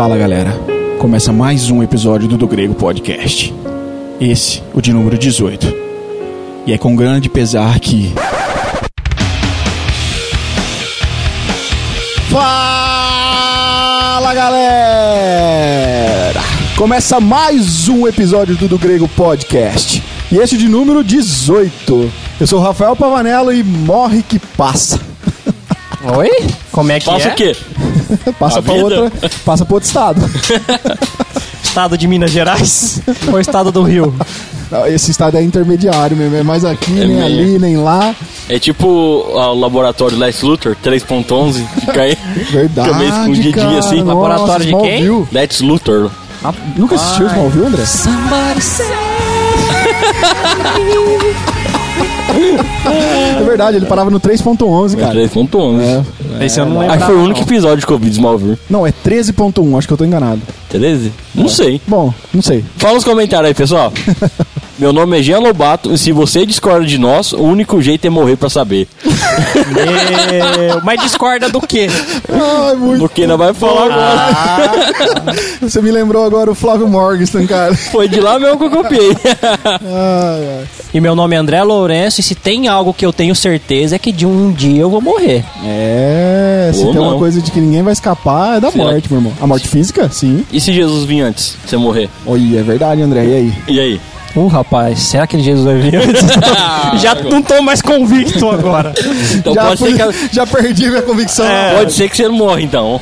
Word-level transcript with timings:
Fala 0.00 0.16
galera, 0.16 0.52
começa 0.98 1.30
mais 1.30 1.70
um 1.70 1.82
episódio 1.82 2.26
do 2.26 2.38
Do 2.38 2.46
Grego 2.46 2.74
Podcast. 2.74 3.52
Esse, 4.18 4.62
o 4.72 4.80
de 4.80 4.94
número 4.94 5.18
18. 5.18 5.66
E 6.66 6.72
é 6.72 6.78
com 6.78 6.96
grande 6.96 7.28
pesar 7.28 7.78
que. 7.80 8.10
Fala 12.30 14.22
galera! 14.32 16.40
Começa 16.76 17.18
mais 17.18 17.88
um 17.88 18.06
episódio 18.06 18.54
do 18.56 18.68
Do 18.68 18.78
Grego 18.78 19.08
Podcast. 19.08 20.00
E 20.30 20.36
esse 20.36 20.56
de 20.56 20.68
número 20.68 21.02
18. 21.02 22.12
Eu 22.38 22.46
sou 22.46 22.60
o 22.60 22.62
Rafael 22.62 22.94
Pavanello 22.94 23.52
e 23.52 23.64
morre 23.64 24.22
que 24.22 24.38
passa. 24.38 25.00
Oi? 26.16 26.30
Como 26.70 26.92
é 26.92 27.00
que 27.00 27.06
Passa 27.06 27.30
é? 27.30 27.32
o 27.32 27.34
quê? 27.34 27.56
Passa 28.38 28.60
A 28.60 28.62
pra 28.62 28.74
vida? 28.74 28.84
outra, 29.02 29.30
passa 29.44 29.64
pra 29.66 29.74
outro 29.74 29.88
estado. 29.88 30.20
Estado 31.64 31.96
de 31.98 32.06
Minas 32.08 32.32
Gerais 32.32 33.00
ou 33.32 33.38
estado 33.38 33.70
do 33.70 33.84
Rio? 33.84 34.12
Esse 34.88 35.10
estado 35.10 35.36
é 35.36 35.42
intermediário 35.42 36.16
mesmo, 36.16 36.36
é 36.36 36.42
mais 36.42 36.64
aqui, 36.64 36.92
É 36.92 37.06
nem 37.06 37.16
meio. 37.16 37.24
ali, 37.24 37.58
nem 37.58 37.76
lá. 37.76 38.14
É 38.48 38.58
tipo 38.58 38.86
ó, 39.32 39.52
o 39.52 39.58
laboratório 39.58 40.16
Lex 40.16 40.42
Luthor 40.42 40.76
3.11, 40.84 41.64
fica 41.80 42.02
aí. 42.02 42.16
Verdade, 42.50 42.88
Fica 42.88 42.98
meio 42.98 43.10
escondidinho 43.10 43.78
assim. 43.78 43.96
Nossa, 43.96 44.04
Laboratório 44.08 44.66
de 44.66 44.76
quem? 44.76 45.00
Smallville. 45.02 45.28
Lex 45.32 45.60
Luthor. 45.60 46.10
Nunca 46.76 46.94
assistiu 46.94 47.26
Smallville, 47.26 47.66
André? 47.66 47.82
É 53.38 53.42
verdade, 53.44 53.76
ele 53.76 53.86
parava 53.86 54.10
no 54.10 54.20
3.11, 54.20 54.94
É 54.94 55.00
cara. 55.00 55.14
3.11. 55.14 56.04
É. 56.40 56.44
Esse 56.46 56.60
eu 56.60 56.66
não 56.66 56.78
lembro. 56.78 56.94
Aí 56.94 57.00
foi 57.00 57.14
o 57.16 57.22
único 57.24 57.40
episódio 57.40 57.86
que 57.86 57.92
eu 57.92 57.98
vi 57.98 58.06
de 58.06 58.12
Smallville. 58.16 58.58
Não, 58.68 58.86
é 58.86 58.92
13.1, 58.92 59.78
acho 59.78 59.86
que 59.86 59.92
eu 59.92 59.98
tô 59.98 60.04
enganado. 60.04 60.40
13? 60.68 61.12
Não 61.34 61.48
sei. 61.48 61.80
Bom, 61.86 62.12
não 62.32 62.42
sei. 62.42 62.64
Fala 62.76 62.94
nos 62.94 63.04
comentários 63.04 63.48
aí, 63.48 63.54
pessoal. 63.54 63.92
Meu 64.80 64.94
nome 64.94 65.18
é 65.18 65.22
Jean 65.22 65.40
Lobato 65.40 65.92
e 65.92 65.98
se 65.98 66.10
você 66.10 66.46
discorda 66.46 66.86
de 66.86 66.96
nós, 66.96 67.34
o 67.34 67.42
único 67.42 67.82
jeito 67.82 68.06
é 68.06 68.10
morrer 68.10 68.36
pra 68.36 68.48
saber. 68.48 68.88
Meu, 69.04 70.80
mas 70.82 71.02
discorda 71.02 71.50
do 71.50 71.60
quê? 71.60 71.86
Ai, 72.32 72.74
muito. 72.76 73.00
Do 73.00 73.08
que 73.10 73.26
não 73.26 73.36
vai 73.36 73.52
falar 73.52 73.84
agora. 73.92 75.36
Você 75.60 75.82
me 75.82 75.90
lembrou 75.90 76.24
agora 76.24 76.50
o 76.50 76.54
Flávio 76.54 76.88
Morgenstern, 76.88 77.46
cara. 77.46 77.74
Foi 77.74 78.08
de 78.08 78.20
lá 78.20 78.38
mesmo 78.38 78.56
que 78.58 78.64
eu 78.64 78.70
copiei. 78.70 79.16
Ai, 79.64 80.58
ai. 80.60 80.64
E 80.94 80.98
meu 81.00 81.14
nome 81.14 81.36
é 81.36 81.38
André 81.38 81.62
Lourenço 81.62 82.20
e 82.20 82.22
se 82.22 82.34
tem 82.34 82.66
algo 82.66 82.94
que 82.94 83.04
eu 83.04 83.12
tenho 83.12 83.34
certeza 83.34 83.96
é 83.96 83.98
que 83.98 84.10
de 84.10 84.24
um 84.24 84.50
dia 84.50 84.80
eu 84.80 84.88
vou 84.88 85.02
morrer. 85.02 85.44
É, 85.62 86.70
se 86.72 86.80
Ou 86.80 86.92
tem 86.92 86.94
não. 87.02 87.10
uma 87.10 87.18
coisa 87.18 87.42
de 87.42 87.50
que 87.50 87.60
ninguém 87.60 87.82
vai 87.82 87.92
escapar, 87.92 88.56
é 88.56 88.60
da 88.60 88.70
Será? 88.70 88.84
morte, 88.84 89.08
meu 89.12 89.20
irmão. 89.20 89.32
A 89.42 89.46
morte 89.46 89.68
física? 89.68 90.08
Sim. 90.10 90.42
E 90.50 90.58
se 90.58 90.72
Jesus 90.72 91.04
vir 91.04 91.20
antes, 91.20 91.54
você 91.66 91.76
morrer? 91.76 92.08
Oi, 92.24 92.56
é 92.56 92.62
verdade, 92.62 93.02
André. 93.02 93.24
E 93.26 93.34
aí? 93.34 93.52
E 93.68 93.78
aí? 93.80 94.00
Uh, 94.36 94.46
rapaz, 94.46 94.98
será 95.00 95.26
que 95.26 95.40
Jesus 95.40 95.64
vai 95.64 95.74
vir 95.76 95.96
antes? 95.96 96.22
Já 97.02 97.14
não 97.16 97.42
tô 97.42 97.60
mais 97.62 97.82
convicto 97.82 98.48
agora. 98.48 98.94
Então 99.34 99.54
já, 99.54 99.62
pode, 99.64 99.78
fui- 99.78 99.96
ser 99.96 100.12
que, 100.28 100.34
já 100.34 100.46
perdi 100.46 100.88
minha 100.88 101.02
convicção. 101.02 101.44
pode 101.76 101.92
ser 101.92 102.08
que 102.08 102.16
você 102.16 102.28
não 102.28 102.36
morra, 102.36 102.60
então. 102.62 103.00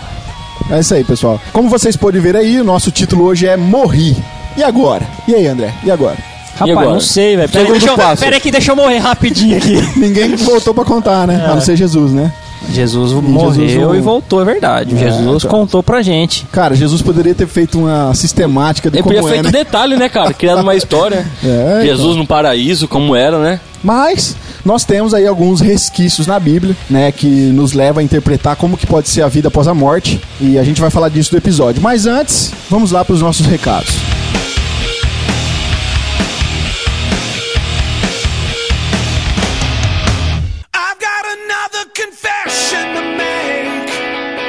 É 0.71 0.81
isso 0.81 0.95
aí, 0.95 1.05
pessoal. 1.05 1.41
Como 1.53 1.69
vocês 1.69 1.97
podem 1.97 2.21
ver 2.21 2.37
aí, 2.37 2.61
o 2.61 2.65
nosso 2.65 2.91
título 2.91 3.25
hoje 3.25 3.47
é 3.47 3.57
Morri. 3.57 4.17
E 4.57 4.63
agora? 4.63 5.03
E 5.27 5.35
aí, 5.35 5.47
André? 5.47 5.73
E 5.85 5.91
agora? 5.91 6.17
Rapaz, 6.55 6.71
agora? 6.71 6.91
não 6.91 7.01
sei, 7.01 7.37
velho. 7.37 7.49
Pera, 7.49 7.61
aí, 7.61 7.67
Segundo 7.67 7.81
deixa 7.97 8.03
eu- 8.13 8.17
pera 8.17 8.41
deixa 8.51 8.73
eu 8.73 8.77
morrer 8.77 8.99
rapidinho 8.99 9.57
aqui. 9.57 9.77
Ninguém 9.99 10.35
voltou 10.35 10.75
pra 10.75 10.85
contar, 10.85 11.27
né? 11.27 11.45
A 11.47 11.55
não 11.55 11.61
ser 11.61 11.77
Jesus, 11.77 12.13
né? 12.13 12.33
Jesus 12.73 13.13
morreu 13.13 13.69
Jesus- 13.69 13.99
e 13.99 14.01
voltou, 14.01 14.41
é 14.41 14.45
verdade. 14.45 14.95
É, 14.95 14.99
Jesus 14.99 15.45
então. 15.45 15.51
contou 15.51 15.83
pra 15.83 16.03
gente. 16.03 16.47
Cara, 16.53 16.75
Jesus 16.75 17.03
poderia 17.03 17.35
ter 17.35 17.47
feito 17.47 17.79
uma 17.79 18.15
sistemática 18.15 18.91
de 18.91 18.97
Ele 18.97 19.03
como 19.03 19.15
podia 19.15 19.29
é, 19.29 19.33
feito 19.33 19.47
né? 19.47 19.51
detalhe, 19.51 19.97
né, 19.97 20.09
cara? 20.09 20.33
Criado 20.35 20.63
uma 20.63 20.75
história. 20.75 21.27
É, 21.45 21.81
Jesus 21.85 22.17
no 22.17 22.27
paraíso, 22.27 22.87
como 22.87 23.15
era, 23.17 23.39
né? 23.39 23.61
Mas 23.83 24.37
nós 24.65 24.85
temos 24.85 25.15
aí 25.15 25.27
alguns 25.27 25.61
resquícios 25.61 26.27
na 26.27 26.39
Bíblia, 26.39 26.77
né, 26.91 27.13
que 27.13 27.27
nos 27.27 27.73
leva 27.73 28.01
a 28.01 28.03
interpretar 28.03 28.57
como 28.57 28.77
que 28.77 28.87
pode 28.87 29.09
ser 29.09 29.23
a 29.23 29.29
vida 29.29 29.49
após 29.49 29.69
a 29.69 29.75
morte, 29.75 30.21
e 30.41 30.59
a 30.59 30.65
gente 30.65 30.81
vai 30.81 30.91
falar 30.91 31.09
disso 31.09 31.31
do 31.31 31.37
episódio. 31.37 31.81
Mas 31.81 32.07
antes, 32.07 32.53
vamos 32.69 32.91
lá 32.91 33.05
para 33.05 33.15
os 33.15 33.23
nossos 33.23 33.47
recados. 33.47 33.95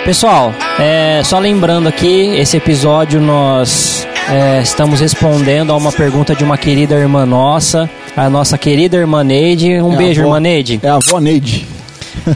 Pessoal, 0.10 0.52
é, 0.80 1.22
só 1.24 1.38
lembrando 1.38 1.88
aqui, 1.88 2.36
esse 2.36 2.58
episódio 2.58 3.22
nós 3.22 4.08
é, 4.28 4.60
estamos 4.60 5.00
respondendo 5.02 5.72
a 5.72 5.78
uma 5.78 5.92
pergunta 5.92 6.34
de 6.34 6.44
uma 6.44 6.58
querida 6.58 6.96
irmã 6.96 7.28
nossa, 7.28 7.88
a 8.18 8.28
nossa 8.28 8.58
querida 8.58 8.98
irmã 8.98 9.24
Neide. 9.24 9.80
Um 9.80 9.94
É 9.94 9.98
beijo, 9.98 10.22
avó- 10.22 10.30
irmã 10.30 10.40
Neide. 10.40 10.80
É 10.82 10.90
a 10.90 10.96
avó 10.96 11.20
Neide. 11.20 11.68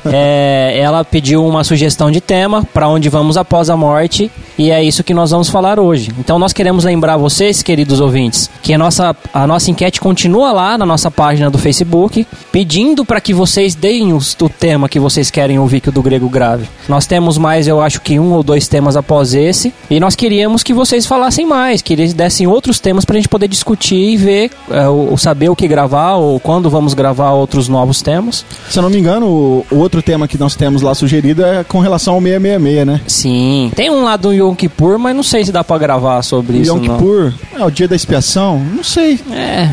É, 0.05 0.77
ela 0.79 1.03
pediu 1.03 1.45
uma 1.45 1.63
sugestão 1.63 2.09
de 2.11 2.21
tema 2.21 2.63
para 2.73 2.87
onde 2.87 3.09
vamos 3.09 3.37
após 3.37 3.69
a 3.69 3.77
morte 3.77 4.31
e 4.57 4.69
é 4.71 4.83
isso 4.83 5.03
que 5.03 5.13
nós 5.13 5.31
vamos 5.31 5.49
falar 5.49 5.79
hoje. 5.79 6.11
Então 6.19 6.37
nós 6.37 6.53
queremos 6.53 6.83
lembrar 6.83 7.17
vocês, 7.17 7.61
queridos 7.63 7.99
ouvintes, 7.99 8.49
que 8.61 8.73
a 8.73 8.77
nossa, 8.77 9.15
a 9.33 9.47
nossa 9.47 9.71
enquete 9.71 9.99
continua 9.99 10.51
lá 10.51 10.77
na 10.77 10.85
nossa 10.85 11.09
página 11.09 11.49
do 11.49 11.57
Facebook, 11.57 12.25
pedindo 12.51 13.03
para 13.05 13.19
que 13.21 13.33
vocês 13.33 13.75
deem 13.75 14.13
os- 14.13 14.35
o 14.41 14.49
tema 14.49 14.87
que 14.89 14.99
vocês 14.99 15.29
querem 15.31 15.57
ouvir 15.59 15.79
que 15.81 15.89
o 15.89 15.91
do 15.91 16.01
grego 16.01 16.29
grave. 16.29 16.67
Nós 16.87 17.05
temos 17.05 17.37
mais, 17.37 17.67
eu 17.67 17.81
acho 17.81 18.01
que 18.01 18.19
um 18.19 18.33
ou 18.33 18.43
dois 18.43 18.67
temas 18.67 18.95
após 18.95 19.33
esse 19.33 19.73
e 19.89 19.99
nós 19.99 20.15
queríamos 20.15 20.63
que 20.63 20.73
vocês 20.73 21.05
falassem 21.05 21.45
mais, 21.45 21.81
que 21.81 21.93
eles 21.93 22.13
dessem 22.13 22.45
outros 22.47 22.79
temas 22.79 23.05
para 23.05 23.15
a 23.15 23.19
gente 23.19 23.29
poder 23.29 23.47
discutir 23.47 23.95
e 24.13 24.17
ver, 24.17 24.51
é, 24.69 25.17
saber 25.17 25.49
o 25.49 25.55
que 25.55 25.67
gravar 25.67 26.15
ou 26.15 26.39
quando 26.39 26.69
vamos 26.69 26.93
gravar 26.93 27.31
outros 27.31 27.67
novos 27.67 28.01
temas. 28.01 28.45
Se 28.69 28.77
eu 28.79 28.83
não 28.83 28.89
me 28.89 28.97
engano, 28.99 29.25
o, 29.27 29.65
o 29.71 29.82
outro 29.83 30.01
tema 30.01 30.27
que 30.27 30.37
nós 30.37 30.55
temos 30.55 30.81
lá 30.81 30.95
sugerido 30.95 31.43
é 31.45 31.63
com 31.63 31.79
relação 31.79 32.15
ao 32.15 32.21
666, 32.21 32.87
né? 32.87 33.01
Sim. 33.07 33.71
Tem 33.75 33.89
um 33.89 34.03
lá 34.03 34.15
do 34.17 34.33
Yom 34.33 34.55
Kippur, 34.55 34.97
mas 34.97 35.15
não 35.15 35.23
sei 35.23 35.45
se 35.45 35.51
dá 35.51 35.63
pra 35.63 35.77
gravar 35.77 36.21
sobre 36.21 36.57
isso, 36.57 36.71
Yom 36.73 36.79
não. 36.81 36.97
Kippur, 36.97 37.33
é 37.57 37.63
o 37.63 37.69
dia 37.69 37.87
da 37.87 37.95
expiação? 37.95 38.59
Não 38.59 38.83
sei. 38.83 39.19
É. 39.31 39.69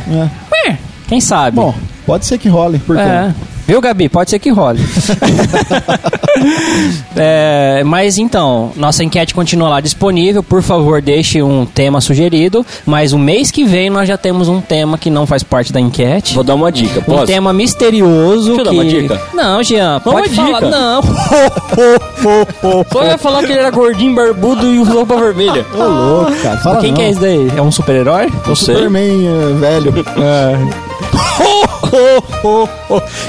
É. 0.68 0.76
Quem 1.08 1.20
sabe? 1.20 1.56
Bom, 1.56 1.74
pode 2.06 2.26
ser 2.26 2.38
que 2.38 2.48
role, 2.48 2.78
por 2.78 2.96
quê? 2.96 3.02
é. 3.02 3.34
Viu, 3.70 3.80
Gabi? 3.80 4.08
Pode 4.08 4.30
ser 4.30 4.40
que 4.40 4.50
role. 4.50 4.80
É, 7.16 7.82
mas 7.84 8.16
então, 8.16 8.70
nossa 8.76 9.04
enquete 9.04 9.34
continua 9.34 9.68
lá 9.68 9.80
disponível. 9.80 10.42
Por 10.42 10.62
favor, 10.62 11.02
deixe 11.02 11.42
um 11.42 11.66
tema 11.66 12.00
sugerido. 12.00 12.64
Mas 12.86 13.12
o 13.12 13.18
mês 13.18 13.50
que 13.50 13.64
vem 13.64 13.90
nós 13.90 14.08
já 14.08 14.16
temos 14.16 14.48
um 14.48 14.60
tema 14.60 14.96
que 14.96 15.10
não 15.10 15.26
faz 15.26 15.42
parte 15.42 15.70
da 15.72 15.78
enquete. 15.80 16.34
Vou 16.34 16.42
dar 16.44 16.54
uma 16.54 16.72
dica, 16.72 17.00
Um 17.00 17.02
posso? 17.02 17.26
tema 17.26 17.52
misterioso. 17.52 18.46
Deixa 18.54 18.60
eu 18.60 18.64
dar 18.64 18.70
uma 18.70 18.84
dica? 18.84 19.20
Não, 19.34 19.62
Jean, 19.62 20.00
Uma 20.04 20.12
pode 20.14 20.30
falar. 20.30 20.60
dica. 20.60 20.70
Não. 20.70 21.02
Só 22.90 23.04
ia 23.04 23.18
falar 23.18 23.40
que 23.40 23.52
ele 23.52 23.58
era 23.58 23.70
gordinho, 23.70 24.14
barbudo 24.14 24.72
e 24.72 24.78
usou 24.78 24.94
roupa 24.98 25.16
vermelha. 25.16 25.66
Ô, 25.74 25.82
louco, 25.82 26.32
cara. 26.42 26.58
Fala 26.58 26.80
Quem 26.80 26.90
não. 26.90 26.96
que 26.96 27.02
é 27.02 27.10
esse 27.10 27.20
daí? 27.20 27.52
É 27.54 27.60
um 27.60 27.70
super-herói? 27.72 28.32
Não 28.46 28.56
sei. 28.56 28.76
Superman 28.76 29.26
é, 30.16 30.89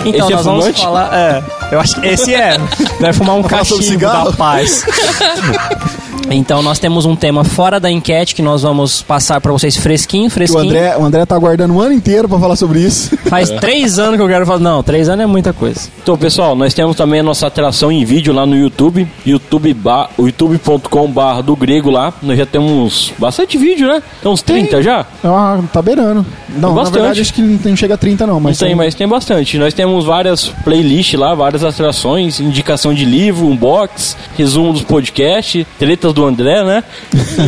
Então, 0.06 0.26
Esse 0.26 0.34
é 0.34 0.36
nós 0.36 0.46
vamos 0.46 0.64
fumante? 0.66 0.82
falar. 0.82 1.14
É, 1.14 1.44
eu 1.72 1.80
acho 1.80 2.00
que 2.00 2.08
esse 2.08 2.34
é. 2.34 2.58
Vai 3.00 3.14
fumar 3.14 3.36
um 3.36 3.44
cachimbo 3.44 4.00
da 4.00 4.32
paz. 4.34 4.86
Então, 6.30 6.62
nós 6.64 6.80
temos 6.80 7.06
um 7.06 7.14
tema 7.16 7.44
fora 7.44 7.78
da 7.78 7.92
enquete 7.92 8.34
que 8.36 8.42
nós 8.42 8.62
vamos 8.62 9.02
passar 9.02 9.42
pra 9.42 9.52
vocês 9.52 9.76
fresquinho, 9.76 10.28
O 10.28 10.30
fresquinho. 10.30 10.64
André, 10.64 10.96
o 10.98 11.04
André 11.04 11.26
tá 11.26 11.36
aguardando 11.36 11.74
um 11.74 11.82
ano 11.82 11.94
inteiro 11.94 12.30
pra 12.30 12.40
falar 12.40 12.56
sobre 12.56 12.80
isso. 12.80 13.18
Faz 13.28 13.50
três 13.50 14.00
anos 14.00 14.16
que 14.16 14.22
eu 14.22 14.28
quero 14.30 14.46
falar. 14.46 14.60
Não, 14.60 14.82
três 14.82 15.10
anos 15.10 15.24
é 15.24 15.26
muita 15.26 15.52
coisa. 15.52 15.90
Então, 16.02 16.18
pessoal, 16.18 16.56
nós 16.56 16.74
temos 16.74 16.96
também 16.96 17.20
a 17.20 17.24
nossa 17.24 17.48
atração 17.48 17.92
em 17.92 18.06
vídeo 18.06 18.34
lá 18.34 18.46
no 18.46 18.56
YouTube, 18.56 19.06
youtube 19.26 19.74
ba- 19.74 20.10
youtube.com 20.18 21.08
barra 21.12 21.42
do 21.42 21.54
grego 21.56 21.90
lá. 21.90 22.14
Nós 22.22 22.38
já 22.38 22.46
temos 22.46 23.12
bastante 23.18 23.58
vídeo, 23.58 23.88
né? 23.88 24.02
Tem 24.22 24.32
uns 24.32 24.42
30 24.42 24.82
já? 24.82 25.06
Ah, 25.24 25.60
tá 25.74 25.82
beirando. 25.82 26.26
Não, 26.50 26.70
na 26.70 26.76
Bastante. 26.76 26.94
verdade 26.94 27.22
acho 27.22 27.34
que 27.34 27.42
não 27.42 27.58
tem- 27.58 27.76
chega 27.76 27.96
a 27.96 27.98
30 27.98 28.26
não, 28.26 28.36
mas 28.40 28.52
Mas 28.52 28.60
tem, 28.60 28.76
mas 28.76 28.96
tem 28.96 29.08
bastante. 29.08 29.58
Nós 29.58 29.74
temos 29.74 30.06
várias 30.06 30.48
playlists 30.64 31.20
lá, 31.20 31.34
várias 31.36 31.64
atrações, 31.64 32.40
indicação 32.40 32.94
de 32.94 33.04
livro, 33.06 33.48
unbox, 33.48 34.16
resumo 34.38 34.72
dos 34.72 34.82
podcasts, 34.84 35.66
tretas 35.78 36.11
tretas 36.12 36.14
do 36.14 36.26
André, 36.26 36.64
né? 36.64 36.84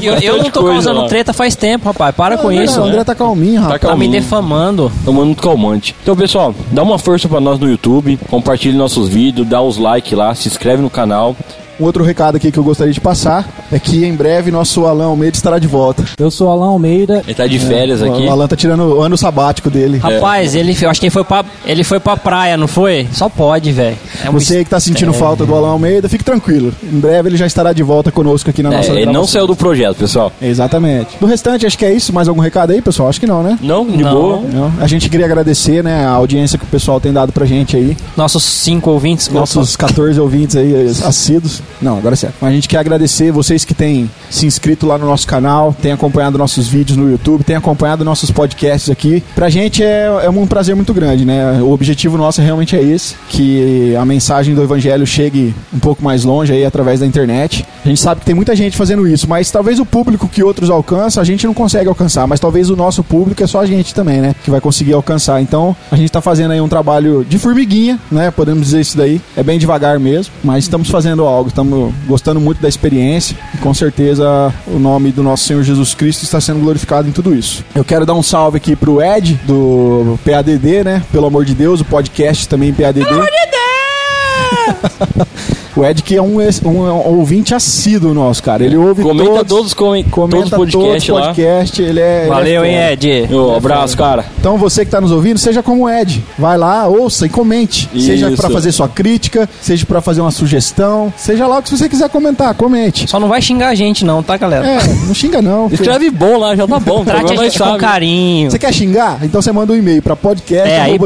Eu, 0.02 0.16
eu 0.16 0.38
não 0.38 0.50
tô 0.50 0.64
causando 0.64 1.02
lá. 1.02 1.08
treta 1.08 1.34
faz 1.34 1.56
tempo, 1.56 1.86
rapaz. 1.86 2.16
Para 2.16 2.38
com 2.38 2.52
isso. 2.52 2.80
o 2.80 2.86
André 2.86 3.04
tá 3.04 3.14
calminho, 3.14 3.62
rapaz. 3.62 3.82
Tá 3.82 3.88
me 3.88 3.92
calminho. 3.92 4.12
defamando. 4.12 4.92
Tomando 5.06 5.26
muito 5.26 5.42
calmante. 5.42 5.96
Então, 6.02 6.16
pessoal, 6.16 6.56
dá 6.72 6.82
uma 6.82 6.98
força 6.98 7.28
pra 7.28 7.40
nós 7.40 7.60
no 7.60 7.70
YouTube, 7.70 8.18
compartilhe 8.30 8.78
nossos 8.78 9.10
vídeos, 9.10 9.48
dá 9.48 9.62
os 9.62 9.78
likes 9.78 10.14
lá, 10.14 10.34
se 10.34 10.48
inscreve 10.48 10.82
no 10.82 10.90
canal. 10.90 11.36
Um 11.84 11.86
outro 11.86 12.02
recado 12.02 12.38
aqui 12.38 12.50
que 12.50 12.58
eu 12.58 12.64
gostaria 12.64 12.94
de 12.94 13.02
passar 13.02 13.46
é 13.70 13.78
que 13.78 14.06
em 14.06 14.16
breve 14.16 14.50
nosso 14.50 14.86
Alan 14.86 15.08
Almeida 15.08 15.36
estará 15.36 15.60
de 15.60 15.68
volta. 15.68 16.06
Eu 16.18 16.32
sou 16.32 16.50
Alan 16.50 16.68
Almeida. 16.68 17.22
Ele 17.26 17.34
tá 17.34 17.46
de 17.46 17.60
férias 17.60 18.02
aqui. 18.02 18.26
O 18.26 18.32
Alan 18.32 18.48
tá 18.48 18.56
tirando 18.56 18.84
o 18.96 19.02
ano 19.02 19.18
sabático 19.18 19.70
dele. 19.70 19.98
Rapaz, 19.98 20.56
ele, 20.56 20.78
eu 20.82 20.90
acho 20.90 21.02
que 21.02 21.08
ele 21.08 21.12
foi, 21.12 21.26
pra, 21.26 21.44
ele 21.66 21.84
foi 21.84 22.00
pra 22.00 22.16
praia, 22.16 22.56
não 22.56 22.70
foi? 22.70 23.06
Só 23.12 23.28
pode, 23.28 23.74
velho. 23.74 23.98
É 24.24 24.30
um 24.30 24.32
Você 24.32 24.64
que 24.64 24.70
tá 24.70 24.80
sentindo 24.80 25.10
mistério. 25.10 25.28
falta 25.28 25.46
do 25.46 25.54
Alan 25.54 25.72
Almeida, 25.72 26.08
fique 26.08 26.24
tranquilo. 26.24 26.74
Em 26.82 27.02
breve 27.02 27.28
ele 27.28 27.36
já 27.36 27.46
estará 27.46 27.74
de 27.74 27.84
volta 27.84 28.14
conosco 28.14 28.50
aqui 28.50 28.64
na 28.64 28.72
É, 28.72 28.78
nossa 28.78 28.92
ele 28.94 29.12
não 29.12 29.28
saiu 29.28 29.46
do 29.46 29.54
projeto, 29.56 29.98
pessoal. 29.98 30.32
Exatamente. 30.42 31.18
Do 31.20 31.26
restante, 31.26 31.66
acho 31.66 31.78
que 31.78 31.84
é 31.84 31.92
isso. 31.92 32.14
Mais 32.14 32.30
algum 32.30 32.40
recado 32.40 32.72
aí, 32.72 32.82
pessoal? 32.82 33.10
Acho 33.10 33.20
que 33.20 33.28
não, 33.28 33.44
né? 33.44 33.60
Não, 33.62 33.86
de 33.86 34.02
Não. 34.02 34.14
boa. 34.14 34.42
Não. 34.54 34.72
A 34.80 34.88
gente 34.88 35.10
queria 35.10 35.26
agradecer, 35.26 35.84
né, 35.84 36.06
a 36.06 36.12
audiência 36.12 36.58
que 36.58 36.64
o 36.64 36.68
pessoal 36.70 37.02
tem 37.02 37.12
dado 37.12 37.34
pra 37.34 37.46
gente 37.46 37.76
aí. 37.76 37.98
Nossos 38.16 38.42
cinco 38.46 38.90
ouvintes. 38.90 39.28
Nossos 39.28 39.76
14 39.76 40.18
ouvintes 40.18 40.56
aí, 40.56 40.74
assíduos. 41.04 41.62
Não, 41.82 41.98
agora 41.98 42.14
é 42.14 42.18
certo. 42.18 42.36
A 42.42 42.52
gente 42.52 42.68
quer 42.68 42.78
agradecer 42.78 43.32
vocês 43.32 43.66
que 43.66 43.74
têm 43.74 44.10
se 44.30 44.46
inscrito 44.46 44.86
lá 44.86 44.98
no 44.98 45.06
nosso 45.06 45.28
canal, 45.28 45.76
têm 45.82 45.92
acompanhado 45.92 46.38
nossos 46.38 46.68
vídeos 46.68 46.98
no 46.98 47.10
YouTube, 47.10 47.44
têm 47.44 47.56
acompanhado 47.56 48.04
nossos 48.04 48.32
podcasts 48.32 48.90
aqui. 48.90 49.24
Pra 49.36 49.50
gente 49.50 49.84
é, 49.84 50.06
é 50.24 50.30
um 50.30 50.48
prazer 50.48 50.76
muito 50.76 50.94
grande, 50.94 51.26
né? 51.26 51.62
O 51.62 51.72
objetivo 51.72 52.18
nosso 52.18 52.42
realmente 52.42 52.76
é 52.76 52.82
esse, 52.82 53.16
que 53.30 53.96
a 53.96 54.06
mensagem 54.06 54.56
do 54.56 54.62
evangelho 54.62 55.06
chegue 55.06 55.54
um 55.74 55.80
pouco 55.80 56.04
mais 56.04 56.24
longe 56.24 56.54
aí 56.54 56.66
através 56.66 57.00
da 57.00 57.06
internet. 57.06 57.66
A 57.84 57.88
gente 57.88 58.00
sabe 58.00 58.22
que 58.22 58.26
tem 58.26 58.36
muita 58.36 58.56
gente 58.56 58.78
fazendo 58.78 59.08
isso, 59.08 59.28
mas 59.28 59.52
talvez 59.52 59.80
o 59.80 59.86
público 59.86 60.28
que 60.28 60.44
outros 60.44 60.70
alcançam, 60.70 61.22
a 61.22 61.26
gente 61.26 61.46
não 61.46 61.54
consegue 61.54 61.90
alcançar, 61.90 62.28
mas 62.28 62.40
talvez 62.40 62.70
o 62.70 62.76
nosso 62.76 63.04
público 63.04 63.44
é 63.44 63.48
só 63.48 63.62
a 63.62 63.66
gente 63.66 63.94
também, 63.94 64.22
né? 64.22 64.36
Que 64.44 64.50
vai 64.50 64.62
conseguir 64.62 64.94
alcançar. 64.94 65.42
Então, 65.42 65.76
a 65.92 65.96
gente 65.96 66.12
tá 66.12 66.22
fazendo 66.22 66.52
aí 66.52 66.62
um 66.62 66.68
trabalho 66.68 67.26
de 67.28 67.38
formiguinha, 67.38 68.00
né? 68.12 68.32
Podemos 68.32 68.66
dizer 68.66 68.82
isso 68.82 68.98
daí. 68.98 69.22
É 69.36 69.44
bem 69.44 69.60
devagar 69.60 70.00
mesmo, 70.00 70.34
mas 70.44 70.64
estamos 70.64 70.90
fazendo 70.90 71.24
algo, 71.24 71.50
estamos 71.54 71.94
gostando 72.08 72.40
muito 72.40 72.62
da 72.62 72.68
experiência 72.68 73.38
e 73.54 73.58
com 73.58 73.74
certeza 73.74 74.54
o 74.68 74.80
nome 74.80 75.12
do 75.12 75.22
nosso 75.22 75.46
Senhor 75.46 75.64
Jesus 75.64 75.94
Cristo 75.94 76.24
está 76.24 76.42
sendo 76.42 76.60
glorificado 76.60 77.08
em 77.08 77.12
tudo 77.12 77.36
isso. 77.36 77.64
Eu 77.76 77.84
quero 77.84 78.06
dar 78.06 78.16
um 78.16 78.24
salve 78.24 78.58
aqui 78.58 78.76
pro 78.76 79.02
Ed 79.02 79.40
do 79.46 80.20
PADD, 80.26 80.84
né? 80.84 81.04
Pelo 81.12 81.28
amor 81.28 81.46
de 81.46 81.54
Deus, 81.54 81.80
o 81.80 81.86
podcast 81.86 82.50
também 82.50 82.74
PADD. 82.74 83.04
O 85.76 85.84
Ed 85.84 86.02
que 86.04 86.16
é 86.16 86.22
um, 86.22 86.42
ex- 86.42 86.62
um, 86.64 86.82
um 86.82 87.18
ouvinte 87.18 87.54
assíduo 87.54 88.14
nosso, 88.14 88.44
cara. 88.44 88.64
Ele 88.64 88.78
ouve 88.78 89.02
Comenta 89.02 89.30
todos, 89.30 89.48
todos, 89.48 89.74
come, 89.74 90.04
comenta 90.04 90.50
todos 90.50 90.74
os 90.74 90.82
podcasts 90.82 91.08
todos 91.08 91.26
podcasts, 91.28 91.80
ele 91.80 92.00
é 92.00 92.04
ele 92.04 92.26
é 92.26 92.28
Valeu, 92.28 92.66
hein. 92.66 92.76
Ed? 92.92 93.34
Ô, 93.34 93.56
abraço, 93.56 93.98
cara. 93.98 94.26
Então 94.40 94.58
você 94.58 94.82
que 94.82 94.88
está 94.88 95.02
nos 95.02 95.12
ouvindo, 95.12 95.38
seja 95.38 95.64
como 95.64 95.86
o 95.86 95.90
Ed. 95.90 96.24
Vai 96.38 96.58
lá, 96.58 96.88
ouça 96.88 97.26
e 97.26 97.30
comente. 97.30 97.90
Seja 98.00 98.28
Isso. 98.28 98.38
para 98.42 98.50
fazer 98.50 98.72
sua 98.72 98.88
crítica, 98.88 99.50
seja 99.62 99.86
para 99.86 100.02
fazer 100.02 100.22
uma 100.22 100.32
sugestão, 100.32 101.14
seja 101.18 101.48
lá 101.48 101.60
o 101.60 101.64
que 101.64 101.70
você 101.70 101.90
quiser 101.90 102.10
comentar, 102.10 102.54
comente. 102.56 103.10
Só 103.10 103.20
não 103.20 103.28
vai 103.28 103.42
xingar 103.42 103.70
a 103.70 103.76
gente, 103.76 104.06
não, 104.06 104.22
tá, 104.22 104.38
galera? 104.38 104.66
É, 104.66 104.80
não 105.06 105.14
xinga 105.14 105.42
não. 105.42 105.68
Escreve 105.72 106.10
bom 106.10 106.38
lá, 106.38 106.56
já 106.56 106.68
tá 106.68 106.80
bom. 106.80 107.04
Trate 107.06 107.34
a 107.34 107.36
gente 107.36 107.60
com 107.60 107.78
carinho. 107.78 108.52
Você 108.52 108.60
quer 108.60 108.74
xingar? 108.74 109.20
Então 109.24 109.42
você 109.42 109.52
manda 109.52 109.74
um 109.74 109.76
e-mail 109.76 110.02
para 110.02 110.18
É, 110.52 110.82
aí 110.82 111.00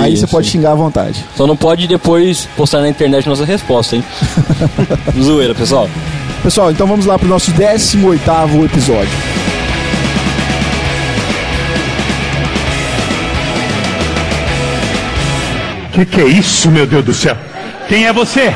aí 0.00 0.16
você 0.16 0.26
pode 0.26 0.48
xingar 0.48 0.72
à 0.72 0.74
vontade. 0.74 1.24
Só 1.36 1.46
não 1.46 1.56
pode 1.56 1.86
depois 1.86 2.48
postar 2.56 2.80
na 2.80 2.88
internet 2.88 3.28
nossa 3.28 3.44
resposta, 3.44 3.69
hein? 3.96 4.04
Zoeira, 5.20 5.54
pessoal. 5.54 5.88
Pessoal, 6.42 6.70
então 6.70 6.86
vamos 6.86 7.06
lá 7.06 7.18
pro 7.18 7.28
nosso 7.28 7.52
18º 7.52 8.64
episódio. 8.64 9.10
Que 15.92 16.06
que 16.06 16.20
é 16.20 16.26
isso, 16.26 16.70
meu 16.70 16.86
Deus 16.86 17.04
do 17.04 17.14
céu? 17.14 17.36
Quem 17.88 18.06
é 18.06 18.12
você? 18.12 18.54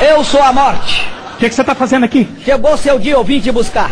Eu 0.00 0.22
sou 0.22 0.42
a 0.42 0.52
morte. 0.52 1.06
O 1.34 1.38
que, 1.38 1.48
que 1.48 1.54
você 1.54 1.64
tá 1.64 1.74
fazendo 1.74 2.04
aqui? 2.04 2.28
Chegou 2.44 2.76
seu 2.76 2.98
dia, 2.98 3.14
eu 3.14 3.24
vim 3.24 3.40
te 3.40 3.50
buscar. 3.50 3.90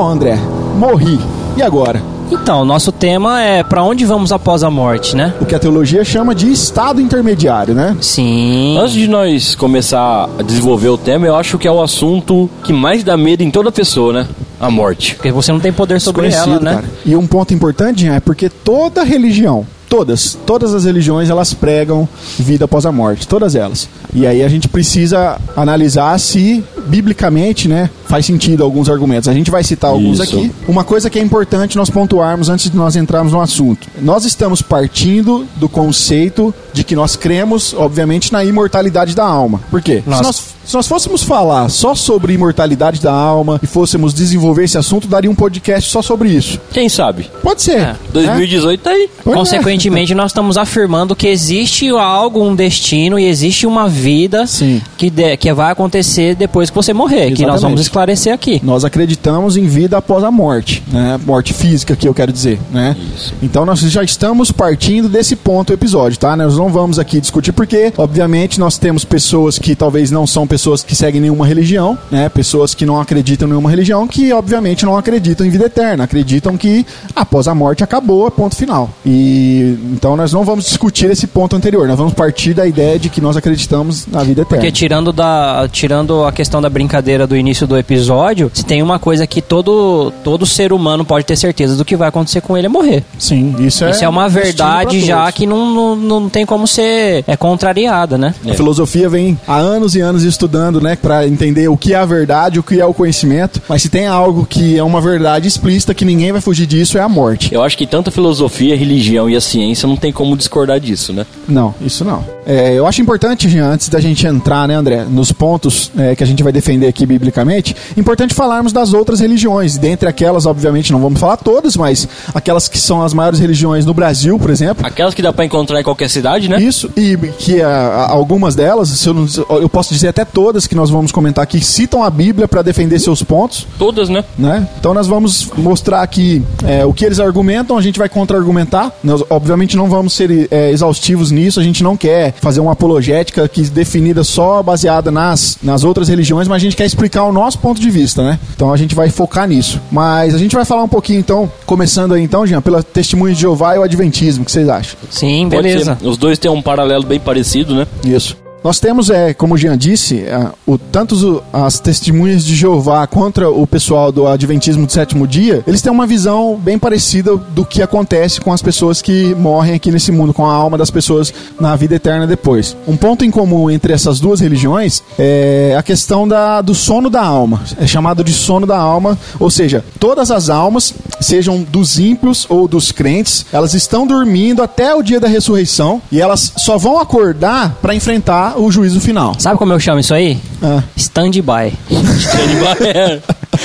Bom, 0.00 0.08
André, 0.08 0.38
morri. 0.78 1.20
E 1.58 1.62
agora? 1.62 2.02
Então, 2.32 2.64
nosso 2.64 2.90
tema 2.90 3.42
é 3.42 3.62
pra 3.62 3.82
onde 3.82 4.06
vamos 4.06 4.32
após 4.32 4.62
a 4.62 4.70
morte, 4.70 5.14
né? 5.14 5.34
O 5.38 5.44
que 5.44 5.54
a 5.54 5.58
teologia 5.58 6.02
chama 6.02 6.34
de 6.34 6.50
estado 6.50 7.02
intermediário, 7.02 7.74
né? 7.74 7.94
Sim. 8.00 8.78
Antes 8.78 8.94
de 8.94 9.06
nós 9.06 9.54
começar 9.54 10.26
a 10.38 10.42
desenvolver 10.42 10.88
o 10.88 10.96
tema, 10.96 11.26
eu 11.26 11.36
acho 11.36 11.58
que 11.58 11.68
é 11.68 11.70
o 11.70 11.82
assunto 11.82 12.48
que 12.64 12.72
mais 12.72 13.04
dá 13.04 13.14
medo 13.14 13.42
em 13.42 13.50
toda 13.50 13.70
pessoa, 13.70 14.10
né? 14.14 14.26
A 14.58 14.70
morte. 14.70 15.16
Porque 15.16 15.30
você 15.30 15.52
não 15.52 15.60
tem 15.60 15.70
poder 15.70 16.00
sobre 16.00 16.32
ela, 16.32 16.58
né? 16.58 16.76
cara. 16.76 16.84
E 17.04 17.14
um 17.14 17.26
ponto 17.26 17.52
importante 17.52 18.00
Jean, 18.00 18.14
é 18.14 18.20
porque 18.20 18.48
toda 18.48 19.04
religião, 19.04 19.66
todas, 19.90 20.38
todas 20.46 20.72
as 20.72 20.84
religiões, 20.84 21.28
elas 21.28 21.52
pregam 21.52 22.08
vida 22.38 22.64
após 22.64 22.86
a 22.86 22.92
morte, 22.92 23.26
todas 23.26 23.56
elas. 23.56 23.88
E 24.14 24.24
aí 24.24 24.42
a 24.42 24.48
gente 24.48 24.68
precisa 24.68 25.36
analisar 25.56 26.18
se 26.20 26.64
biblicamente, 26.86 27.68
né, 27.68 27.90
faz 28.06 28.24
sentido 28.24 28.62
alguns 28.62 28.88
argumentos. 28.88 29.28
A 29.28 29.34
gente 29.34 29.50
vai 29.50 29.64
citar 29.64 29.90
alguns 29.90 30.20
Isso. 30.20 30.22
aqui. 30.22 30.52
Uma 30.68 30.84
coisa 30.84 31.10
que 31.10 31.18
é 31.18 31.22
importante 31.22 31.76
nós 31.76 31.90
pontuarmos 31.90 32.48
antes 32.48 32.70
de 32.70 32.76
nós 32.76 32.94
entrarmos 32.94 33.32
no 33.32 33.40
assunto. 33.40 33.88
Nós 34.00 34.24
estamos 34.24 34.62
partindo 34.62 35.44
do 35.56 35.68
conceito 35.68 36.54
de 36.72 36.84
que 36.84 36.94
nós 36.94 37.16
cremos, 37.16 37.74
obviamente, 37.74 38.32
na 38.32 38.44
imortalidade 38.44 39.14
da 39.14 39.24
alma. 39.24 39.60
Por 39.70 39.82
quê? 39.82 40.02
Se 40.04 40.08
Nossa. 40.08 40.22
nós, 40.22 40.49
se 40.70 40.76
nós 40.76 40.86
fôssemos 40.86 41.24
falar 41.24 41.68
só 41.68 41.96
sobre 41.96 42.32
imortalidade 42.32 43.00
da 43.00 43.12
alma 43.12 43.58
e 43.60 43.66
fôssemos 43.66 44.14
desenvolver 44.14 44.62
esse 44.62 44.78
assunto, 44.78 45.08
daria 45.08 45.28
um 45.28 45.34
podcast 45.34 45.90
só 45.90 46.00
sobre 46.00 46.28
isso. 46.28 46.60
Quem 46.72 46.88
sabe? 46.88 47.28
Pode 47.42 47.60
ser. 47.60 47.72
É. 47.72 47.86
né? 47.86 47.96
2018 48.12 48.80
tá 48.80 48.90
aí. 48.90 49.10
Pois 49.24 49.34
é. 49.34 49.38
Consequentemente, 49.40 50.14
nós 50.14 50.30
estamos 50.30 50.56
afirmando 50.56 51.16
que 51.16 51.26
existe 51.26 51.88
algo, 51.88 52.44
um 52.44 52.54
destino 52.54 53.18
e 53.18 53.24
existe 53.24 53.66
uma 53.66 53.88
vida 53.88 54.46
Sim. 54.46 54.80
que, 54.96 55.10
de- 55.10 55.36
que 55.36 55.52
vai 55.52 55.72
acontecer 55.72 56.36
depois 56.36 56.70
que 56.70 56.76
você 56.76 56.92
morrer, 56.92 57.32
que 57.32 57.42
nós 57.42 57.56
Exatamente. 57.56 57.62
vamos 57.62 57.80
esclarecer 57.80 58.32
aqui. 58.32 58.60
Nós 58.62 58.84
acreditamos 58.84 59.56
em 59.56 59.66
vida 59.66 59.96
após 59.98 60.22
a 60.22 60.30
morte, 60.30 60.84
né? 60.86 61.18
Morte 61.26 61.52
física, 61.52 61.96
que 61.96 62.06
eu 62.06 62.14
quero 62.14 62.32
dizer, 62.32 62.60
né? 62.70 62.96
Então 63.42 63.66
nós 63.66 63.80
já 63.80 64.04
estamos 64.04 64.52
partindo 64.52 65.08
desse 65.08 65.34
ponto 65.34 65.68
do 65.68 65.72
episódio, 65.74 66.16
tá? 66.16 66.36
Nós 66.36 66.56
não 66.56 66.68
vamos 66.68 67.00
aqui 67.00 67.20
discutir 67.20 67.50
porque, 67.50 67.92
obviamente, 67.98 68.60
nós 68.60 68.78
temos 68.78 69.04
pessoas 69.04 69.58
que 69.58 69.74
talvez 69.74 70.12
não 70.12 70.28
são 70.28 70.46
pessoas 70.46 70.59
que 70.86 70.94
seguem 70.94 71.20
nenhuma 71.20 71.46
religião, 71.46 71.98
né? 72.10 72.28
Pessoas 72.28 72.74
que 72.74 72.86
não 72.86 73.00
acreditam 73.00 73.46
em 73.46 73.50
nenhuma 73.50 73.70
religião, 73.70 74.06
que 74.06 74.32
obviamente 74.32 74.84
não 74.84 74.96
acreditam 74.96 75.46
em 75.46 75.50
vida 75.50 75.66
eterna, 75.66 76.04
acreditam 76.04 76.56
que 76.56 76.86
após 77.14 77.48
a 77.48 77.54
morte 77.54 77.82
acabou, 77.82 78.26
é 78.26 78.30
ponto 78.30 78.56
final. 78.56 78.90
E 79.04 79.78
então 79.92 80.16
nós 80.16 80.32
não 80.32 80.44
vamos 80.44 80.64
discutir 80.64 81.10
esse 81.10 81.26
ponto 81.26 81.56
anterior, 81.56 81.86
nós 81.88 81.98
vamos 81.98 82.14
partir 82.14 82.54
da 82.54 82.66
ideia 82.66 82.98
de 82.98 83.08
que 83.08 83.20
nós 83.20 83.36
acreditamos 83.36 84.06
na 84.06 84.22
vida 84.22 84.42
eterna. 84.42 84.58
Porque 84.58 84.72
tirando, 84.72 85.12
da, 85.12 85.68
tirando 85.70 86.24
a 86.24 86.32
questão 86.32 86.60
da 86.60 86.68
brincadeira 86.68 87.26
do 87.26 87.36
início 87.36 87.66
do 87.66 87.76
episódio, 87.76 88.50
se 88.52 88.64
tem 88.64 88.82
uma 88.82 88.98
coisa 88.98 89.26
que 89.26 89.40
todo, 89.40 90.12
todo 90.22 90.46
ser 90.46 90.72
humano 90.72 91.04
pode 91.04 91.24
ter 91.24 91.36
certeza 91.36 91.76
do 91.76 91.84
que 91.84 91.96
vai 91.96 92.08
acontecer 92.08 92.40
com 92.40 92.56
ele 92.56 92.66
é 92.66 92.70
morrer. 92.70 93.04
Sim, 93.18 93.54
isso 93.60 93.84
é 93.84 93.90
Isso 93.90 94.04
é 94.04 94.08
uma 94.08 94.28
verdade 94.28 95.00
já 95.00 95.30
que 95.32 95.46
não, 95.46 95.74
não, 95.74 95.96
não 95.96 96.28
tem 96.28 96.44
como 96.44 96.66
ser 96.66 97.24
é 97.26 97.36
contrariada, 97.36 98.18
né? 98.18 98.34
A 98.48 98.54
filosofia 98.54 99.08
vem 99.08 99.38
há 99.46 99.56
anos 99.56 99.94
e 99.94 100.00
anos 100.00 100.22
estudando, 100.22 100.39
né, 100.80 100.96
para 100.96 101.26
entender 101.26 101.68
o 101.68 101.76
que 101.76 101.92
é 101.94 101.96
a 101.96 102.04
verdade, 102.06 102.58
o 102.58 102.62
que 102.62 102.80
é 102.80 102.84
o 102.84 102.94
conhecimento. 102.94 103.60
Mas 103.68 103.82
se 103.82 103.88
tem 103.88 104.06
algo 104.06 104.46
que 104.46 104.76
é 104.78 104.82
uma 104.82 105.00
verdade 105.00 105.48
explícita 105.48 105.94
que 105.94 106.04
ninguém 106.04 106.32
vai 106.32 106.40
fugir 106.40 106.66
disso 106.66 106.98
é 106.98 107.00
a 107.00 107.08
morte. 107.08 107.52
Eu 107.54 107.62
acho 107.62 107.76
que 107.76 107.86
tanto 107.86 108.08
a 108.08 108.12
filosofia, 108.12 108.74
a 108.74 108.76
religião 108.76 109.28
e 109.28 109.36
a 109.36 109.40
ciência 109.40 109.86
não 109.88 109.96
tem 109.96 110.12
como 110.12 110.36
discordar 110.36 110.78
disso, 110.80 111.12
né? 111.12 111.26
Não, 111.48 111.74
isso 111.80 112.04
não. 112.04 112.24
É, 112.46 112.72
eu 112.74 112.86
acho 112.86 113.00
importante, 113.00 113.46
antes 113.58 113.88
da 113.88 114.00
gente 114.00 114.26
entrar, 114.26 114.66
né, 114.66 114.74
André, 114.74 115.04
nos 115.08 115.30
pontos 115.32 115.90
é, 115.96 116.14
que 116.16 116.22
a 116.24 116.26
gente 116.26 116.42
vai 116.42 116.52
defender 116.52 116.86
aqui 116.88 117.04
biblicamente, 117.06 117.74
importante 117.96 118.34
falarmos 118.34 118.72
das 118.72 118.92
outras 118.92 119.20
religiões. 119.20 119.76
Dentre 119.76 120.08
aquelas, 120.08 120.46
obviamente, 120.46 120.92
não 120.92 121.00
vamos 121.00 121.20
falar 121.20 121.36
todas, 121.36 121.76
mas 121.76 122.08
aquelas 122.34 122.68
que 122.68 122.78
são 122.78 123.02
as 123.02 123.14
maiores 123.14 123.38
religiões 123.38 123.84
no 123.86 123.94
Brasil, 123.94 124.38
por 124.38 124.50
exemplo. 124.50 124.84
Aquelas 124.86 125.14
que 125.14 125.22
dá 125.22 125.32
pra 125.32 125.44
encontrar 125.44 125.80
em 125.80 125.84
qualquer 125.84 126.08
cidade, 126.08 126.48
né? 126.48 126.60
Isso, 126.60 126.90
e 126.96 127.16
que 127.38 127.60
a- 127.62 127.68
a- 127.68 128.10
algumas 128.10 128.54
delas, 128.54 129.04
eu, 129.06 129.14
não- 129.14 129.26
eu 129.60 129.68
posso 129.68 129.92
dizer 129.94 130.08
até 130.08 130.24
todas 130.32 130.66
que 130.66 130.74
nós 130.74 130.90
vamos 130.90 131.12
comentar 131.12 131.42
aqui 131.42 131.60
citam 131.60 132.02
a 132.02 132.10
Bíblia 132.10 132.48
para 132.48 132.62
defender 132.62 132.98
seus 132.98 133.22
pontos, 133.22 133.66
Todas, 133.78 134.08
né? 134.08 134.24
né? 134.38 134.68
Então 134.78 134.94
nós 134.94 135.06
vamos 135.06 135.48
mostrar 135.56 136.02
aqui 136.02 136.42
é, 136.64 136.84
o 136.84 136.92
que 136.92 137.04
eles 137.04 137.20
argumentam, 137.20 137.76
a 137.76 137.80
gente 137.80 137.98
vai 137.98 138.08
contra-argumentar. 138.08 138.92
Nós, 139.02 139.22
obviamente, 139.30 139.76
não 139.76 139.88
vamos 139.88 140.12
ser 140.12 140.48
é, 140.50 140.70
exaustivos 140.70 141.30
nisso, 141.30 141.60
a 141.60 141.62
gente 141.62 141.82
não 141.82 141.96
quer 141.96 142.34
fazer 142.40 142.60
uma 142.60 142.72
apologética 142.72 143.48
que 143.48 143.62
definida 143.62 144.24
só 144.24 144.62
baseada 144.62 145.10
nas, 145.10 145.58
nas 145.62 145.84
outras 145.84 146.08
religiões, 146.08 146.48
mas 146.48 146.56
a 146.56 146.64
gente 146.64 146.76
quer 146.76 146.86
explicar 146.86 147.24
o 147.24 147.32
nosso 147.32 147.58
ponto 147.58 147.80
de 147.80 147.90
vista, 147.90 148.22
né? 148.22 148.38
Então 148.54 148.72
a 148.72 148.76
gente 148.76 148.94
vai 148.94 149.10
focar 149.10 149.48
nisso. 149.48 149.80
Mas 149.90 150.34
a 150.34 150.38
gente 150.38 150.54
vai 150.54 150.64
falar 150.64 150.82
um 150.82 150.88
pouquinho, 150.88 151.18
então, 151.18 151.50
começando 151.66 152.14
aí, 152.14 152.22
então, 152.22 152.46
Jean, 152.46 152.60
pela 152.60 152.82
testemunho 152.82 153.34
de 153.34 153.40
Jeová 153.40 153.76
e 153.76 153.78
o 153.78 153.82
Adventismo, 153.82 154.42
o 154.42 154.44
que 154.44 154.52
vocês 154.52 154.68
acham? 154.68 154.98
Sim, 155.10 155.48
beleza. 155.48 155.98
Os 156.02 156.16
dois 156.16 156.38
têm 156.38 156.50
um 156.50 156.62
paralelo 156.62 157.04
bem 157.04 157.18
parecido, 157.18 157.74
né? 157.74 157.86
Isso. 158.04 158.36
Nós 158.62 158.78
temos, 158.78 159.08
é, 159.08 159.32
como 159.32 159.54
o 159.54 159.58
Jean 159.58 159.76
disse, 159.76 160.20
é, 160.20 160.50
o, 160.66 160.76
tanto 160.76 161.42
as 161.50 161.80
testemunhas 161.80 162.44
de 162.44 162.54
Jeová 162.54 163.06
contra 163.06 163.50
o 163.50 163.66
pessoal 163.66 164.12
do 164.12 164.26
Adventismo 164.26 164.86
do 164.86 164.92
sétimo 164.92 165.26
dia, 165.26 165.64
eles 165.66 165.80
têm 165.80 165.90
uma 165.90 166.06
visão 166.06 166.60
bem 166.62 166.78
parecida 166.78 167.36
do 167.36 167.64
que 167.64 167.80
acontece 167.80 168.38
com 168.38 168.52
as 168.52 168.60
pessoas 168.60 169.00
que 169.00 169.34
morrem 169.34 169.74
aqui 169.74 169.90
nesse 169.90 170.12
mundo, 170.12 170.34
com 170.34 170.44
a 170.44 170.52
alma 170.52 170.76
das 170.76 170.90
pessoas 170.90 171.32
na 171.58 171.74
vida 171.74 171.94
eterna 171.94 172.26
depois. 172.26 172.76
Um 172.86 172.96
ponto 172.96 173.24
em 173.24 173.30
comum 173.30 173.70
entre 173.70 173.94
essas 173.94 174.20
duas 174.20 174.40
religiões 174.40 175.02
é 175.18 175.74
a 175.78 175.82
questão 175.82 176.28
da, 176.28 176.60
do 176.60 176.74
sono 176.74 177.08
da 177.08 177.24
alma. 177.24 177.62
É 177.80 177.86
chamado 177.86 178.22
de 178.22 178.32
sono 178.32 178.66
da 178.66 178.78
alma, 178.78 179.18
ou 179.38 179.50
seja, 179.50 179.82
todas 179.98 180.30
as 180.30 180.50
almas, 180.50 180.92
sejam 181.18 181.62
dos 181.62 181.98
ímpios 181.98 182.46
ou 182.48 182.68
dos 182.68 182.92
crentes, 182.92 183.46
elas 183.52 183.72
estão 183.72 184.06
dormindo 184.06 184.62
até 184.62 184.94
o 184.94 185.02
dia 185.02 185.18
da 185.18 185.28
ressurreição 185.28 186.02
e 186.12 186.20
elas 186.20 186.52
só 186.58 186.76
vão 186.76 186.98
acordar 186.98 187.78
para 187.80 187.94
enfrentar 187.94 188.49
o 188.56 188.70
juízo 188.70 189.00
final. 189.00 189.34
Sabe 189.38 189.58
como 189.58 189.72
eu 189.72 189.80
chamo 189.80 190.00
isso 190.00 190.14
aí? 190.14 190.38
Ah. 190.62 190.82
Stand-by. 190.96 191.72
É. 192.80 193.20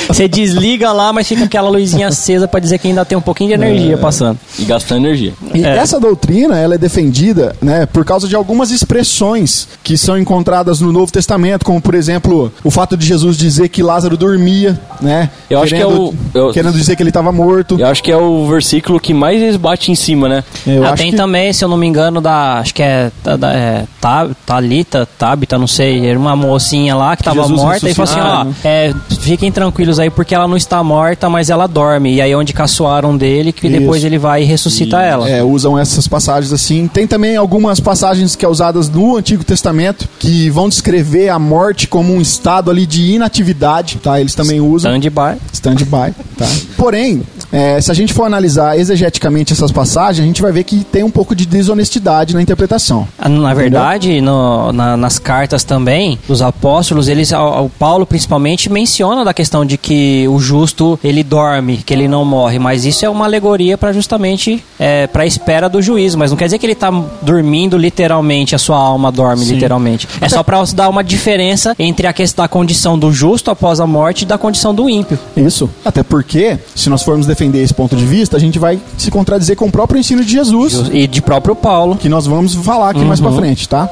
Você 0.08 0.28
desliga 0.28 0.92
lá, 0.92 1.12
mas 1.12 1.28
fica 1.28 1.46
aquela 1.46 1.70
luzinha 1.70 2.08
acesa 2.08 2.48
pra 2.48 2.60
dizer 2.60 2.78
que 2.80 2.88
ainda 2.88 3.04
tem 3.06 3.18
um 3.18 3.22
pouquinho 3.22 3.50
de 3.50 3.54
energia 3.56 3.98
passando. 3.98 4.38
e 4.60 4.64
gastando 4.66 5.06
energia. 5.06 5.34
E 5.54 5.64
É. 5.64 5.78
essa 5.78 6.00
doutrina, 6.00 6.58
ela 6.58 6.76
é 6.76 6.78
defendida, 6.78 7.56
né, 7.62 7.86
por 7.86 8.04
causa 8.06 8.28
de 8.28 8.36
algumas 8.36 8.72
expressões 8.72 9.68
que 9.84 9.98
são 9.98 10.18
encontradas 10.18 10.80
no 10.82 10.92
Novo 10.92 11.12
Testamento, 11.12 11.66
como 11.66 11.82
por 11.82 11.94
exemplo, 11.96 12.52
o 12.64 12.72
fato 12.72 12.96
de 12.98 13.06
Jesus 13.06 13.38
dizer 13.38 13.70
que 13.70 13.84
Lázaro 13.84 14.16
dormia, 14.18 14.80
né? 15.02 15.30
Eu 15.50 15.62
acho 15.62 15.76
que 15.76 15.82
é 15.82 15.86
o- 15.88 16.14
eu- 16.34 16.52
querendo 16.52 16.74
dizer 16.78 16.96
que 16.96 17.04
ele 17.04 17.10
estava 17.10 17.32
morto. 17.32 17.80
Eu 17.80 17.88
acho 17.88 18.02
que 18.02 18.12
é 18.12 18.18
o 18.18 18.48
versículo 18.48 19.00
que 19.00 19.14
mais 19.14 19.42
eles 19.42 19.56
batem 19.58 19.92
em 19.94 19.96
cima, 19.96 20.28
né? 20.30 20.44
Eu 20.66 20.84
Ah, 20.86 20.90
acho 20.94 21.04
tem 21.04 21.12
que- 21.12 21.18
também, 21.18 21.52
se 21.54 21.64
eu 21.64 21.70
não 21.70 21.78
me 21.78 21.86
engano, 21.88 22.22
da. 22.22 22.60
Acho 22.60 22.74
que 22.74 22.82
é. 22.82 23.12
Da, 23.24 23.36
da- 23.36 23.54
é 23.54 23.84
Ta- 24.02 24.30
Talita, 24.46 25.08
Tabita, 25.18 25.58
não 25.58 25.68
sei. 25.68 26.08
Era 26.08 26.18
uma 26.18 26.36
mocinha 26.36 26.96
lá 26.96 27.16
que, 27.16 27.24
tava 27.24 27.42
Jesus 27.42 27.60
morta 27.62 27.90
e 27.90 27.94
falou 27.94 28.12
assim: 28.12 28.20
ó, 28.22 28.44
né? 28.46 28.54
é, 28.64 28.94
fiquem 29.22 29.52
tranquilos 29.52 29.85
aí 30.00 30.10
porque 30.10 30.34
ela 30.34 30.48
não 30.48 30.58
está 30.58 30.84
morta, 30.84 31.30
mas 31.30 31.50
ela 31.50 31.68
dorme. 31.68 32.16
E 32.16 32.22
aí 32.22 32.32
é 32.32 32.38
onde 32.38 32.54
caçoaram 32.54 33.16
dele, 33.16 33.52
que 33.52 33.68
Isso. 33.68 33.80
depois 33.80 34.04
ele 34.04 34.18
vai 34.18 34.44
e 34.44 34.46
ressuscita 34.46 35.02
ela. 35.02 35.30
É, 35.30 35.44
usam 35.44 35.78
essas 35.78 36.08
passagens 36.08 36.52
assim. 36.52 36.88
Tem 36.88 37.08
também 37.08 37.36
algumas 37.36 37.80
passagens 37.80 38.36
que 38.36 38.46
é 38.46 38.48
usadas 38.48 38.90
no 38.90 39.16
Antigo 39.18 39.44
Testamento 39.44 40.08
que 40.20 40.50
vão 40.50 40.70
descrever 40.70 41.30
a 41.30 41.40
morte 41.40 41.88
como 41.88 42.14
um 42.14 42.22
estado 42.22 42.72
ali 42.72 42.86
de 42.86 43.14
inatividade, 43.14 43.98
tá? 43.98 44.20
Eles 44.20 44.36
também 44.36 44.60
usam. 44.60 44.96
Stand-by. 44.96 45.38
Stand-by, 45.52 46.14
tá? 46.38 46.48
Porém, 46.78 47.24
é, 47.56 47.80
se 47.82 47.90
a 47.90 47.94
gente 47.94 48.14
for 48.14 48.26
analisar 48.26 48.78
exegeticamente 48.78 49.54
essas 49.54 49.72
passagens, 49.72 50.24
a 50.24 50.28
gente 50.28 50.42
vai 50.42 50.52
ver 50.52 50.64
que 50.64 50.84
tem 50.84 51.04
um 51.04 51.10
pouco 51.10 51.34
de 51.36 51.46
desonestidade 51.46 52.34
na 52.34 52.42
interpretação. 52.42 53.08
Ah, 53.18 53.30
Na 53.30 53.54
verdade, 53.54 54.20
no- 54.22 54.72
na- 54.72 54.98
nas 54.98 55.18
cartas 55.20 55.64
também 55.64 56.20
dos 56.28 56.42
apóstolos, 56.42 57.08
eles, 57.08 57.32
o 57.32 57.70
Paulo 57.80 58.06
principalmente 58.06 58.70
menciona 58.72 59.24
da 59.24 59.34
questão 59.34 59.66
de 59.66 59.78
que 59.78 60.28
o 60.28 60.40
justo 60.40 61.00
ele 61.04 61.24
dorme, 61.24 61.78
que 61.78 61.94
ele 61.94 62.08
não 62.08 62.26
morre, 62.26 62.60
mas 62.60 62.86
isso 62.86 63.06
é 63.06 63.10
uma 63.10 63.26
alegoria 63.26 63.78
para 63.78 63.94
justamente 63.94 64.64
é, 64.80 65.08
para 65.08 65.24
a 65.24 65.26
espera 65.26 65.70
do 65.70 65.82
juízo, 65.82 66.18
mas 66.18 66.32
não 66.32 66.38
quer 66.38 66.46
dizer 66.46 66.58
que 66.60 66.66
ele 66.66 66.74
está 66.74 66.92
dormindo 67.22 67.78
literalmente, 67.78 68.54
a 68.56 68.58
sua 68.58 68.78
alma 68.78 69.12
dorme 69.12 69.46
literalmente. 69.46 70.08
É 70.20 70.28
só 70.28 70.44
para 70.44 70.62
dar 70.76 70.90
uma 70.90 71.04
diferença 71.04 71.74
entre 71.80 72.08
a 72.08 72.14
questão 72.14 72.44
da 72.44 72.50
condição 72.50 72.98
do 73.00 73.12
justo 73.12 73.50
após 73.52 73.80
a 73.80 73.88
morte 73.88 74.24
e 74.24 74.26
da 74.26 74.38
condição 74.38 74.74
do 74.76 74.90
ímpio. 74.90 75.18
Isso. 75.38 75.70
Até 75.86 76.04
porque, 76.04 76.58
se 76.76 76.90
nós 76.90 77.02
formos 77.04 77.26
defender 77.26 77.45
esse 77.54 77.74
ponto 77.74 77.96
de 77.96 78.06
vista, 78.06 78.38
a 78.38 78.40
gente 78.40 78.58
vai 78.60 78.80
se 78.98 79.10
contradizer 79.12 79.56
com 79.56 79.66
o 79.66 79.72
próprio 79.72 80.00
ensino 80.00 80.24
de 80.24 80.32
Jesus, 80.32 80.90
E 80.92 81.08
de 81.08 81.22
próprio 81.22 81.56
Paulo. 81.56 81.96
que 81.96 82.10
nós 82.10 82.26
vamos 82.28 82.56
falar 82.56 82.90
aqui 82.92 83.04
mais 83.06 83.20
pra 83.20 83.32
frente, 83.32 83.68
tá? 83.68 83.90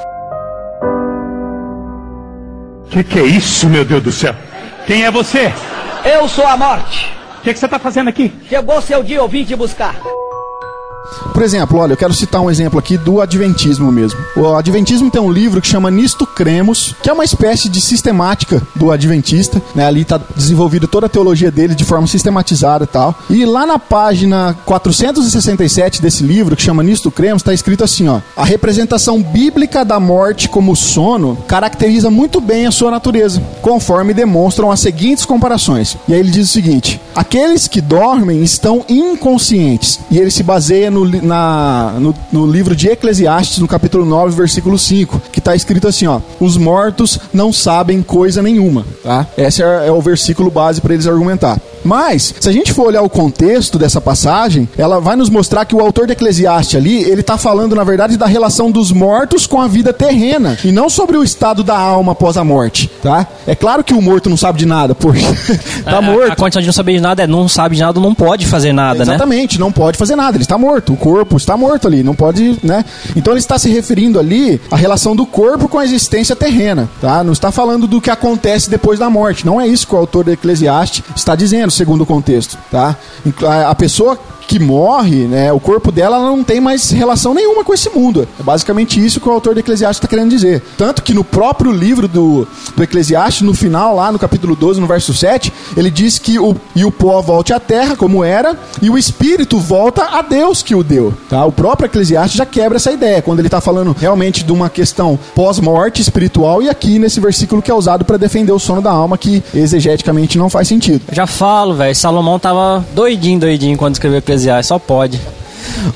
Que 2.89 3.03
que 3.03 3.19
é 3.19 3.23
isso, 3.23 3.67
meu 3.67 3.83
Deus 3.83 4.03
do 4.03 4.11
céu? 4.11 4.35
Quem 4.85 5.03
é 5.03 5.11
você? 5.11 5.51
Eu 6.05 6.27
sou 6.27 6.45
a 6.45 6.55
morte. 6.57 7.09
O 7.39 7.43
que, 7.43 7.51
que 7.53 7.59
você 7.59 7.65
está 7.65 7.79
fazendo 7.79 8.07
aqui? 8.09 8.31
Chegou 8.47 8.81
seu 8.81 9.03
dia, 9.03 9.17
eu 9.17 9.27
vim 9.27 9.43
te 9.43 9.55
buscar. 9.55 9.95
Por 11.33 11.43
exemplo, 11.43 11.79
olha, 11.79 11.93
eu 11.93 11.97
quero 11.97 12.13
citar 12.13 12.41
um 12.41 12.49
exemplo 12.49 12.79
aqui 12.79 12.97
do 12.97 13.21
Adventismo 13.21 13.91
mesmo. 13.91 14.19
O 14.35 14.55
Adventismo 14.55 15.09
tem 15.09 15.21
um 15.21 15.31
livro 15.31 15.61
que 15.61 15.67
chama 15.67 15.91
Nisto 15.91 16.25
Cremos, 16.25 16.95
que 17.01 17.09
é 17.09 17.13
uma 17.13 17.23
espécie 17.23 17.69
de 17.69 17.81
sistemática 17.81 18.61
do 18.75 18.91
Adventista, 18.91 19.61
né? 19.75 19.85
Ali 19.85 20.01
está 20.01 20.19
desenvolvida 20.35 20.87
toda 20.87 21.07
a 21.07 21.09
teologia 21.09 21.51
dele 21.51 21.75
de 21.75 21.83
forma 21.83 22.07
sistematizada 22.07 22.85
e 22.85 22.87
tal. 22.87 23.15
E 23.29 23.45
lá 23.45 23.65
na 23.65 23.79
página 23.79 24.55
467 24.65 26.01
desse 26.01 26.23
livro, 26.23 26.55
que 26.55 26.61
chama 26.61 26.83
Nisto 26.83 27.11
Cremos, 27.11 27.41
está 27.41 27.53
escrito 27.53 27.83
assim, 27.83 28.07
ó: 28.07 28.21
A 28.35 28.45
representação 28.45 29.21
bíblica 29.21 29.83
da 29.83 29.99
morte 29.99 30.47
como 30.47 30.75
sono 30.75 31.37
caracteriza 31.47 32.09
muito 32.09 32.39
bem 32.39 32.65
a 32.65 32.71
sua 32.71 32.91
natureza, 32.91 33.41
conforme 33.61 34.13
demonstram 34.13 34.71
as 34.71 34.79
seguintes 34.79 35.25
comparações. 35.25 35.97
E 36.07 36.13
aí 36.13 36.19
ele 36.19 36.31
diz 36.31 36.49
o 36.49 36.53
seguinte: 36.53 37.01
Aqueles 37.15 37.67
que 37.67 37.81
dormem 37.81 38.41
estão 38.41 38.85
inconscientes. 38.87 39.99
E 40.09 40.17
ele 40.17 40.31
se 40.31 40.43
baseia 40.43 40.92
no, 40.93 41.05
na, 41.21 41.93
no, 41.99 42.15
no 42.31 42.45
livro 42.45 42.75
de 42.75 42.87
Eclesiastes, 42.87 43.59
no 43.59 43.67
capítulo 43.67 44.05
9, 44.05 44.35
versículo 44.35 44.77
5, 44.77 45.21
que 45.31 45.39
está 45.39 45.55
escrito 45.55 45.87
assim: 45.87 46.07
ó, 46.07 46.19
Os 46.39 46.55
mortos 46.57 47.19
não 47.33 47.51
sabem 47.51 48.01
coisa 48.01 48.41
nenhuma. 48.41 48.85
Tá? 49.03 49.25
Esse 49.37 49.61
é, 49.63 49.87
é 49.87 49.91
o 49.91 50.01
versículo 50.01 50.49
base 50.49 50.79
para 50.79 50.93
eles 50.93 51.07
argumentar. 51.07 51.59
Mas, 51.83 52.33
se 52.39 52.47
a 52.47 52.51
gente 52.51 52.71
for 52.71 52.87
olhar 52.87 53.01
o 53.01 53.09
contexto 53.09 53.77
dessa 53.77 53.99
passagem, 53.99 54.69
ela 54.77 55.01
vai 55.01 55.17
nos 55.17 55.29
mostrar 55.29 55.65
que 55.65 55.75
o 55.75 55.81
autor 55.81 56.07
de 56.07 56.13
Eclesiastes 56.13 56.75
ali, 56.75 57.03
ele 57.03 57.21
tá 57.21 57.37
falando, 57.37 57.75
na 57.75 57.83
verdade, 57.83 58.15
da 58.15 58.25
relação 58.25 58.71
dos 58.71 58.91
mortos 58.91 59.45
com 59.45 59.59
a 59.59 59.67
vida 59.67 59.91
terrena, 59.91 60.57
e 60.63 60.71
não 60.71 60.89
sobre 60.89 61.17
o 61.17 61.23
estado 61.23 61.61
da 61.61 61.77
alma 61.77 62.13
após 62.13 62.37
a 62.37 62.43
morte, 62.43 62.89
tá? 63.01 63.27
É 63.45 63.53
claro 63.53 63.83
que 63.83 63.93
o 63.93 64.01
morto 64.01 64.29
não 64.29 64.37
sabe 64.37 64.59
de 64.59 64.65
nada, 64.65 64.95
poxa, 64.95 65.25
tá 65.83 65.97
A- 65.97 66.01
morto. 66.01 66.31
A, 66.31 66.35
condição 66.37 66.61
de 66.61 66.67
não 66.67 66.73
saber 66.73 66.93
de 66.93 67.01
nada 67.01 67.23
é 67.23 67.27
não 67.27 67.49
sabe 67.49 67.75
de 67.75 67.81
nada, 67.81 67.99
não 67.99 68.15
pode 68.15 68.45
fazer 68.47 68.71
nada, 68.71 69.03
né? 69.03 69.15
Exatamente, 69.15 69.59
não 69.59 69.71
pode 69.71 69.97
fazer 69.97 70.15
nada, 70.15 70.37
ele 70.37 70.43
está 70.43 70.57
morto, 70.57 70.82
o 70.91 70.97
corpo 70.97 71.37
está 71.37 71.55
morto 71.55 71.87
ali, 71.87 72.03
não 72.03 72.15
pode, 72.15 72.59
né? 72.63 72.83
Então 73.15 73.33
ele 73.33 73.39
está 73.39 73.57
se 73.57 73.69
referindo 73.69 74.19
ali 74.19 74.59
à 74.71 74.75
relação 74.75 75.15
do 75.15 75.25
corpo 75.25 75.67
com 75.67 75.77
a 75.77 75.85
existência 75.85 76.35
terrena, 76.35 76.89
tá? 76.99 77.23
Não 77.23 77.33
está 77.33 77.51
falando 77.51 77.87
do 77.87 78.01
que 78.01 78.09
acontece 78.09 78.69
depois 78.69 78.99
da 78.99 79.09
morte, 79.09 79.45
não 79.45 79.59
é 79.59 79.67
isso 79.67 79.87
que 79.87 79.95
o 79.95 79.97
autor 79.97 80.23
do 80.25 80.31
Eclesiastes 80.31 81.03
está 81.15 81.35
dizendo, 81.35 81.71
segundo 81.71 82.01
o 82.01 82.05
contexto, 82.05 82.57
tá? 82.71 82.95
A 83.67 83.75
pessoa 83.75 84.19
que 84.47 84.59
morre, 84.59 85.25
né, 85.25 85.51
o 85.51 85.59
corpo 85.59 85.91
dela 85.91 86.13
ela 86.17 86.29
não 86.29 86.43
tem 86.43 86.59
mais 86.59 86.91
relação 86.91 87.33
nenhuma 87.33 87.63
com 87.63 87.73
esse 87.73 87.89
mundo. 87.89 88.27
É 88.39 88.43
basicamente 88.43 89.03
isso 89.03 89.19
que 89.19 89.27
o 89.27 89.31
autor 89.31 89.53
do 89.53 89.59
Eclesiastes 89.59 89.97
está 89.97 90.07
querendo 90.07 90.29
dizer. 90.29 90.61
Tanto 90.77 91.01
que 91.01 91.13
no 91.13 91.23
próprio 91.23 91.71
livro 91.71 92.07
do, 92.07 92.47
do 92.75 92.83
Eclesiastes, 92.83 93.41
no 93.41 93.53
final, 93.53 93.95
lá 93.95 94.11
no 94.11 94.19
capítulo 94.19 94.55
12, 94.55 94.79
no 94.79 94.87
verso 94.87 95.13
7, 95.13 95.51
ele 95.75 95.89
diz 95.89 96.19
que 96.19 96.37
o, 96.39 96.55
e 96.75 96.85
o 96.85 96.91
pó 96.91 97.21
volte 97.21 97.53
à 97.53 97.59
terra, 97.59 97.95
como 97.95 98.23
era, 98.23 98.57
e 98.81 98.89
o 98.89 98.97
espírito 98.97 99.57
volta 99.59 100.03
a 100.17 100.21
Deus 100.21 100.61
que 100.61 100.75
o 100.75 100.83
deu. 100.83 101.13
Tá? 101.29 101.45
O 101.45 101.51
próprio 101.51 101.87
Eclesiastes 101.87 102.37
já 102.37 102.45
quebra 102.45 102.77
essa 102.77 102.91
ideia, 102.91 103.21
quando 103.21 103.39
ele 103.39 103.47
está 103.47 103.61
falando 103.61 103.95
realmente 103.97 104.43
de 104.43 104.51
uma 104.51 104.69
questão 104.69 105.17
pós-morte 105.35 106.01
espiritual, 106.01 106.61
e 106.61 106.69
aqui 106.69 106.99
nesse 106.99 107.19
versículo 107.19 107.61
que 107.61 107.71
é 107.71 107.73
usado 107.73 108.05
para 108.05 108.17
defender 108.17 108.51
o 108.51 108.59
sono 108.59 108.81
da 108.81 108.91
alma, 108.91 109.17
que 109.17 109.43
exegeticamente 109.53 110.37
não 110.37 110.49
faz 110.49 110.67
sentido. 110.67 111.01
Já 111.11 111.25
falo, 111.25 111.73
velho. 111.75 111.95
Salomão 111.95 112.37
tava 112.37 112.85
doidinho, 112.93 113.39
doidinho 113.39 113.77
quando 113.77 113.95
escreveu 113.95 114.19
Eclesiastes. 114.19 114.32
Só 114.63 114.79
pode. 114.79 115.19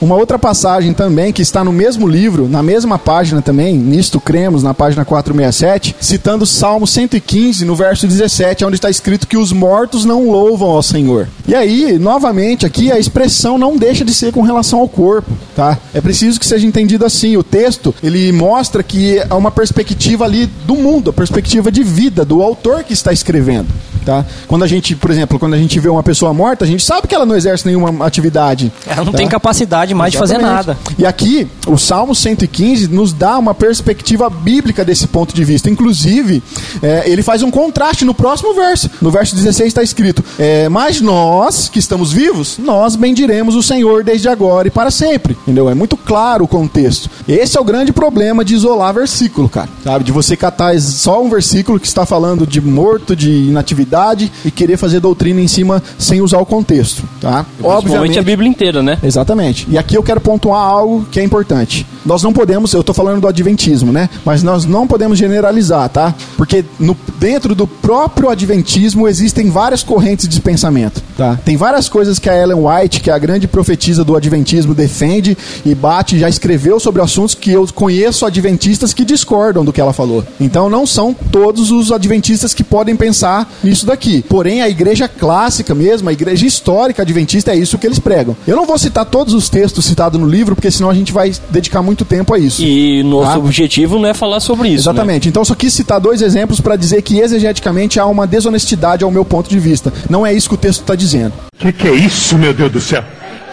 Uma 0.02 0.16
outra 0.16 0.38
passagem 0.38 0.94
também 0.94 1.32
que 1.34 1.42
está 1.42 1.64
no 1.64 1.72
mesmo 1.72 2.08
livro, 2.08 2.48
na 2.48 2.62
mesma 2.64 2.98
página 2.98 3.42
também, 3.42 3.76
nisto 3.76 4.20
cremos, 4.20 4.64
na 4.64 4.74
página 4.74 5.06
467, 5.06 5.96
citando 6.00 6.46
Salmo 6.46 6.88
115, 6.88 7.66
no 7.66 7.76
verso 7.76 8.08
17, 8.08 8.66
onde 8.66 8.76
está 8.76 8.90
escrito 8.90 9.28
que 9.28 9.38
os 9.38 9.52
mortos 9.52 10.06
não 10.06 10.30
louvam 10.30 10.70
ao 10.70 10.82
Senhor. 10.82 11.28
E 11.48 11.56
aí, 11.56 11.98
novamente, 12.00 12.66
aqui 12.66 12.92
a 12.92 13.00
expressão 13.00 13.58
não 13.58 13.78
deixa 13.78 14.04
de 14.04 14.14
ser 14.14 14.32
com 14.32 14.42
relação 14.42 14.80
ao 14.80 14.88
corpo, 14.88 15.32
tá? 15.56 15.78
É 15.94 16.02
preciso 16.02 16.40
que 16.40 16.46
seja 16.46 16.66
entendido 16.66 17.06
assim. 17.06 17.38
O 17.38 17.44
texto, 17.44 17.94
ele 18.02 18.32
mostra 18.32 18.82
que 18.84 19.18
é 19.20 19.34
uma 19.34 19.52
perspectiva 19.52 20.26
ali 20.26 20.46
do 20.66 20.76
mundo, 20.76 21.10
a 21.10 21.14
perspectiva 21.14 21.72
de 21.72 21.84
vida 21.84 22.24
do 22.26 22.42
autor 22.42 22.84
que 22.84 22.94
está 22.94 23.12
escrevendo. 23.12 23.68
tá? 24.06 24.26
Quando 24.48 24.64
a 24.64 24.68
gente, 24.68 24.96
por 24.96 25.12
exemplo, 25.12 25.38
quando 25.38 25.54
a 25.54 25.58
gente 25.58 25.80
vê 25.80 25.90
uma 25.90 26.04
pessoa 26.04 26.34
morta, 26.34 26.64
a 26.64 26.68
gente 26.68 26.84
sabe 26.84 27.08
que 27.08 27.16
ela 27.16 27.26
não 27.26 27.36
exerce 27.36 27.66
nenhuma 27.66 28.06
atividade. 28.06 28.72
Ela 28.86 29.04
não 29.04 29.12
tá? 29.12 29.18
tem 29.18 29.28
capacidade 29.28 29.57
mais 29.94 30.12
de 30.12 30.18
fazer 30.18 30.36
Exatamente. 30.36 30.68
nada. 30.68 30.78
E 30.98 31.06
aqui, 31.06 31.48
o 31.68 31.78
Salmo 31.78 32.14
115 32.14 32.88
nos 32.88 33.14
dá 33.14 33.38
uma 33.38 33.54
perspectiva 33.54 34.30
bíblica 34.30 34.84
desse 34.84 35.08
ponto 35.08 35.34
de 35.34 35.44
vista. 35.44 35.70
Inclusive, 35.70 36.42
é, 36.82 37.10
ele 37.10 37.24
faz 37.24 37.44
um 37.44 37.52
contraste 37.52 38.06
no 38.06 38.14
próximo 38.14 38.54
verso. 38.54 38.90
No 39.02 39.12
verso 39.12 39.36
16 39.36 39.68
está 39.68 39.84
escrito: 39.84 40.24
é, 40.38 40.70
Mas 40.70 41.02
nós, 41.02 41.70
que 41.70 41.80
estamos 41.80 42.12
vivos, 42.12 42.58
nós 42.58 42.96
bendiremos 42.96 43.56
o 43.56 43.64
Senhor 43.64 44.04
desde 44.04 44.28
agora 44.30 44.68
e 44.68 44.72
para 44.72 44.92
sempre. 44.92 45.38
Entendeu? 45.44 45.70
É 45.70 45.74
muito 45.74 45.96
claro 45.98 46.46
o 46.46 46.48
contexto. 46.48 47.10
Esse 47.28 47.58
é 47.58 47.62
o 47.62 47.64
grande 47.64 47.92
problema 47.92 48.44
de 48.44 48.56
isolar 48.56 48.94
versículo, 48.94 49.50
cara. 49.50 49.70
Sabe? 49.84 50.04
De 50.04 50.12
você 50.12 50.36
catar 50.36 50.78
só 50.80 51.22
um 51.22 51.30
versículo 51.30 51.80
que 51.80 51.88
está 51.88 52.06
falando 52.06 52.46
de 52.46 52.62
morto, 52.62 53.16
de 53.16 53.30
inatividade 53.30 54.32
e 54.46 54.52
querer 54.52 54.78
fazer 54.78 55.00
doutrina 55.00 55.42
em 55.42 55.48
cima 55.48 55.82
sem 55.98 56.22
usar 56.22 56.40
o 56.40 56.46
contexto, 56.46 57.04
tá? 57.20 57.46
Principalmente 57.58 58.20
a 58.20 58.24
Bíblia 58.24 58.50
inteira, 58.50 58.84
né? 58.84 58.98
Exatamente. 59.04 59.47
E 59.70 59.78
aqui 59.78 59.96
eu 59.96 60.04
quero 60.04 60.20
pontuar 60.20 60.62
algo 60.62 61.06
que 61.12 61.20
é 61.20 61.24
importante. 61.24 61.86
Nós 62.08 62.24
não 62.24 62.32
podemos, 62.32 62.72
eu 62.72 62.80
estou 62.80 62.96
falando 62.96 63.20
do 63.20 63.28
adventismo, 63.28 63.92
né? 63.92 64.10
Mas 64.24 64.42
nós 64.42 64.64
não 64.64 64.88
podemos 64.88 65.20
generalizar, 65.20 65.90
tá? 65.90 66.16
Porque 66.38 66.64
no, 66.80 66.96
dentro 67.20 67.54
do 67.54 67.68
próprio 67.68 68.30
adventismo 68.30 69.10
existem 69.10 69.50
várias 69.50 69.84
correntes 69.84 70.26
de 70.26 70.40
pensamento, 70.40 71.04
tá? 71.18 71.38
Tem 71.44 71.58
várias 71.58 71.90
coisas 71.90 72.18
que 72.18 72.30
a 72.30 72.42
Ellen 72.42 72.66
White, 72.66 73.02
que 73.02 73.10
é 73.10 73.14
a 73.14 73.18
grande 73.20 73.46
profetisa 73.46 74.06
do 74.06 74.16
adventismo, 74.16 74.74
defende 74.74 75.38
e 75.66 75.76
bate, 75.76 76.18
já 76.18 76.30
escreveu 76.30 76.80
sobre 76.80 77.02
assuntos 77.02 77.36
que 77.36 77.52
eu 77.52 77.68
conheço 77.76 78.26
adventistas 78.26 78.94
que 78.94 79.04
discordam 79.04 79.66
do 79.66 79.74
que 79.74 79.82
ela 79.82 79.92
falou. 79.92 80.24
Então 80.40 80.70
não 80.70 80.88
são 80.88 81.14
todos 81.14 81.72
os 81.72 81.92
adventistas 81.92 82.54
que 82.54 82.64
podem 82.64 82.96
pensar 82.96 83.52
nisso 83.62 83.86
daqui. 83.86 84.24
Porém, 84.30 84.62
a 84.62 84.70
igreja 84.70 85.10
clássica 85.10 85.76
mesmo, 85.76 86.08
a 86.08 86.14
igreja 86.14 86.46
histórica 86.46 87.02
adventista, 87.02 87.52
é 87.52 87.58
isso 87.58 87.78
que 87.78 87.86
eles 87.86 88.00
pregam. 88.00 88.38
Eu 88.48 88.56
não 88.56 88.66
vou 88.66 88.78
citar 88.78 89.04
todos 89.04 89.34
os 89.34 89.50
textos 89.50 89.84
citados 89.84 90.18
no 90.18 90.26
livro, 90.26 90.56
porque 90.56 90.72
senão 90.72 90.90
a 90.90 90.94
gente 90.94 91.12
vai 91.12 91.34
dedicar 91.50 91.82
muito 91.82 91.97
tempo 92.06 92.34
a 92.34 92.40
isso. 92.40 92.62
E 92.64 93.04
nosso 93.04 93.32
Tá? 93.34 93.38
objetivo 93.38 94.00
não 94.00 94.08
é 94.10 94.14
falar 94.14 94.40
sobre 94.40 94.68
isso. 94.70 94.76
né? 94.88 94.94
Exatamente. 94.94 95.28
Então, 95.30 95.44
só 95.46 95.56
quis 95.56 95.74
citar 95.74 96.00
dois 96.00 96.22
exemplos 96.22 96.60
para 96.60 96.76
dizer 96.76 97.02
que 97.02 97.20
exegeticamente 97.20 98.00
há 98.00 98.06
uma 98.06 98.26
desonestidade 98.28 99.04
ao 99.04 99.12
meu 99.12 99.24
ponto 99.26 99.50
de 99.50 99.60
vista. 99.60 99.92
Não 100.10 100.26
é 100.26 100.34
isso 100.34 100.50
que 100.50 100.56
o 100.56 100.58
texto 100.58 100.82
está 100.82 100.96
dizendo. 100.96 101.34
Que 101.58 101.72
que 101.72 101.88
é 101.88 101.94
isso, 101.94 102.38
meu 102.38 102.54
Deus 102.54 102.72
do 102.72 102.82
céu? 102.82 103.04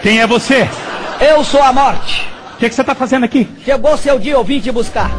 Quem 0.03 0.21
é 0.21 0.27
você? 0.27 0.69
Eu 1.21 1.43
sou 1.45 1.63
a 1.63 1.73
morte. 1.73 2.27
O 2.55 2.59
que, 2.59 2.69
que 2.69 2.75
você 2.75 2.85
tá 2.85 2.95
fazendo 2.95 3.25
aqui? 3.25 3.49
Chegou 3.65 3.97
seu 3.97 4.19
dia, 4.19 4.33
eu 4.35 4.45
vim 4.45 4.61
te 4.61 4.71
buscar. 4.71 5.11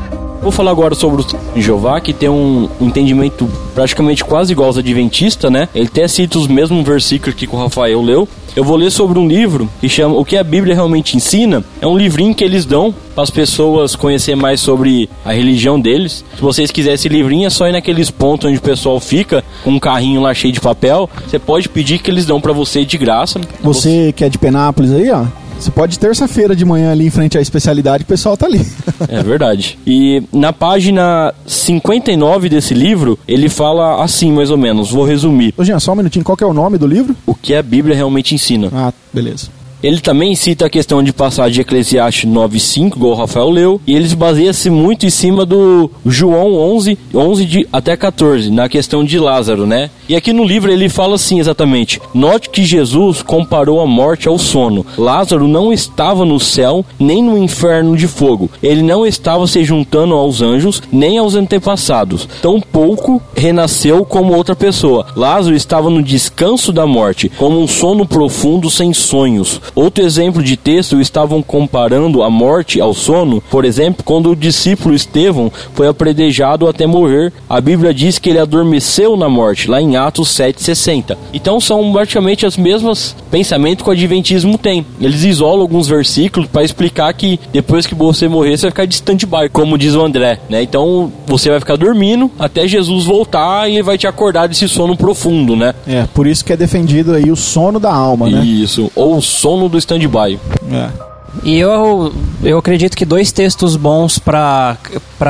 Vou 0.42 0.52
falar 0.52 0.72
agora 0.72 0.94
sobre 0.94 1.24
o 1.24 1.62
Jeová, 1.62 2.00
que 2.00 2.14
tem 2.14 2.30
um 2.30 2.70
entendimento 2.80 3.50
praticamente 3.74 4.24
quase 4.24 4.52
igual 4.52 4.68
aos 4.68 4.78
adventistas, 4.78 5.52
né? 5.52 5.68
Ele 5.74 5.88
até 5.88 6.08
cita 6.08 6.38
os 6.38 6.48
mesmos 6.48 6.86
versículos 6.86 7.36
que 7.36 7.48
o 7.48 7.58
Rafael 7.58 8.02
leu. 8.02 8.28
Eu 8.56 8.64
vou 8.64 8.78
ler 8.78 8.90
sobre 8.90 9.20
um 9.20 9.28
livro 9.28 9.68
que 9.82 9.90
chama 9.90 10.16
O 10.16 10.24
que 10.24 10.38
a 10.38 10.44
Bíblia 10.44 10.74
realmente 10.74 11.18
ensina. 11.18 11.64
É 11.82 11.88
um 11.88 11.98
livrinho 11.98 12.34
que 12.34 12.44
eles 12.44 12.64
dão 12.66 12.94
para 13.14 13.24
as 13.24 13.30
pessoas 13.30 13.96
conhecer 13.96 14.36
mais 14.36 14.62
sobre 14.62 15.10
a 15.26 15.34
religião 15.34 15.80
deles. 15.80 16.24
Se 16.36 16.42
vocês 16.42 16.72
quiserem 16.72 16.96
esse 16.96 17.10
livrinho, 17.10 17.48
é 17.48 17.50
só 17.50 17.68
ir 17.68 17.74
naqueles 17.74 18.10
pontos 18.10 18.48
onde 18.48 18.58
o 18.58 18.62
pessoal 18.62 19.00
fica 19.00 19.44
com 19.64 19.72
um 19.72 19.80
carrinho 19.80 20.22
lá 20.22 20.34
cheio 20.34 20.54
de 20.54 20.62
papel. 20.62 21.10
Você 21.28 21.38
pode 21.38 21.68
pedir 21.68 22.00
que 22.00 22.10
eles 22.10 22.26
dão 22.26 22.40
para 22.40 22.54
você 22.54 22.86
de 22.86 22.98
graça. 22.98 23.42
Você 23.62 24.14
que 24.16 24.24
é 24.24 24.30
de 24.30 24.38
Penápolis 24.38 24.94
aí, 24.94 25.12
ó. 25.12 25.26
Você 25.60 25.72
pode 25.72 25.98
terça-feira 25.98 26.56
de 26.56 26.64
manhã 26.66 26.92
ali 26.92 27.08
em 27.08 27.10
frente 27.10 27.38
à 27.38 27.42
especialidade, 27.42 28.04
o 28.04 28.08
pessoal 28.08 28.38
tá 28.38 28.46
ali. 28.46 28.66
É 29.10 29.22
verdade. 29.22 29.78
E 29.86 30.24
na 30.32 30.54
página 30.54 31.34
59 31.46 32.48
desse 32.48 32.74
livro, 32.74 33.20
ele 33.28 33.50
fala 33.50 34.02
assim, 34.04 34.32
mais 34.32 34.50
ou 34.50 34.58
menos. 34.58 34.90
Vou 34.90 35.04
resumir. 35.06 35.54
Ô, 35.58 35.64
Jean, 35.66 35.80
só 35.80 35.92
um 35.92 35.96
minutinho, 35.96 36.24
qual 36.24 36.38
é 36.42 36.46
o 36.46 36.54
nome 36.54 36.78
do 36.78 36.88
livro? 36.88 37.16
O 37.26 37.36
que 37.36 37.54
a 37.54 37.62
Bíblia 37.62 37.94
realmente 37.94 38.34
ensina. 38.34 38.70
Ah, 38.74 38.94
beleza. 39.14 39.50
Ele 39.86 40.00
também 40.00 40.34
cita 40.34 40.66
a 40.66 40.70
questão 40.70 41.04
de 41.04 41.14
passar 41.14 41.48
de 41.52 41.62
Eclesiastes 41.62 42.28
9:5, 42.28 42.98
igual 42.98 43.12
o 43.12 43.16
Rafael 43.16 43.52
leu, 43.52 43.80
e 43.86 43.94
eles 43.94 44.16
baseiam-se 44.16 44.68
muito 44.68 45.06
em 45.06 45.12
cima 45.12 45.46
do 45.46 45.92
João 46.04 46.56
11, 46.56 46.98
11 47.14 47.46
de, 47.46 47.68
até 47.72 47.96
14, 47.96 48.50
na 48.50 48.68
questão 48.68 49.04
de 49.04 49.20
Lázaro, 49.20 49.68
né? 49.68 49.92
E 50.10 50.16
aqui 50.16 50.34
no 50.34 50.44
livro 50.44 50.72
ele 50.72 50.90
fala 50.90 51.14
assim 51.14 51.40
exatamente: 51.40 52.02
Note 52.16 52.50
que 52.50 52.66
Jesus 52.66 53.22
comparou 53.22 53.80
a 53.80 53.86
morte 53.86 54.28
ao 54.28 54.40
sono. 54.40 54.84
Lázaro 54.98 55.48
não 55.48 55.72
estava 55.72 56.26
no 56.26 56.40
céu 56.40 56.84
nem 57.00 57.22
no 57.22 57.38
inferno 57.38 57.96
de 57.96 58.08
fogo. 58.08 58.50
Ele 58.64 58.82
não 58.82 59.06
estava 59.06 59.46
se 59.46 59.64
juntando 59.64 60.16
aos 60.16 60.42
anjos 60.42 60.82
nem 60.92 61.20
aos 61.20 61.36
antepassados. 61.36 62.28
Tampouco 62.42 63.22
renasceu 63.36 64.04
como 64.04 64.36
outra 64.36 64.56
pessoa. 64.56 65.06
Lázaro 65.16 65.56
estava 65.56 65.92
no 65.92 66.02
descanso 66.02 66.74
da 66.74 66.88
morte, 66.88 67.32
como 67.38 67.60
um 67.60 67.68
sono 67.68 68.04
profundo 68.04 68.68
sem 68.68 68.92
sonhos. 68.92 69.62
Outro 69.76 70.04
exemplo 70.04 70.42
de 70.42 70.56
texto 70.56 71.02
estavam 71.02 71.42
comparando 71.42 72.24
a 72.24 72.30
morte 72.30 72.80
ao 72.80 72.94
sono, 72.94 73.42
por 73.52 73.66
exemplo, 73.66 74.04
quando 74.04 74.32
o 74.32 74.36
discípulo 74.36 74.96
Estevão 74.96 75.52
foi 75.74 75.88
apredejado 75.88 76.68
até 76.68 76.88
morrer. 76.88 77.34
A 77.50 77.60
Bíblia 77.60 77.94
diz 77.94 78.18
que 78.18 78.30
ele 78.30 78.40
adormeceu 78.40 79.18
na 79.18 79.28
morte, 79.28 79.70
lá 79.70 79.82
em 79.82 79.98
Atos 79.98 80.30
7,60. 80.30 81.18
Então 81.34 81.60
são 81.60 81.92
praticamente 81.92 82.46
os 82.46 82.56
mesmos 82.56 83.16
pensamentos 83.30 83.84
que 83.84 83.90
o 83.90 83.94
Adventismo 83.94 84.58
tem. 84.58 84.86
Eles 85.00 85.24
isolam 85.24 85.62
alguns 85.62 85.88
versículos 85.88 86.48
para 86.48 86.64
explicar 86.64 87.14
que 87.14 87.40
depois 87.52 87.86
que 87.86 87.94
você 87.94 88.28
morrer, 88.28 88.58
você 88.58 88.64
vai 88.64 88.72
ficar 88.72 88.86
de 88.86 88.96
stand-by, 88.96 89.50
como 89.52 89.78
diz 89.78 89.94
o 89.94 90.02
André. 90.02 90.40
Né? 90.50 90.64
Então 90.64 91.12
você 91.28 91.50
vai 91.50 91.60
ficar 91.60 91.76
dormindo 91.76 92.32
até 92.40 92.68
Jesus 92.68 93.04
voltar 93.06 93.70
e 93.70 93.74
ele 93.74 93.84
vai 93.84 93.98
te 93.98 94.08
acordar 94.08 94.48
desse 94.48 94.70
sono 94.70 94.96
profundo, 94.96 95.56
né? 95.56 95.74
É, 95.88 96.06
por 96.14 96.28
isso 96.28 96.46
que 96.46 96.54
é 96.54 96.58
defendido 96.58 97.14
aí 97.14 97.30
o 97.30 97.36
sono 97.36 97.80
da 97.80 97.94
alma, 97.94 98.30
né? 98.30 98.44
Isso. 98.44 98.90
Ou 98.96 99.18
o 99.18 99.22
sono 99.22 99.65
do 99.70 99.78
stand-by. 99.78 100.40
É. 100.72 101.16
E 101.44 101.60
eu, 101.60 102.14
eu 102.44 102.58
acredito 102.58 102.96
que 102.96 103.06
dois 103.06 103.32
textos 103.32 103.76
bons 103.76 104.18
para 104.18 104.78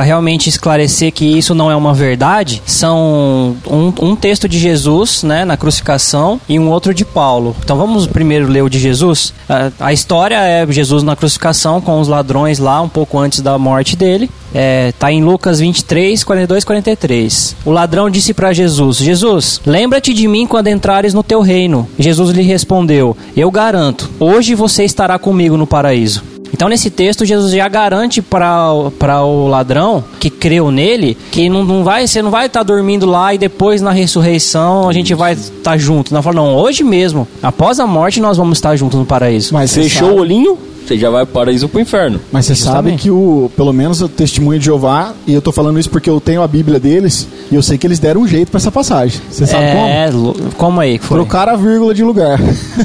realmente 0.02 0.48
esclarecer 0.48 1.12
que 1.12 1.24
isso 1.24 1.54
não 1.54 1.70
é 1.70 1.76
uma 1.76 1.92
verdade 1.92 2.62
são 2.66 3.56
um, 3.66 3.92
um 4.00 4.16
texto 4.16 4.48
de 4.48 4.58
Jesus 4.58 5.22
né, 5.22 5.44
na 5.44 5.56
crucificação 5.56 6.40
e 6.48 6.58
um 6.58 6.68
outro 6.68 6.94
de 6.94 7.04
Paulo. 7.04 7.56
Então 7.62 7.76
vamos 7.76 8.06
primeiro 8.06 8.46
ler 8.48 8.62
o 8.62 8.68
de 8.68 8.78
Jesus. 8.78 9.32
A, 9.48 9.70
a 9.80 9.92
história 9.92 10.36
é 10.36 10.66
Jesus 10.66 11.02
na 11.02 11.16
crucificação 11.16 11.80
com 11.80 12.00
os 12.00 12.08
ladrões 12.08 12.58
lá 12.58 12.80
um 12.80 12.88
pouco 12.88 13.18
antes 13.18 13.40
da 13.40 13.58
morte 13.58 13.96
dele. 13.96 14.30
É, 14.58 14.90
tá 14.98 15.12
em 15.12 15.22
Lucas 15.22 15.60
23, 15.60 16.24
42, 16.24 16.64
43. 16.64 17.56
O 17.62 17.70
ladrão 17.70 18.08
disse 18.08 18.32
para 18.32 18.54
Jesus: 18.54 18.96
Jesus, 18.96 19.60
lembra-te 19.66 20.14
de 20.14 20.26
mim 20.26 20.46
quando 20.46 20.68
entrares 20.68 21.12
no 21.12 21.22
teu 21.22 21.42
reino. 21.42 21.86
Jesus 21.98 22.30
lhe 22.30 22.42
respondeu: 22.42 23.14
Eu 23.36 23.50
garanto, 23.50 24.08
hoje 24.18 24.54
você 24.54 24.82
estará 24.82 25.18
comigo 25.18 25.58
no 25.58 25.66
paraíso. 25.66 26.24
Então, 26.54 26.70
nesse 26.70 26.88
texto, 26.88 27.26
Jesus 27.26 27.52
já 27.52 27.68
garante 27.68 28.22
para 28.22 29.22
o 29.22 29.46
ladrão 29.46 30.02
que 30.18 30.30
creu 30.30 30.70
nele 30.70 31.18
que 31.30 31.50
não, 31.50 31.62
não 31.62 31.84
vai, 31.84 32.06
você 32.06 32.22
não 32.22 32.30
vai 32.30 32.46
estar 32.46 32.62
dormindo 32.62 33.04
lá 33.04 33.34
e 33.34 33.38
depois 33.38 33.82
na 33.82 33.90
ressurreição 33.90 34.88
a 34.88 34.92
gente 34.92 35.12
vai 35.12 35.34
estar 35.34 35.76
junto. 35.76 36.14
Não, 36.14 36.22
fala, 36.22 36.36
não, 36.36 36.56
hoje 36.56 36.82
mesmo, 36.82 37.28
após 37.42 37.78
a 37.78 37.86
morte, 37.86 38.20
nós 38.20 38.38
vamos 38.38 38.56
estar 38.56 38.74
juntos 38.74 38.98
no 38.98 39.04
paraíso. 39.04 39.52
Mas 39.52 39.74
Fechou 39.74 40.12
o 40.12 40.20
olhinho, 40.20 40.56
você 40.86 40.96
já 40.96 41.10
vai 41.10 41.24
para 41.24 41.30
o 41.30 41.34
paraíso 41.34 41.66
ou 41.66 41.68
pro 41.68 41.80
inferno. 41.80 42.20
mas 42.30 42.46
você 42.46 42.54
sabe 42.54 42.90
que 42.96 43.10
o, 43.10 43.50
pelo 43.56 43.72
menos 43.72 44.00
o 44.00 44.08
testemunho 44.08 44.58
de 44.58 44.64
Jeová, 44.66 45.12
e 45.26 45.32
eu 45.34 45.42
tô 45.42 45.52
falando 45.52 45.78
isso 45.78 45.90
porque 45.90 46.08
eu 46.08 46.20
tenho 46.20 46.42
a 46.42 46.48
Bíblia 46.48 46.78
deles, 46.78 47.26
e 47.50 47.54
eu 47.54 47.62
sei 47.62 47.76
que 47.78 47.86
eles 47.86 47.98
deram 47.98 48.22
um 48.22 48.28
jeito 48.28 48.50
pra 48.50 48.58
essa 48.58 48.70
passagem. 48.72 49.20
Você 49.30 49.46
sabe 49.46 49.66
como? 49.72 49.86
é, 49.86 50.10
lo- 50.10 50.36
como 50.56 50.80
aí 50.80 50.98
que 50.98 51.04
foi? 51.04 51.18
Trocar 51.18 51.48
a 51.48 51.56
vírgula 51.56 51.94
de 51.94 52.02
lugar. 52.04 52.38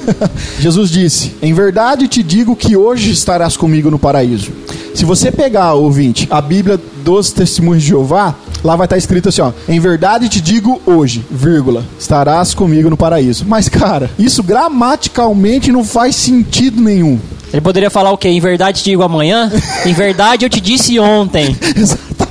Jesus 0.59 0.89
disse: 0.89 1.31
Em 1.41 1.53
verdade 1.53 2.07
te 2.07 2.21
digo 2.23 2.55
que 2.55 2.75
hoje 2.75 3.11
estarás 3.11 3.55
comigo 3.57 3.89
no 3.91 3.99
paraíso. 3.99 4.51
Se 4.93 5.05
você 5.05 5.31
pegar, 5.31 5.73
ouvinte, 5.73 6.27
a 6.29 6.41
Bíblia 6.41 6.79
dos 7.03 7.31
Testemunhos 7.31 7.81
de 7.83 7.89
Jeová, 7.89 8.35
lá 8.63 8.75
vai 8.75 8.85
estar 8.85 8.97
escrito 8.97 9.29
assim: 9.29 9.41
ó, 9.41 9.51
Em 9.67 9.79
verdade 9.79 10.27
te 10.29 10.41
digo 10.41 10.81
hoje, 10.85 11.23
vírgula, 11.31 11.83
estarás 11.99 12.53
comigo 12.53 12.89
no 12.89 12.97
paraíso. 12.97 13.45
Mas, 13.47 13.69
cara, 13.69 14.09
isso 14.19 14.43
gramaticalmente 14.43 15.71
não 15.71 15.83
faz 15.83 16.15
sentido 16.15 16.81
nenhum. 16.81 17.19
Ele 17.51 17.61
poderia 17.61 17.89
falar 17.89 18.11
o 18.11 18.17
quê? 18.17 18.29
Em 18.29 18.39
verdade 18.39 18.79
te 18.81 18.85
digo 18.91 19.03
amanhã? 19.03 19.51
em 19.85 19.93
verdade 19.93 20.45
eu 20.45 20.49
te 20.49 20.61
disse 20.61 20.99
ontem. 20.99 21.55
Exatamente. 21.75 22.30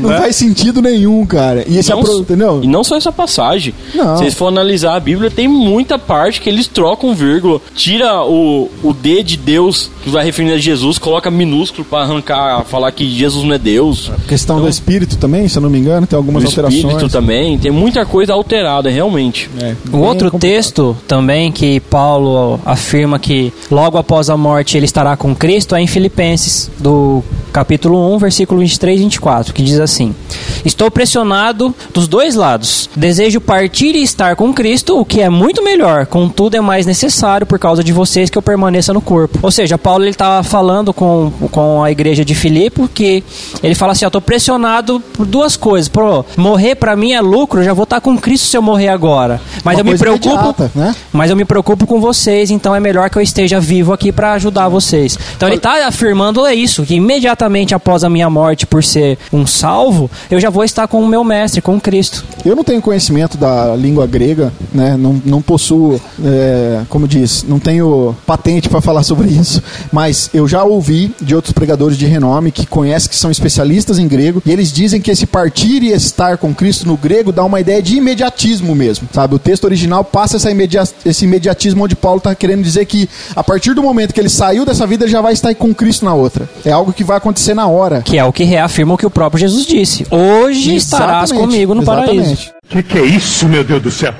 Não 0.00 0.10
faz 0.10 0.36
sentido 0.36 0.80
nenhum, 0.82 1.24
cara. 1.26 1.64
E 1.68 1.78
esse 1.78 1.90
Não- 1.90 2.00
apro... 2.00 2.18
entendeu? 2.18 2.60
E 2.62 2.66
não 2.66 2.82
só 2.84 2.96
essa 2.96 3.12
passagem. 3.12 3.74
Não. 3.94 4.16
Se 4.16 4.22
vocês 4.24 4.34
for 4.34 4.48
analisar 4.48 4.94
a 4.96 5.00
Bíblia, 5.00 5.30
tem 5.30 5.48
muita 5.48 5.98
parte 5.98 6.40
que 6.40 6.48
eles 6.48 6.66
trocam 6.66 7.14
vírgula. 7.14 7.60
Tira 7.74 8.22
o, 8.24 8.70
o 8.82 8.92
D 8.92 9.22
de 9.22 9.36
Deus, 9.36 9.90
que 10.02 10.10
vai 10.10 10.24
referindo 10.24 10.54
a 10.54 10.58
Jesus, 10.58 10.98
coloca 10.98 11.30
minúsculo 11.30 11.84
pra 11.84 12.00
arrancar, 12.00 12.64
falar 12.64 12.90
que 12.92 13.08
Jesus 13.08 13.44
não 13.44 13.54
é 13.54 13.58
Deus. 13.58 14.10
Questão 14.28 14.60
do 14.60 14.68
espírito 14.68 15.16
também, 15.16 15.48
se 15.48 15.56
eu 15.58 15.62
não 15.62 15.70
me 15.70 15.78
engano, 15.78 16.06
tem 16.06 16.16
algumas 16.16 16.42
O 16.44 16.46
Espírito 16.46 16.66
alterações. 16.84 17.12
também. 17.12 17.58
Tem 17.58 17.70
muita 17.70 18.04
coisa 18.04 18.32
alterada, 18.32 18.90
realmente. 18.90 19.48
É, 19.60 19.74
O 19.88 19.90
bem 19.92 20.00
outro 20.00 20.30
complicado. 20.30 20.40
texto 20.40 20.96
também 21.06 21.50
que 21.52 21.80
Paulo 21.80 22.60
afirma 22.64 23.18
que 23.18 23.52
logo 23.70 23.98
após 23.98 24.28
a 24.30 24.36
morte 24.36 24.76
ele 24.76 24.86
estará 24.86 25.16
com 25.16 25.34
Cristo 25.34 25.74
é 25.74 25.80
em 25.80 25.86
Filipenses, 25.86 26.70
do 26.78 27.22
capítulo 27.56 28.14
1, 28.14 28.18
versículo 28.18 28.60
23 28.60 29.00
e 29.00 29.02
24, 29.04 29.54
que 29.54 29.62
diz 29.62 29.80
assim: 29.80 30.14
Estou 30.62 30.90
pressionado 30.90 31.74
dos 31.94 32.06
dois 32.06 32.34
lados. 32.34 32.90
Desejo 32.94 33.40
partir 33.40 33.96
e 33.96 34.02
estar 34.02 34.36
com 34.36 34.52
Cristo, 34.52 35.00
o 35.00 35.06
que 35.06 35.22
é 35.22 35.30
muito 35.30 35.64
melhor. 35.64 36.04
Contudo, 36.04 36.54
é 36.54 36.60
mais 36.60 36.84
necessário 36.84 37.46
por 37.46 37.58
causa 37.58 37.82
de 37.82 37.94
vocês 37.94 38.28
que 38.28 38.36
eu 38.36 38.42
permaneça 38.42 38.92
no 38.92 39.00
corpo. 39.00 39.38
Ou 39.40 39.50
seja, 39.50 39.78
Paulo 39.78 40.04
ele 40.04 40.10
estava 40.10 40.42
falando 40.42 40.92
com, 40.92 41.32
com 41.50 41.82
a 41.82 41.90
igreja 41.90 42.22
de 42.26 42.34
Filipe 42.34 42.86
que 42.88 43.24
ele 43.62 43.74
fala 43.74 43.92
assim: 43.92 44.04
Eu 44.04 44.08
estou 44.08 44.20
pressionado 44.20 45.00
por 45.14 45.24
duas 45.24 45.56
coisas. 45.56 45.88
Pô, 45.88 46.26
morrer 46.36 46.74
para 46.74 46.94
mim 46.94 47.12
é 47.12 47.22
lucro, 47.22 47.60
eu 47.60 47.64
já 47.64 47.72
vou 47.72 47.84
estar 47.84 48.02
com 48.02 48.18
Cristo 48.18 48.48
se 48.48 48.56
eu 48.56 48.60
morrer 48.60 48.88
agora. 48.88 49.40
Mas 49.64 49.76
Uma 49.76 49.80
eu 49.80 49.84
me 49.92 49.98
preocupo, 49.98 50.28
imediata, 50.28 50.70
né? 50.74 50.94
mas 51.10 51.30
eu 51.30 51.36
me 51.36 51.46
preocupo 51.46 51.86
com 51.86 52.02
vocês, 52.02 52.50
então 52.50 52.74
é 52.74 52.80
melhor 52.80 53.08
que 53.08 53.16
eu 53.16 53.22
esteja 53.22 53.58
vivo 53.58 53.94
aqui 53.94 54.12
para 54.12 54.32
ajudar 54.32 54.68
vocês. 54.68 55.18
Então 55.34 55.48
ele 55.48 55.56
está 55.56 55.86
afirmando 55.86 56.44
é 56.44 56.54
isso, 56.54 56.84
que 56.84 56.94
imediatamente 56.94 57.45
após 57.74 58.04
a 58.04 58.10
minha 58.10 58.28
morte 58.28 58.66
por 58.66 58.82
ser 58.82 59.18
um 59.32 59.46
salvo, 59.46 60.10
eu 60.30 60.40
já 60.40 60.50
vou 60.50 60.64
estar 60.64 60.86
com 60.88 61.02
o 61.02 61.06
meu 61.06 61.24
mestre, 61.24 61.60
com 61.60 61.80
Cristo. 61.80 62.24
Eu 62.44 62.54
não 62.54 62.64
tenho 62.64 62.80
conhecimento 62.80 63.36
da 63.36 63.74
língua 63.76 64.06
grega, 64.06 64.52
né? 64.72 64.96
Não, 64.96 65.20
não 65.24 65.42
possuo, 65.42 66.00
é, 66.24 66.82
como 66.88 67.06
diz, 67.08 67.44
não 67.48 67.58
tenho 67.58 68.16
patente 68.26 68.68
para 68.68 68.80
falar 68.80 69.02
sobre 69.02 69.28
isso, 69.28 69.62
mas 69.92 70.30
eu 70.32 70.46
já 70.46 70.64
ouvi 70.64 71.14
de 71.20 71.34
outros 71.34 71.52
pregadores 71.52 71.96
de 71.96 72.06
renome 72.06 72.50
que 72.50 72.66
conhecem, 72.66 73.08
que 73.08 73.16
são 73.16 73.30
especialistas 73.30 73.98
em 73.98 74.08
grego, 74.08 74.42
e 74.44 74.50
eles 74.50 74.72
dizem 74.72 75.00
que 75.00 75.10
esse 75.10 75.26
partir 75.26 75.82
e 75.82 75.92
estar 75.92 76.38
com 76.38 76.54
Cristo 76.54 76.86
no 76.86 76.96
grego 76.96 77.32
dá 77.32 77.44
uma 77.44 77.60
ideia 77.60 77.82
de 77.82 77.96
imediatismo 77.96 78.74
mesmo, 78.74 79.08
sabe? 79.12 79.34
O 79.34 79.38
texto 79.38 79.64
original 79.64 80.04
passa 80.04 80.36
essa 80.36 80.50
imedia 80.50 80.82
esse 81.04 81.24
imediatismo 81.24 81.84
onde 81.84 81.96
Paulo 81.96 82.18
está 82.18 82.34
querendo 82.34 82.62
dizer 82.62 82.84
que 82.86 83.08
a 83.34 83.42
partir 83.42 83.74
do 83.74 83.82
momento 83.82 84.12
que 84.12 84.20
ele 84.20 84.28
saiu 84.28 84.64
dessa 84.64 84.86
vida, 84.86 85.04
ele 85.04 85.12
já 85.12 85.20
vai 85.20 85.32
estar 85.32 85.54
com 85.54 85.74
Cristo 85.74 86.04
na 86.04 86.14
outra. 86.14 86.48
É 86.64 86.72
algo 86.72 86.92
que 86.92 87.04
vai 87.04 87.16
acontecer 87.16 87.35
na 87.54 87.66
hora. 87.66 88.02
Que 88.02 88.18
é 88.18 88.24
o 88.24 88.32
que 88.32 88.44
reafirma 88.44 88.94
o 88.94 88.98
que 88.98 89.06
o 89.06 89.10
próprio 89.10 89.40
Jesus 89.40 89.66
disse. 89.66 90.06
Hoje 90.10 90.74
estarás 90.76 91.30
Exatamente, 91.30 91.52
comigo 91.52 91.74
no 91.74 91.84
paraíso. 91.84 92.12
exatamente. 92.12 92.54
Que 92.68 92.82
que 92.82 92.98
é 92.98 93.02
isso, 93.04 93.46
meu 93.48 93.62
Deus 93.64 93.82
do 93.82 93.90
céu? 93.90 94.14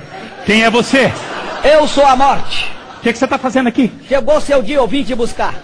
Quem 0.44 0.62
é 0.62 0.70
você? 0.70 1.12
Eu 1.64 1.86
sou 1.88 2.04
a 2.06 2.14
morte. 2.16 2.70
O 2.98 3.00
que, 3.02 3.12
que 3.12 3.18
você 3.18 3.26
tá 3.26 3.38
fazendo 3.38 3.68
aqui? 3.68 3.92
Chegou 4.08 4.40
seu 4.40 4.62
dia, 4.62 4.76
eu 4.76 4.86
vim 4.86 5.02
te 5.02 5.14
buscar. 5.14 5.54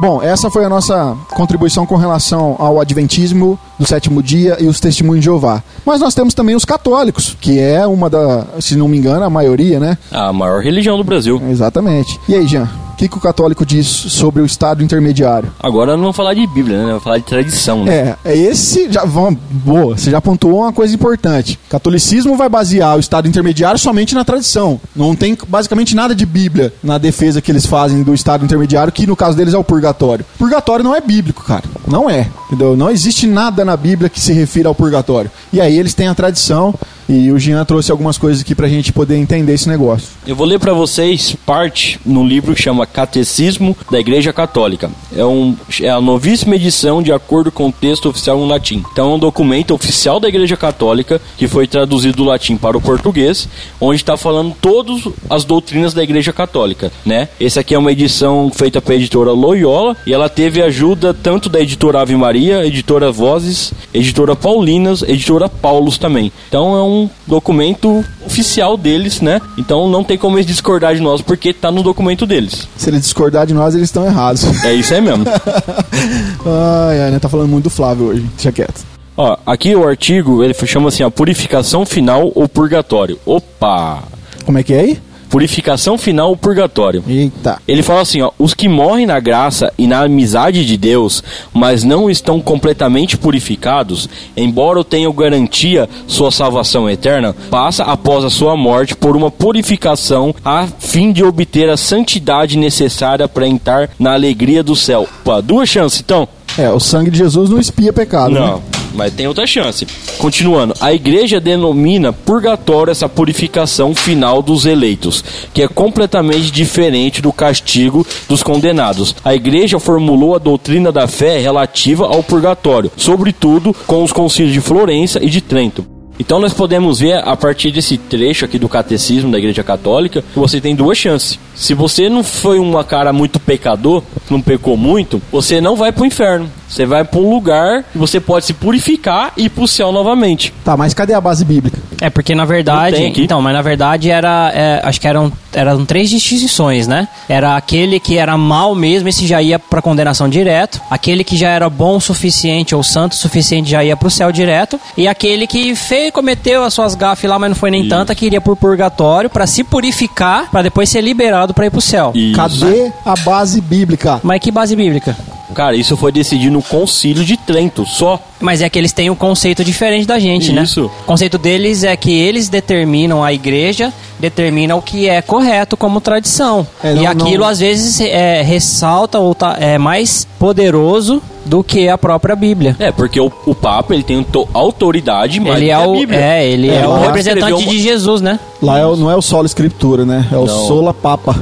Bom, 0.00 0.22
essa 0.22 0.50
foi 0.50 0.64
a 0.64 0.68
nossa 0.68 1.14
contribuição 1.28 1.84
com 1.84 1.94
relação 1.96 2.56
ao 2.58 2.80
Adventismo 2.80 3.58
do 3.78 3.86
sétimo 3.86 4.22
dia 4.22 4.56
e 4.58 4.66
os 4.66 4.80
testemunhos 4.80 5.20
de 5.20 5.26
Jeová. 5.26 5.62
Mas 5.84 6.00
nós 6.00 6.14
temos 6.14 6.32
também 6.32 6.56
os 6.56 6.64
católicos, 6.64 7.36
que 7.38 7.58
é 7.58 7.86
uma 7.86 8.08
da, 8.08 8.46
se 8.60 8.76
não 8.76 8.88
me 8.88 8.96
engano, 8.96 9.24
a 9.26 9.28
maioria, 9.30 9.78
né? 9.78 9.98
A 10.10 10.32
maior 10.32 10.62
religião 10.62 10.96
do 10.96 11.04
Brasil. 11.04 11.40
Exatamente. 11.50 12.18
E 12.26 12.34
aí, 12.34 12.46
Jean, 12.46 12.66
o 12.89 12.89
que, 13.00 13.08
que 13.08 13.16
o 13.16 13.20
católico 13.20 13.64
diz 13.64 13.86
sobre 13.86 14.42
o 14.42 14.44
estado 14.44 14.84
intermediário? 14.84 15.50
Agora 15.58 15.92
não 15.92 16.00
vamos 16.00 16.16
falar 16.16 16.34
de 16.34 16.46
Bíblia, 16.46 16.78
né? 16.78 16.86
Vamos 16.88 17.02
falar 17.02 17.16
de 17.16 17.24
tradição, 17.24 17.84
né? 17.84 18.16
É, 18.22 18.32
é 18.32 18.36
esse 18.36 18.92
já 18.92 19.06
vamos, 19.06 19.40
boa, 19.50 19.96
você 19.96 20.10
já 20.10 20.20
pontuou 20.20 20.60
uma 20.60 20.72
coisa 20.72 20.94
importante. 20.94 21.58
Catolicismo 21.70 22.36
vai 22.36 22.48
basear 22.48 22.96
o 22.96 23.00
estado 23.00 23.26
intermediário 23.26 23.78
somente 23.78 24.14
na 24.14 24.22
tradição. 24.22 24.78
Não 24.94 25.16
tem 25.16 25.36
basicamente 25.48 25.96
nada 25.96 26.14
de 26.14 26.26
Bíblia 26.26 26.74
na 26.82 26.98
defesa 26.98 27.40
que 27.40 27.50
eles 27.50 27.64
fazem 27.64 28.02
do 28.02 28.12
estado 28.12 28.44
intermediário, 28.44 28.92
que 28.92 29.06
no 29.06 29.16
caso 29.16 29.34
deles 29.34 29.54
é 29.54 29.58
o 29.58 29.64
purgatório. 29.64 30.26
Purgatório 30.38 30.84
não 30.84 30.94
é 30.94 31.00
bíblico, 31.00 31.42
cara. 31.42 31.64
Não 31.86 32.10
é. 32.10 32.28
Entendeu? 32.48 32.76
Não 32.76 32.90
existe 32.90 33.26
nada 33.26 33.64
na 33.64 33.76
Bíblia 33.78 34.10
que 34.10 34.20
se 34.20 34.32
refira 34.34 34.68
ao 34.68 34.74
purgatório. 34.74 35.30
E 35.52 35.60
aí 35.60 35.78
eles 35.78 35.94
têm 35.94 36.08
a 36.08 36.14
tradição 36.14 36.74
e 37.10 37.32
o 37.32 37.38
Jean 37.38 37.64
trouxe 37.64 37.90
algumas 37.90 38.16
coisas 38.16 38.40
aqui 38.42 38.54
pra 38.54 38.68
gente 38.68 38.92
poder 38.92 39.16
entender 39.16 39.52
esse 39.52 39.68
negócio. 39.68 40.10
Eu 40.24 40.36
vou 40.36 40.46
ler 40.46 40.60
para 40.60 40.72
vocês 40.72 41.36
parte 41.44 41.98
no 42.06 42.24
livro 42.24 42.54
que 42.54 42.62
chama 42.62 42.86
Catecismo 42.86 43.76
da 43.90 43.98
Igreja 43.98 44.32
Católica. 44.32 44.88
É, 45.16 45.24
um, 45.24 45.56
é 45.80 45.88
a 45.88 46.00
novíssima 46.00 46.54
edição 46.54 47.02
de 47.02 47.12
acordo 47.12 47.50
com 47.50 47.68
o 47.68 47.72
texto 47.72 48.08
oficial 48.08 48.38
em 48.38 48.48
latim. 48.48 48.84
Então 48.92 49.10
é 49.10 49.14
um 49.14 49.18
documento 49.18 49.74
oficial 49.74 50.20
da 50.20 50.28
Igreja 50.28 50.56
Católica 50.56 51.20
que 51.36 51.48
foi 51.48 51.66
traduzido 51.66 52.18
do 52.18 52.24
latim 52.24 52.56
para 52.56 52.78
o 52.78 52.80
português, 52.80 53.48
onde 53.80 53.96
está 53.96 54.16
falando 54.16 54.54
todas 54.60 55.02
as 55.28 55.44
doutrinas 55.44 55.92
da 55.92 56.04
Igreja 56.04 56.32
Católica, 56.32 56.92
né? 57.04 57.28
Esse 57.40 57.58
aqui 57.58 57.74
é 57.74 57.78
uma 57.78 57.90
edição 57.90 58.52
feita 58.54 58.80
pela 58.80 58.96
editora 58.96 59.32
Loyola 59.32 59.96
e 60.06 60.14
ela 60.14 60.28
teve 60.28 60.62
ajuda 60.62 61.12
tanto 61.12 61.48
da 61.48 61.60
editora 61.60 62.02
Ave 62.02 62.14
Maria, 62.14 62.64
editora 62.64 63.10
Vozes, 63.10 63.72
editora 63.92 64.36
Paulinas, 64.36 65.02
editora 65.02 65.48
Paulus 65.48 65.98
também. 65.98 66.30
Então 66.48 66.76
é 66.76 66.82
um 66.82 66.99
documento 67.26 68.04
oficial 68.24 68.76
deles, 68.76 69.20
né? 69.20 69.40
Então 69.56 69.88
não 69.88 70.02
tem 70.02 70.18
como 70.18 70.36
eles 70.36 70.46
discordar 70.46 70.94
de 70.94 71.00
nós 71.00 71.22
porque 71.22 71.52
tá 71.52 71.70
no 71.70 71.82
documento 71.82 72.26
deles. 72.26 72.66
Se 72.76 72.90
eles 72.90 73.02
discordar 73.02 73.46
de 73.46 73.54
nós, 73.54 73.74
eles 73.74 73.88
estão 73.88 74.04
errados. 74.04 74.44
É 74.64 74.74
isso 74.74 74.92
aí 74.92 75.00
mesmo. 75.00 75.24
ai, 76.88 77.00
ai, 77.00 77.10
né? 77.10 77.18
Tá 77.18 77.28
falando 77.28 77.48
muito 77.48 77.64
do 77.64 77.70
Flávio 77.70 78.06
hoje. 78.06 78.20
Deixa 78.34 78.52
quieto. 78.52 78.84
Ó, 79.16 79.36
aqui 79.46 79.74
o 79.74 79.86
artigo, 79.86 80.44
ele 80.44 80.54
chama 80.66 80.88
assim, 80.88 81.02
a 81.02 81.10
purificação 81.10 81.86
final 81.86 82.30
ou 82.34 82.48
purgatório. 82.48 83.18
Opa! 83.24 84.02
Como 84.44 84.58
é 84.58 84.62
que 84.62 84.74
é 84.74 84.80
aí? 84.80 84.98
Purificação 85.30 85.96
final 85.96 86.28
ou 86.28 86.36
purgatório. 86.36 87.02
Eita. 87.08 87.62
Ele 87.66 87.82
fala 87.82 88.02
assim, 88.02 88.20
ó, 88.20 88.30
os 88.38 88.52
que 88.52 88.68
morrem 88.68 89.06
na 89.06 89.18
graça 89.20 89.72
e 89.78 89.86
na 89.86 90.02
amizade 90.02 90.66
de 90.66 90.76
Deus, 90.76 91.22
mas 91.54 91.84
não 91.84 92.10
estão 92.10 92.40
completamente 92.40 93.16
purificados, 93.16 94.08
embora 94.36 94.84
tenham 94.84 95.12
garantia 95.12 95.88
sua 96.06 96.30
salvação 96.30 96.90
eterna, 96.90 97.34
passa 97.48 97.84
após 97.84 98.24
a 98.24 98.30
sua 98.30 98.56
morte 98.56 98.96
por 98.96 99.16
uma 99.16 99.30
purificação 99.30 100.34
a 100.44 100.66
fim 100.78 101.12
de 101.12 101.24
obter 101.24 101.68
a 101.70 101.76
santidade 101.76 102.58
necessária 102.58 103.28
para 103.28 103.46
entrar 103.46 103.90
na 103.98 104.12
alegria 104.12 104.62
do 104.62 104.74
céu. 104.74 105.08
Opa, 105.22 105.40
duas 105.40 105.68
chances 105.68 106.00
então. 106.00 106.28
É, 106.58 106.68
o 106.70 106.80
sangue 106.80 107.10
de 107.10 107.18
Jesus 107.18 107.48
não 107.48 107.60
espia 107.60 107.92
pecado, 107.92 108.34
Não, 108.34 108.56
né? 108.56 108.62
Mas 108.94 109.12
tem 109.12 109.26
outra 109.26 109.46
chance. 109.46 109.86
Continuando, 110.18 110.74
a 110.80 110.92
igreja 110.92 111.40
denomina 111.40 112.12
purgatório 112.12 112.90
essa 112.90 113.08
purificação 113.08 113.94
final 113.94 114.42
dos 114.42 114.66
eleitos, 114.66 115.24
que 115.52 115.62
é 115.62 115.68
completamente 115.68 116.50
diferente 116.50 117.22
do 117.22 117.32
castigo 117.32 118.06
dos 118.28 118.42
condenados. 118.42 119.14
A 119.24 119.34
igreja 119.34 119.78
formulou 119.78 120.34
a 120.34 120.38
doutrina 120.38 120.92
da 120.92 121.06
fé 121.06 121.38
relativa 121.38 122.06
ao 122.06 122.22
purgatório, 122.22 122.90
sobretudo 122.96 123.74
com 123.86 124.02
os 124.02 124.12
concílios 124.12 124.52
de 124.52 124.60
Florença 124.60 125.22
e 125.22 125.28
de 125.28 125.40
Trento. 125.40 125.84
Então 126.20 126.38
nós 126.38 126.52
podemos 126.52 127.00
ver 127.00 127.26
a 127.26 127.34
partir 127.34 127.70
desse 127.70 127.96
trecho 127.96 128.44
aqui 128.44 128.58
do 128.58 128.68
catecismo 128.68 129.32
da 129.32 129.38
Igreja 129.38 129.64
Católica 129.64 130.22
que 130.22 130.38
você 130.38 130.60
tem 130.60 130.74
duas 130.76 130.98
chances. 130.98 131.38
Se 131.60 131.74
você 131.74 132.08
não 132.08 132.24
foi 132.24 132.58
uma 132.58 132.82
cara 132.82 133.12
muito 133.12 133.38
pecador, 133.38 134.02
não 134.30 134.40
pecou 134.40 134.78
muito, 134.78 135.20
você 135.30 135.60
não 135.60 135.76
vai 135.76 135.92
pro 135.92 136.06
inferno. 136.06 136.48
Você 136.66 136.86
vai 136.86 137.04
para 137.04 137.18
um 137.20 137.28
lugar 137.28 137.82
que 137.82 137.98
você 137.98 138.18
pode 138.20 138.46
se 138.46 138.54
purificar 138.54 139.32
e 139.36 139.44
ir 139.46 139.48
pro 139.50 139.66
céu 139.68 139.90
novamente. 139.92 140.54
Tá, 140.64 140.74
mas 140.76 140.94
cadê 140.94 141.12
a 141.12 141.20
base 141.20 141.44
bíblica? 141.44 141.78
É 142.00 142.08
porque 142.08 142.32
na 142.34 142.44
Não 142.44 142.48
verdade, 142.48 142.96
tem 142.96 143.10
aqui. 143.10 143.24
então, 143.24 143.42
mas 143.42 143.52
na 143.52 143.60
verdade 143.60 144.08
era, 144.08 144.50
é, 144.54 144.80
acho 144.84 145.00
que 145.00 145.06
eram, 145.08 145.30
eram 145.52 145.84
três 145.84 146.08
distinções, 146.08 146.86
né? 146.86 147.08
Era 147.28 147.56
aquele 147.56 147.98
que 147.98 148.16
era 148.16 148.36
mal 148.38 148.72
mesmo, 148.74 149.08
esse 149.08 149.26
já 149.26 149.42
ia 149.42 149.58
pra 149.58 149.82
condenação 149.82 150.28
direto. 150.28 150.80
Aquele 150.88 151.24
que 151.24 151.36
já 151.36 151.48
era 151.50 151.68
bom 151.68 151.96
o 151.96 152.00
suficiente 152.00 152.72
ou 152.74 152.84
santo 152.84 153.12
o 153.12 153.16
suficiente 153.16 153.68
já 153.68 153.82
ia 153.84 153.96
pro 153.96 154.08
céu 154.08 154.30
direto. 154.30 154.80
E 154.96 155.08
aquele 155.08 155.48
que 155.48 155.74
fez, 155.74 156.12
cometeu 156.12 156.62
as 156.62 156.72
suas 156.72 156.94
gafes 156.94 157.28
lá, 157.28 157.36
mas 157.38 157.50
não 157.50 157.56
foi 157.56 157.72
nem 157.72 157.80
Isso. 157.80 157.90
tanta, 157.90 158.14
que 158.14 158.26
iria 158.26 158.40
pro 158.40 158.54
purgatório 158.56 159.28
pra 159.28 159.46
se 159.46 159.64
purificar, 159.64 160.48
pra 160.52 160.62
depois 160.62 160.88
ser 160.88 161.00
liberado 161.00 161.49
pra 161.54 161.66
ir 161.66 161.70
pro 161.70 161.80
céu. 161.80 162.12
Isso. 162.14 162.36
Cadê 162.36 162.92
a 163.04 163.14
base 163.16 163.60
bíblica? 163.60 164.20
Mas 164.22 164.40
que 164.40 164.50
base 164.50 164.74
bíblica? 164.76 165.16
Cara, 165.54 165.76
isso 165.76 165.96
foi 165.96 166.12
decidido 166.12 166.52
no 166.52 166.62
Concílio 166.62 167.24
de 167.24 167.36
Trento, 167.36 167.84
só. 167.86 168.18
Mas 168.40 168.62
é 168.62 168.68
que 168.70 168.78
eles 168.78 168.92
têm 168.92 169.10
um 169.10 169.14
conceito 169.14 169.62
diferente 169.64 170.06
da 170.06 170.18
gente, 170.18 170.52
né? 170.52 170.62
Isso. 170.62 170.86
O 171.02 171.04
conceito 171.04 171.36
deles 171.36 171.84
é 171.84 171.94
que 171.96 172.10
eles 172.12 172.48
determinam, 172.48 173.22
a 173.22 173.32
igreja 173.32 173.92
determina 174.18 174.74
o 174.76 174.80
que 174.82 175.08
é 175.08 175.20
correto 175.20 175.76
como 175.76 176.00
tradição. 176.00 176.66
É, 176.82 176.94
não- 176.94 177.02
e 177.02 177.06
aquilo 177.06 177.40
não- 177.44 177.48
às 177.48 177.60
vezes 177.60 178.00
é, 178.00 178.42
ressalta 178.42 179.18
ou 179.18 179.34
tá, 179.34 179.56
é 179.60 179.76
mais 179.76 180.26
poderoso 180.38 181.22
do 181.44 181.62
que 181.64 181.88
a 181.88 181.98
própria 181.98 182.36
Bíblia. 182.36 182.76
É, 182.78 182.92
porque 182.92 183.18
o, 183.20 183.30
o 183.46 183.54
Papa 183.54 183.92
ele 183.94 184.02
tem 184.02 184.22
to- 184.22 184.48
autoridade 184.54 185.40
mais 185.40 185.56
ele 185.56 185.66
do 185.66 185.72
é 185.72 185.76
que 185.76 185.82
a 185.82 185.86
o, 185.88 185.92
Bíblia. 185.98 186.20
é, 186.20 186.46
ele 186.48 186.68
é, 186.70 186.82
É, 186.82 186.86
o 186.88 186.98
representante 187.00 187.52
uma- 187.64 187.72
de 187.72 187.82
Jesus, 187.82 188.20
né? 188.22 188.38
Lá 188.62 188.78
é 188.78 188.86
o- 188.86 188.96
não 188.96 189.10
é 189.10 189.16
o 189.16 189.22
solo 189.22 189.46
escritura, 189.46 190.04
né? 190.06 190.26
É 190.32 190.36
o 190.36 190.46
Não. 190.46 190.66
sola 190.68 190.94
papa. 190.94 191.34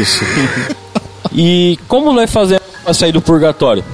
Isso. 0.00 0.24
e 1.34 1.78
como 1.88 2.12
nós 2.12 2.30
fazemos 2.30 2.62
para 2.82 2.94
sair 2.94 3.12
do 3.12 3.20
purgatório? 3.20 3.84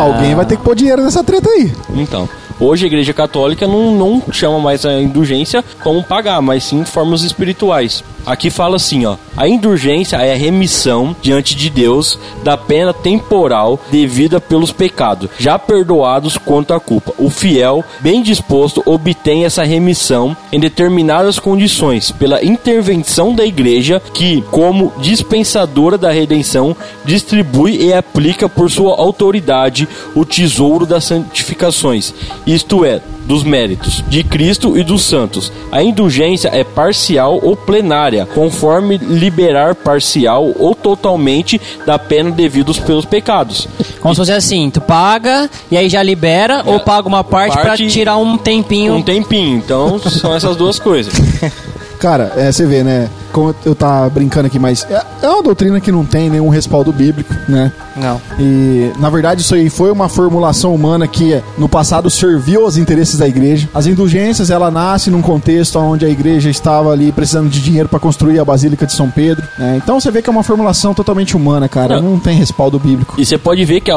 Alguém 0.00 0.34
vai 0.34 0.44
ter 0.44 0.56
que 0.56 0.62
pôr 0.62 0.74
dinheiro 0.74 1.02
nessa 1.02 1.24
treta 1.24 1.48
aí. 1.48 1.72
Então, 1.94 2.28
Hoje 2.60 2.84
a 2.84 2.88
Igreja 2.88 3.14
Católica 3.14 3.66
não, 3.66 3.94
não 3.94 4.22
chama 4.30 4.58
mais 4.58 4.84
a 4.84 5.00
indulgência 5.00 5.64
como 5.82 6.04
pagar, 6.04 6.42
mas 6.42 6.64
sim 6.64 6.84
formas 6.84 7.22
espirituais. 7.22 8.04
Aqui 8.26 8.50
fala 8.50 8.76
assim, 8.76 9.06
ó: 9.06 9.16
a 9.36 9.48
indulgência 9.48 10.16
é 10.16 10.32
a 10.32 10.36
remissão 10.36 11.16
diante 11.22 11.54
de 11.54 11.70
Deus 11.70 12.18
da 12.44 12.56
pena 12.56 12.92
temporal 12.92 13.80
devida 13.90 14.40
pelos 14.40 14.72
pecados, 14.72 15.30
já 15.38 15.58
perdoados 15.58 16.36
quanto 16.36 16.74
à 16.74 16.80
culpa. 16.80 17.14
O 17.18 17.30
fiel, 17.30 17.82
bem 18.00 18.22
disposto, 18.22 18.82
obtém 18.84 19.44
essa 19.44 19.64
remissão 19.64 20.36
em 20.52 20.60
determinadas 20.60 21.38
condições 21.38 22.10
pela 22.10 22.44
intervenção 22.44 23.34
da 23.34 23.44
igreja 23.44 24.02
que, 24.12 24.42
como 24.50 24.92
dispensadora 24.98 25.96
da 25.96 26.10
redenção, 26.10 26.76
distribui 27.04 27.82
e 27.86 27.92
aplica 27.92 28.48
por 28.48 28.70
sua 28.70 29.00
autoridade 29.00 29.88
o 30.14 30.24
tesouro 30.24 30.84
das 30.84 31.04
santificações, 31.04 32.12
isto 32.54 32.84
é, 32.84 33.00
dos 33.26 33.42
méritos 33.44 34.02
de 34.08 34.24
Cristo 34.24 34.76
e 34.76 34.82
dos 34.82 35.02
santos. 35.02 35.52
A 35.70 35.82
indulgência 35.82 36.48
é 36.52 36.64
parcial 36.64 37.38
ou 37.42 37.54
plenária, 37.56 38.26
conforme 38.34 38.96
liberar 38.98 39.74
parcial 39.74 40.52
ou 40.58 40.74
totalmente 40.74 41.60
da 41.86 41.98
pena 41.98 42.30
devidos 42.30 42.78
pelos 42.78 43.04
pecados. 43.04 43.68
Como 44.00 44.14
se 44.14 44.20
fosse 44.20 44.32
assim, 44.32 44.70
tu 44.70 44.80
paga 44.80 45.48
e 45.70 45.76
aí 45.76 45.88
já 45.88 46.02
libera 46.02 46.62
ou 46.66 46.80
paga 46.80 47.06
uma 47.08 47.22
parte, 47.22 47.54
parte- 47.54 47.86
tirar 47.88 48.16
um 48.16 48.36
tempinho. 48.36 48.94
Um 48.94 49.02
tempinho, 49.02 49.56
então 49.58 49.98
são 49.98 50.34
essas 50.34 50.56
duas 50.56 50.78
coisas. 50.78 51.12
Cara, 52.00 52.32
é, 52.36 52.50
você 52.50 52.66
vê, 52.66 52.82
né? 52.82 53.08
Como 53.32 53.54
eu 53.64 53.74
tava 53.74 54.08
brincando 54.10 54.46
aqui, 54.46 54.58
mas 54.58 54.86
é, 54.90 55.02
é 55.22 55.28
uma 55.28 55.42
doutrina 55.42 55.80
que 55.80 55.90
não 55.92 56.04
tem 56.04 56.28
nenhum 56.30 56.48
respaldo 56.48 56.92
bíblico, 56.92 57.34
né? 57.48 57.72
Não. 57.96 58.20
E, 58.38 58.92
na 58.98 59.10
verdade, 59.10 59.42
isso 59.42 59.54
aí 59.54 59.68
foi 59.68 59.90
uma 59.90 60.08
formulação 60.08 60.74
humana 60.74 61.06
que 61.06 61.40
no 61.58 61.68
passado 61.68 62.08
serviu 62.08 62.64
aos 62.64 62.76
interesses 62.76 63.18
da 63.18 63.28
igreja. 63.28 63.68
As 63.74 63.86
indulgências, 63.86 64.50
ela 64.50 64.70
nasce 64.70 65.10
num 65.10 65.22
contexto 65.22 65.78
onde 65.78 66.04
a 66.04 66.08
igreja 66.08 66.48
estava 66.50 66.90
ali 66.92 67.12
precisando 67.12 67.48
de 67.48 67.60
dinheiro 67.60 67.88
para 67.88 67.98
construir 67.98 68.38
a 68.38 68.44
Basílica 68.44 68.86
de 68.86 68.92
São 68.92 69.10
Pedro. 69.10 69.46
né? 69.58 69.80
Então 69.82 70.00
você 70.00 70.10
vê 70.10 70.22
que 70.22 70.28
é 70.28 70.32
uma 70.32 70.42
formulação 70.42 70.94
totalmente 70.94 71.36
humana, 71.36 71.68
cara. 71.68 72.00
Não. 72.00 72.10
Não 72.10 72.18
tem 72.18 72.36
respaldo 72.36 72.78
bíblico. 72.78 73.14
E 73.18 73.24
você 73.24 73.38
pode 73.38 73.64
ver 73.64 73.80
que 73.80 73.90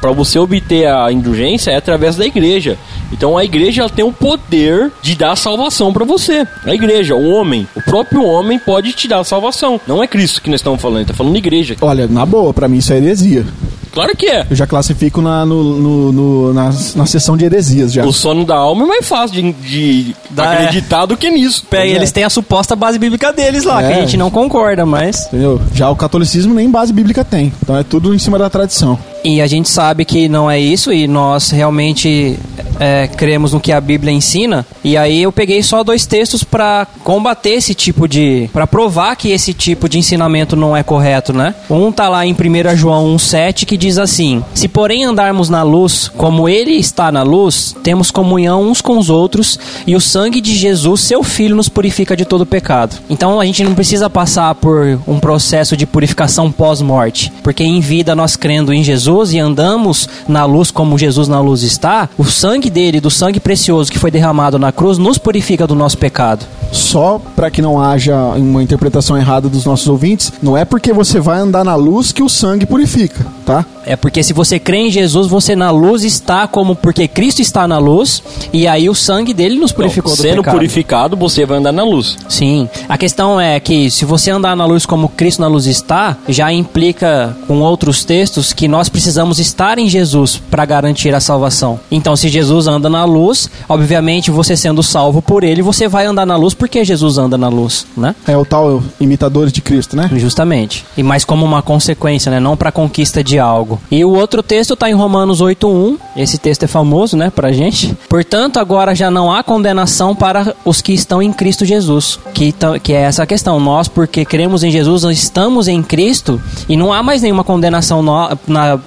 para 0.00 0.12
você 0.12 0.38
obter 0.38 0.86
a 0.86 1.10
indulgência 1.10 1.70
é 1.70 1.76
através 1.76 2.16
da 2.16 2.24
igreja. 2.24 2.78
Então 3.12 3.36
a 3.36 3.44
igreja 3.44 3.82
ela 3.82 3.90
tem 3.90 4.04
o 4.04 4.12
poder 4.12 4.90
de 5.02 5.14
dar 5.14 5.34
salvação 5.36 5.92
para 5.92 6.04
você. 6.04 6.46
A 6.64 6.72
igreja, 6.74 7.14
o 7.14 7.30
homem, 7.30 7.66
o 7.74 7.82
próprio 7.82 8.24
homem 8.24 8.58
pode 8.68 8.92
te 8.92 9.08
dar 9.08 9.24
salvação. 9.24 9.80
Não 9.86 10.02
é 10.02 10.06
Cristo 10.06 10.42
que 10.42 10.50
nós 10.50 10.60
estamos 10.60 10.78
falando, 10.80 11.00
está 11.02 11.14
falando 11.14 11.34
igreja. 11.36 11.74
Olha, 11.80 12.06
na 12.06 12.26
boa, 12.26 12.52
pra 12.52 12.68
mim 12.68 12.76
isso 12.76 12.92
é 12.92 12.98
heresia. 12.98 13.46
Claro 13.90 14.14
que 14.14 14.26
é. 14.26 14.46
Eu 14.50 14.54
já 14.54 14.66
classifico 14.66 15.22
na, 15.22 15.46
no, 15.46 15.64
no- 15.78 16.12
no- 16.12 16.54
na, 16.54 16.70
na 16.94 17.06
seção 17.06 17.36
de 17.36 17.46
heresias 17.46 17.90
já. 17.92 18.04
O 18.04 18.12
sono 18.12 18.44
da 18.44 18.54
alma 18.54 18.84
é 18.84 18.86
mais 18.86 19.08
fácil 19.08 19.34
de, 19.42 19.52
de 19.54 20.14
acreditar 20.36 21.06
do 21.06 21.16
que 21.16 21.30
nisso. 21.30 21.64
Pega, 21.68 21.82
Pois 21.84 21.92
é. 21.94 21.96
eles 21.96 22.12
têm 22.12 22.22
a 22.24 22.30
suposta 22.30 22.76
base 22.76 22.98
bíblica 22.98 23.32
deles 23.32 23.64
lá, 23.64 23.78
que 23.82 23.92
É. 23.92 23.94
a 23.96 24.00
gente 24.00 24.16
não 24.18 24.30
concorda, 24.30 24.84
mas. 24.84 25.26
Entendeu? 25.28 25.60
Já 25.74 25.88
o 25.90 25.96
catolicismo 25.96 26.52
nem 26.54 26.70
base 26.70 26.92
bíblica 26.92 27.24
tem. 27.24 27.50
Então 27.62 27.76
é 27.76 27.82
tudo 27.82 28.14
em 28.14 28.18
cima 28.18 28.38
da 28.38 28.50
tradição. 28.50 28.98
E 29.24 29.40
a 29.40 29.46
gente 29.46 29.68
sabe 29.68 30.04
que 30.04 30.28
não 30.28 30.50
é 30.50 30.58
isso 30.58 30.92
e 30.92 31.06
nós 31.06 31.50
realmente 31.50 32.38
é, 32.78 33.08
cremos 33.08 33.52
no 33.52 33.60
que 33.60 33.72
a 33.72 33.80
Bíblia 33.80 34.12
ensina. 34.12 34.64
E 34.84 34.96
aí 34.96 35.22
eu 35.22 35.32
peguei 35.32 35.62
só 35.62 35.82
dois 35.82 36.06
textos 36.06 36.44
para 36.44 36.86
combater 37.02 37.50
esse 37.50 37.74
tipo 37.74 38.06
de. 38.06 38.48
para 38.52 38.66
provar 38.66 39.16
que 39.16 39.30
esse 39.30 39.52
tipo 39.52 39.88
de 39.88 39.98
ensinamento 39.98 40.54
não 40.54 40.76
é 40.76 40.82
correto, 40.82 41.32
né? 41.32 41.54
Um 41.68 41.90
tá 41.90 42.08
lá 42.08 42.24
em 42.24 42.32
1 42.32 42.76
João 42.76 43.16
1,7 43.16 43.64
que 43.64 43.76
diz 43.76 43.98
assim: 43.98 44.42
Se 44.54 44.68
porém 44.68 45.04
andarmos 45.04 45.48
na 45.48 45.62
luz, 45.62 46.08
como 46.08 46.48
ele 46.48 46.72
está 46.72 47.10
na 47.10 47.22
luz, 47.22 47.74
temos 47.82 48.10
comunhão 48.10 48.62
uns 48.62 48.80
com 48.80 48.98
os 48.98 49.10
outros 49.10 49.58
e 49.86 49.96
o 49.96 50.00
sangue 50.00 50.40
de 50.40 50.54
Jesus, 50.56 51.00
seu 51.00 51.22
filho, 51.22 51.56
nos 51.56 51.68
purifica 51.68 52.16
de 52.16 52.24
todo 52.24 52.46
pecado. 52.46 52.96
Então 53.10 53.40
a 53.40 53.44
gente 53.44 53.64
não 53.64 53.74
precisa 53.74 54.08
passar 54.08 54.54
por 54.54 55.00
um 55.06 55.18
processo 55.18 55.76
de 55.76 55.86
purificação 55.86 56.50
pós-morte, 56.52 57.32
porque 57.42 57.64
em 57.64 57.80
vida 57.80 58.14
nós 58.14 58.36
crendo 58.36 58.72
em 58.72 58.84
Jesus 58.84 59.07
e 59.32 59.38
andamos 59.38 60.08
na 60.28 60.44
luz 60.44 60.70
como 60.70 60.98
Jesus 60.98 61.28
na 61.28 61.40
luz 61.40 61.62
está, 61.62 62.10
o 62.18 62.24
sangue 62.24 62.68
dele, 62.68 63.00
do 63.00 63.10
sangue 63.10 63.40
precioso 63.40 63.90
que 63.90 63.98
foi 63.98 64.10
derramado 64.10 64.58
na 64.58 64.70
cruz, 64.70 64.98
nos 64.98 65.16
purifica 65.16 65.66
do 65.66 65.74
nosso 65.74 65.96
pecado. 65.96 66.44
Só 66.72 67.20
para 67.34 67.50
que 67.50 67.62
não 67.62 67.80
haja 67.80 68.16
uma 68.36 68.62
interpretação 68.62 69.16
errada 69.16 69.48
dos 69.48 69.64
nossos 69.64 69.88
ouvintes, 69.88 70.32
não 70.42 70.56
é 70.56 70.64
porque 70.64 70.92
você 70.92 71.20
vai 71.20 71.38
andar 71.38 71.64
na 71.64 71.74
luz 71.74 72.12
que 72.12 72.22
o 72.22 72.28
sangue 72.28 72.66
purifica, 72.66 73.26
tá? 73.44 73.64
É 73.86 73.96
porque 73.96 74.22
se 74.22 74.34
você 74.34 74.58
crê 74.58 74.76
em 74.78 74.90
Jesus, 74.90 75.26
você 75.28 75.56
na 75.56 75.70
luz 75.70 76.04
está 76.04 76.46
como 76.46 76.74
porque 76.76 77.08
Cristo 77.08 77.40
está 77.40 77.66
na 77.66 77.78
luz 77.78 78.22
e 78.52 78.66
aí 78.66 78.88
o 78.90 78.94
sangue 78.94 79.32
dele 79.32 79.58
nos 79.58 79.72
purificou 79.72 80.10
Não, 80.10 80.16
do 80.16 80.22
sendo 80.22 80.36
pecado. 80.42 80.54
purificado, 80.54 81.16
você 81.16 81.46
vai 81.46 81.56
andar 81.58 81.72
na 81.72 81.82
luz. 81.82 82.16
Sim. 82.28 82.68
A 82.86 82.98
questão 82.98 83.40
é 83.40 83.58
que 83.58 83.90
se 83.90 84.04
você 84.04 84.30
andar 84.30 84.54
na 84.54 84.66
luz 84.66 84.84
como 84.84 85.08
Cristo 85.08 85.40
na 85.40 85.48
luz 85.48 85.64
está, 85.66 86.18
já 86.28 86.52
implica 86.52 87.34
com 87.46 87.60
outros 87.60 88.04
textos 88.04 88.52
que 88.52 88.68
nós 88.68 88.90
precisamos 88.90 89.38
estar 89.38 89.78
em 89.78 89.88
Jesus 89.88 90.36
para 90.50 90.66
garantir 90.66 91.14
a 91.14 91.20
salvação. 91.20 91.80
Então, 91.90 92.14
se 92.14 92.28
Jesus 92.28 92.66
anda 92.66 92.90
na 92.90 93.04
luz, 93.06 93.48
obviamente 93.66 94.30
você 94.30 94.54
sendo 94.54 94.82
salvo 94.82 95.22
por 95.22 95.42
ele, 95.44 95.62
você 95.62 95.88
vai 95.88 96.04
andar 96.04 96.26
na 96.26 96.36
luz 96.36 96.52
porque 96.58 96.84
Jesus 96.84 97.18
anda 97.18 97.38
na 97.38 97.48
luz, 97.48 97.86
né? 97.96 98.14
É 98.26 98.36
o 98.36 98.44
tal 98.44 98.82
imitadores 99.00 99.52
de 99.52 99.60
Cristo, 99.60 99.96
né? 99.96 100.10
Justamente. 100.16 100.84
E 100.96 101.02
mais 101.02 101.24
como 101.24 101.44
uma 101.44 101.62
consequência, 101.62 102.30
né? 102.30 102.40
Não 102.40 102.56
para 102.56 102.72
conquista 102.72 103.22
de 103.22 103.38
algo. 103.38 103.80
E 103.90 104.04
o 104.04 104.10
outro 104.10 104.42
texto 104.42 104.74
está 104.74 104.90
em 104.90 104.94
Romanos 104.94 105.40
8:1. 105.40 105.96
Esse 106.16 106.38
texto 106.38 106.64
é 106.64 106.66
famoso, 106.66 107.16
né, 107.16 107.30
pra 107.34 107.52
gente. 107.52 107.96
Portanto, 108.08 108.58
agora 108.58 108.94
já 108.94 109.10
não 109.10 109.32
há 109.32 109.42
condenação 109.42 110.14
para 110.14 110.54
os 110.64 110.82
que 110.82 110.92
estão 110.92 111.22
em 111.22 111.32
Cristo 111.32 111.64
Jesus, 111.64 112.18
que 112.34 112.52
tão- 112.52 112.78
que 112.78 112.92
é 112.92 113.02
essa 113.02 113.22
a 113.22 113.26
questão. 113.26 113.60
Nós, 113.60 113.86
porque 113.88 114.24
cremos 114.24 114.62
em 114.64 114.70
Jesus, 114.70 115.02
nós 115.04 115.16
estamos 115.18 115.68
em 115.68 115.82
Cristo 115.82 116.40
e 116.68 116.76
não 116.76 116.92
há 116.92 117.02
mais 117.02 117.22
nenhuma 117.22 117.44
condenação 117.44 118.04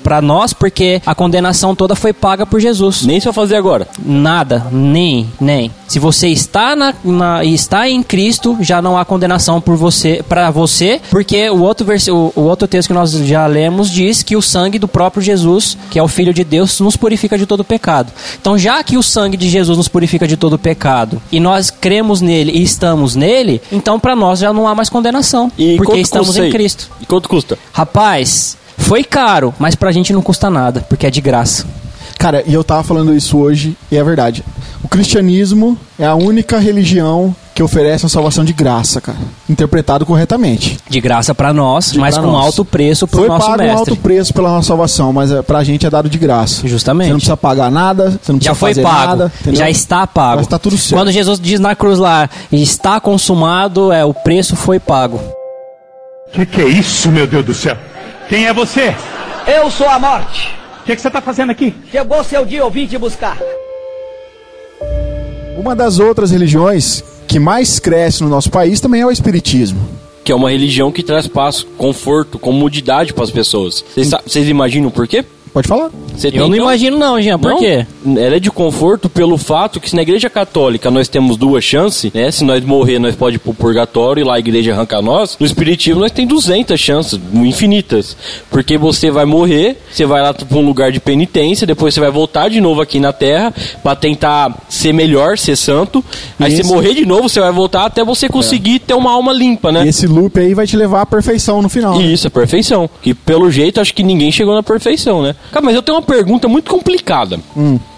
para 0.04 0.22
nós, 0.22 0.54
porque 0.54 1.02
a 1.06 1.16
condenação 1.16 1.76
toda 1.76 1.96
foi 1.96 2.14
paga 2.14 2.46
por 2.46 2.60
Jesus. 2.60 3.04
Nem 3.06 3.20
se 3.20 3.28
eu 3.28 3.34
fazer 3.34 3.56
agora. 3.56 3.88
Nada, 4.04 4.66
nem, 4.72 5.28
nem. 5.40 5.72
Se 5.88 6.00
você 6.00 6.28
está 6.30 6.76
na, 6.76 6.94
na- 7.04 7.44
está 7.62 7.90
em 7.90 8.04
Cristo, 8.04 8.58
já 8.62 8.82
não 8.82 8.98
há 8.98 9.06
condenação 9.06 9.62
por 9.62 9.76
você, 9.76 10.24
para 10.28 10.52
você, 10.52 11.00
porque 11.10 11.50
o 11.50 11.62
outro 11.62 11.86
vers, 11.86 12.08
o, 12.08 12.32
o 12.36 12.42
outro 12.42 12.68
texto 12.68 12.90
que 12.90 12.94
nós 12.94 13.12
já 13.12 13.46
lemos 13.48 13.90
diz 13.90 14.24
que 14.24 14.36
o 14.36 14.42
sangue 14.42 14.80
do 14.80 14.88
próprio 14.88 15.22
Jesus, 15.22 15.78
que 15.90 15.98
é 15.98 16.04
o 16.04 16.08
Filho 16.08 16.34
de 16.34 16.44
Deus, 16.44 16.80
nos 16.80 16.98
purifica 16.98 17.38
de 17.38 17.46
todo 17.46 17.64
pecado. 17.64 18.12
Então, 18.40 18.58
já 18.58 18.84
que 18.84 18.98
o 18.98 19.04
sangue 19.04 19.38
de 19.38 19.50
Jesus 19.50 19.78
nos 19.78 19.88
purifica 19.88 20.28
de 20.28 20.36
todo 20.36 20.58
pecado 20.58 21.22
e 21.32 21.40
nós 21.40 21.70
cremos 21.70 22.22
nele 22.22 22.52
e 22.52 22.64
estamos 22.64 23.16
nele, 23.16 23.62
então 23.72 24.00
para 24.00 24.16
nós 24.16 24.40
já 24.40 24.52
não 24.52 24.68
há 24.68 24.76
mais 24.76 24.90
condenação, 24.90 25.52
E 25.58 25.78
porque 25.78 26.00
estamos 26.00 26.36
em? 26.38 26.50
Cristo. 26.50 26.90
E 27.00 27.06
quanto 27.06 27.30
custa? 27.30 27.58
Rapaz, 27.72 28.58
foi 28.78 29.04
caro, 29.04 29.54
mas 29.58 29.76
pra 29.76 29.92
gente 29.92 30.12
não 30.12 30.22
custa 30.22 30.50
nada, 30.50 30.86
porque 30.90 31.06
é 31.06 31.12
de 31.12 31.22
graça. 31.22 31.66
Cara, 32.18 32.44
e 32.46 32.54
eu 32.54 32.64
tava 32.64 32.84
falando 32.84 33.16
isso 33.16 33.38
hoje 33.38 33.76
e 33.92 33.98
é 33.98 34.04
verdade. 34.04 34.44
O 34.84 34.88
cristianismo 34.88 35.78
é 35.98 36.06
a 36.06 36.16
única 36.16 36.60
religião 36.60 37.36
que 37.54 37.62
oferece 37.62 38.06
uma 38.06 38.10
salvação 38.10 38.46
de 38.46 38.54
graça, 38.54 39.02
cara. 39.02 39.18
Interpretado 39.50 40.06
corretamente. 40.06 40.78
De 40.90 41.02
graça 41.02 41.36
pra 41.36 41.52
nós, 41.54 41.92
De 41.92 42.00
mas 42.00 42.16
pra 42.16 42.24
com 42.24 42.32
nós. 42.32 42.46
alto 42.46 42.64
preço 42.64 43.08
pro 43.08 43.20
Foi 43.20 43.28
nosso 43.28 43.46
pago 43.48 43.64
um 43.64 43.78
alto 43.78 43.96
preço 43.98 44.34
pela 44.34 44.50
nossa 44.50 44.68
salvação, 44.70 45.12
mas 45.12 45.32
é, 45.32 45.42
pra 45.42 45.64
gente 45.64 45.86
é 45.86 45.90
dado 45.90 46.10
de 46.10 46.18
graça. 46.18 46.66
Justamente. 46.68 47.08
Você 47.08 47.12
não 47.12 47.18
precisa 47.20 47.38
pagar 47.38 47.70
nada, 47.70 48.12
você 48.12 48.32
não 48.32 48.40
precisa 48.40 48.54
Já 48.54 48.56
foi 48.56 48.70
fazer 48.72 48.84
pago, 48.84 49.06
nada. 49.08 49.32
entendeu? 49.42 49.60
já 49.60 49.70
está 49.70 50.08
pago. 50.08 50.38
Já 50.38 50.42
está 50.44 50.60
tudo 50.60 50.78
certo. 50.78 51.00
Quando 51.00 51.12
Jesus 51.12 51.40
diz 51.40 51.60
na 51.60 51.76
cruz 51.76 52.00
lá, 52.00 52.30
está 52.52 53.00
consumado, 53.00 53.92
é 53.92 54.06
o 54.06 54.14
preço 54.14 54.56
foi 54.56 54.80
pago. 54.80 55.20
Que 56.32 56.46
que 56.46 56.62
é 56.62 56.68
isso, 56.68 57.10
meu 57.12 57.28
Deus 57.28 57.46
do 57.46 57.54
céu? 57.54 57.78
Quem 58.30 58.46
é 58.48 58.54
você? 58.54 58.96
Eu 59.46 59.70
sou 59.70 59.90
a 59.90 60.00
morte. 60.00 60.50
O 60.82 60.86
que, 60.86 60.96
que 60.96 61.02
você 61.02 61.12
tá 61.12 61.20
fazendo 61.22 61.50
aqui? 61.52 61.76
Chegou 61.92 62.24
seu 62.24 62.46
dia, 62.46 62.60
eu 62.60 62.72
vim 62.72 62.88
te 62.88 62.98
buscar. 62.98 63.38
Uma 65.58 65.76
das 65.76 66.00
outras 66.00 66.32
religiões 66.32 67.04
que 67.32 67.40
mais 67.40 67.80
cresce 67.80 68.22
no 68.22 68.28
nosso 68.28 68.52
país 68.52 68.82
também 68.82 69.00
é 69.00 69.06
o 69.06 69.12
espiritismo. 69.12 69.80
Que 70.22 70.34
é 70.34 70.36
uma 70.36 70.52
religião 70.52 70.92
que 70.92 71.02
traz 71.02 71.28
paz, 71.28 71.66
conforto, 71.78 72.38
comodidade 72.38 73.14
para 73.14 73.24
as 73.24 73.32
pessoas. 73.32 73.86
Vocês 73.96 74.50
imaginam 74.50 74.92
por 74.92 75.08
quê? 75.08 75.24
Pode 75.54 75.68
falar? 75.68 75.90
Você 76.16 76.30
Eu 76.34 76.48
não 76.48 76.56
imagino 76.56 76.98
não, 76.98 77.22
Jean, 77.22 77.38
por 77.38 77.52
Não, 77.52 77.60
quê? 77.60 77.86
Ela 78.06 78.36
é 78.38 78.40
de 78.40 78.50
conforto 78.50 79.10
pelo 79.10 79.38
fato 79.38 79.80
que 79.82 79.90
se 79.90 79.96
na 79.96 80.02
igreja 80.02 80.30
católica 80.30 80.90
nós 80.90 81.08
temos 81.10 81.36
duas 81.36 81.64
chances, 81.64 82.12
né? 82.14 82.32
Se 82.32 82.44
nós 82.46 82.64
morrer, 82.64 83.00
nós 83.00 83.16
pode 83.16 83.36
ir 83.36 83.40
pro 83.40 83.54
purgatório 83.54 84.22
e 84.22 84.24
lá 84.24 84.36
a 84.36 84.40
igreja 84.40 84.72
arranca 84.74 85.02
nós. 85.02 85.36
No 85.40 85.46
espiritismo 85.46 86.00
nós 86.00 86.12
tem 86.12 86.26
200 86.26 86.80
chances, 86.80 87.20
infinitas. 87.34 88.16
Porque 88.50 88.78
você 88.78 89.12
vai 89.12 89.26
morrer, 89.26 89.78
você 89.92 90.06
vai 90.06 90.22
lá 90.22 90.34
pra 90.34 90.58
um 90.58 90.66
lugar 90.66 90.92
de 90.92 91.00
penitência, 91.00 91.68
depois 91.68 91.94
você 91.94 92.00
vai 92.00 92.12
voltar 92.12 92.50
de 92.50 92.62
novo 92.62 92.82
aqui 92.82 93.00
na 93.00 93.12
terra 93.12 93.54
pra 93.84 93.96
tentar 93.96 94.58
ser 94.70 94.94
melhor, 94.94 95.38
ser 95.38 95.56
santo. 95.58 96.04
Aí 96.40 96.54
Isso. 96.54 96.64
você 96.64 96.74
morrer 96.74 96.94
de 96.94 97.06
novo, 97.06 97.28
você 97.28 97.40
vai 97.42 97.52
voltar 97.52 97.86
até 97.86 98.04
você 98.04 98.30
conseguir 98.30 98.80
ter 98.80 98.94
uma 98.94 99.12
alma 99.12 99.34
limpa, 99.34 99.72
né? 99.72 99.86
E 99.86 99.90
esse 99.90 100.08
loop 100.08 100.40
aí 100.40 100.54
vai 100.54 100.66
te 100.66 100.78
levar 100.78 101.02
à 101.02 101.06
perfeição 101.06 101.62
no 101.62 101.68
final. 101.70 101.98
né? 101.98 102.06
Isso, 102.06 102.28
é 102.28 102.30
perfeição. 102.30 102.90
Que 103.02 103.14
pelo 103.14 103.52
jeito 103.52 103.82
acho 103.82 103.94
que 103.94 104.02
ninguém 104.04 104.32
chegou 104.32 104.56
na 104.56 104.64
perfeição, 104.64 105.22
né? 105.22 105.36
Cara, 105.52 105.66
mas 105.66 105.76
eu 105.76 105.82
tenho 105.82 105.98
uma 105.98 106.02
pergunta 106.04 106.48
muito 106.48 106.70
complicada. 106.72 107.40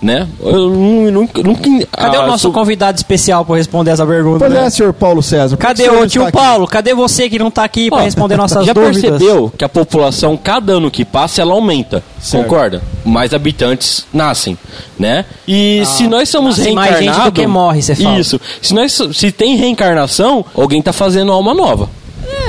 né? 0.02 0.28
Eu 0.42 0.70
nu- 0.70 1.12
nunca. 1.12 1.42
nunca 1.44 1.62
Cadê 1.92 2.18
ah, 2.18 2.24
o 2.24 2.28
nosso 2.28 2.44
sou- 2.44 2.52
convidado 2.52 2.98
especial 2.98 3.46
pra 3.46 3.56
responder 3.56 3.92
essa 3.92 4.06
pergunta? 4.06 4.40
Pois 4.40 4.52
né? 4.54 4.66
é, 4.66 4.70
senhor 4.70 4.92
Paulo 4.94 5.22
César. 5.22 5.56
Cadê 5.58 5.88
o 5.90 6.08
tio 6.08 6.24
está 6.24 6.30
aqui? 6.30 6.32
Paulo? 6.38 6.68
Cadê 6.68 6.94
você 6.94 7.30
que 7.30 7.38
não 7.38 7.52
tá 7.52 7.64
aqui 7.64 7.90
pra 7.90 8.00
Ó, 8.00 8.02
responder 8.02 8.38
nossas 8.38 8.66
já 8.66 8.74
dúvidas? 8.74 9.02
percebeu 9.02 9.52
que 9.58 9.64
a 9.64 9.70
população, 9.70 10.36
cada 10.38 10.74
ano 10.74 10.90
que 10.90 11.06
passa, 11.06 11.42
ela 11.42 11.54
aumenta. 11.54 12.04
Certo. 12.20 12.44
Concorda? 12.44 12.82
Mais 13.06 13.34
habitantes 13.34 14.06
nascem, 14.14 14.58
né? 14.98 15.26
E 15.48 15.84
se 15.86 16.08
nós 16.08 16.30
somos 16.30 16.58
nasce 16.58 16.72
mais 16.72 16.92
reencarnados... 16.92 17.24
gente 17.26 17.34
do 17.34 17.42
que 17.42 17.48
morre, 17.48 17.82
você 17.82 17.96
fala. 17.96 18.20
Isso. 18.20 18.40
Se, 18.62 18.74
nós, 18.74 19.00
se 19.14 19.32
tem 19.32 19.56
reencarnação, 19.58 20.46
alguém 20.56 20.82
tá 20.82 20.92
fazendo 20.94 21.32
alma 21.32 21.54
nova. 21.54 21.90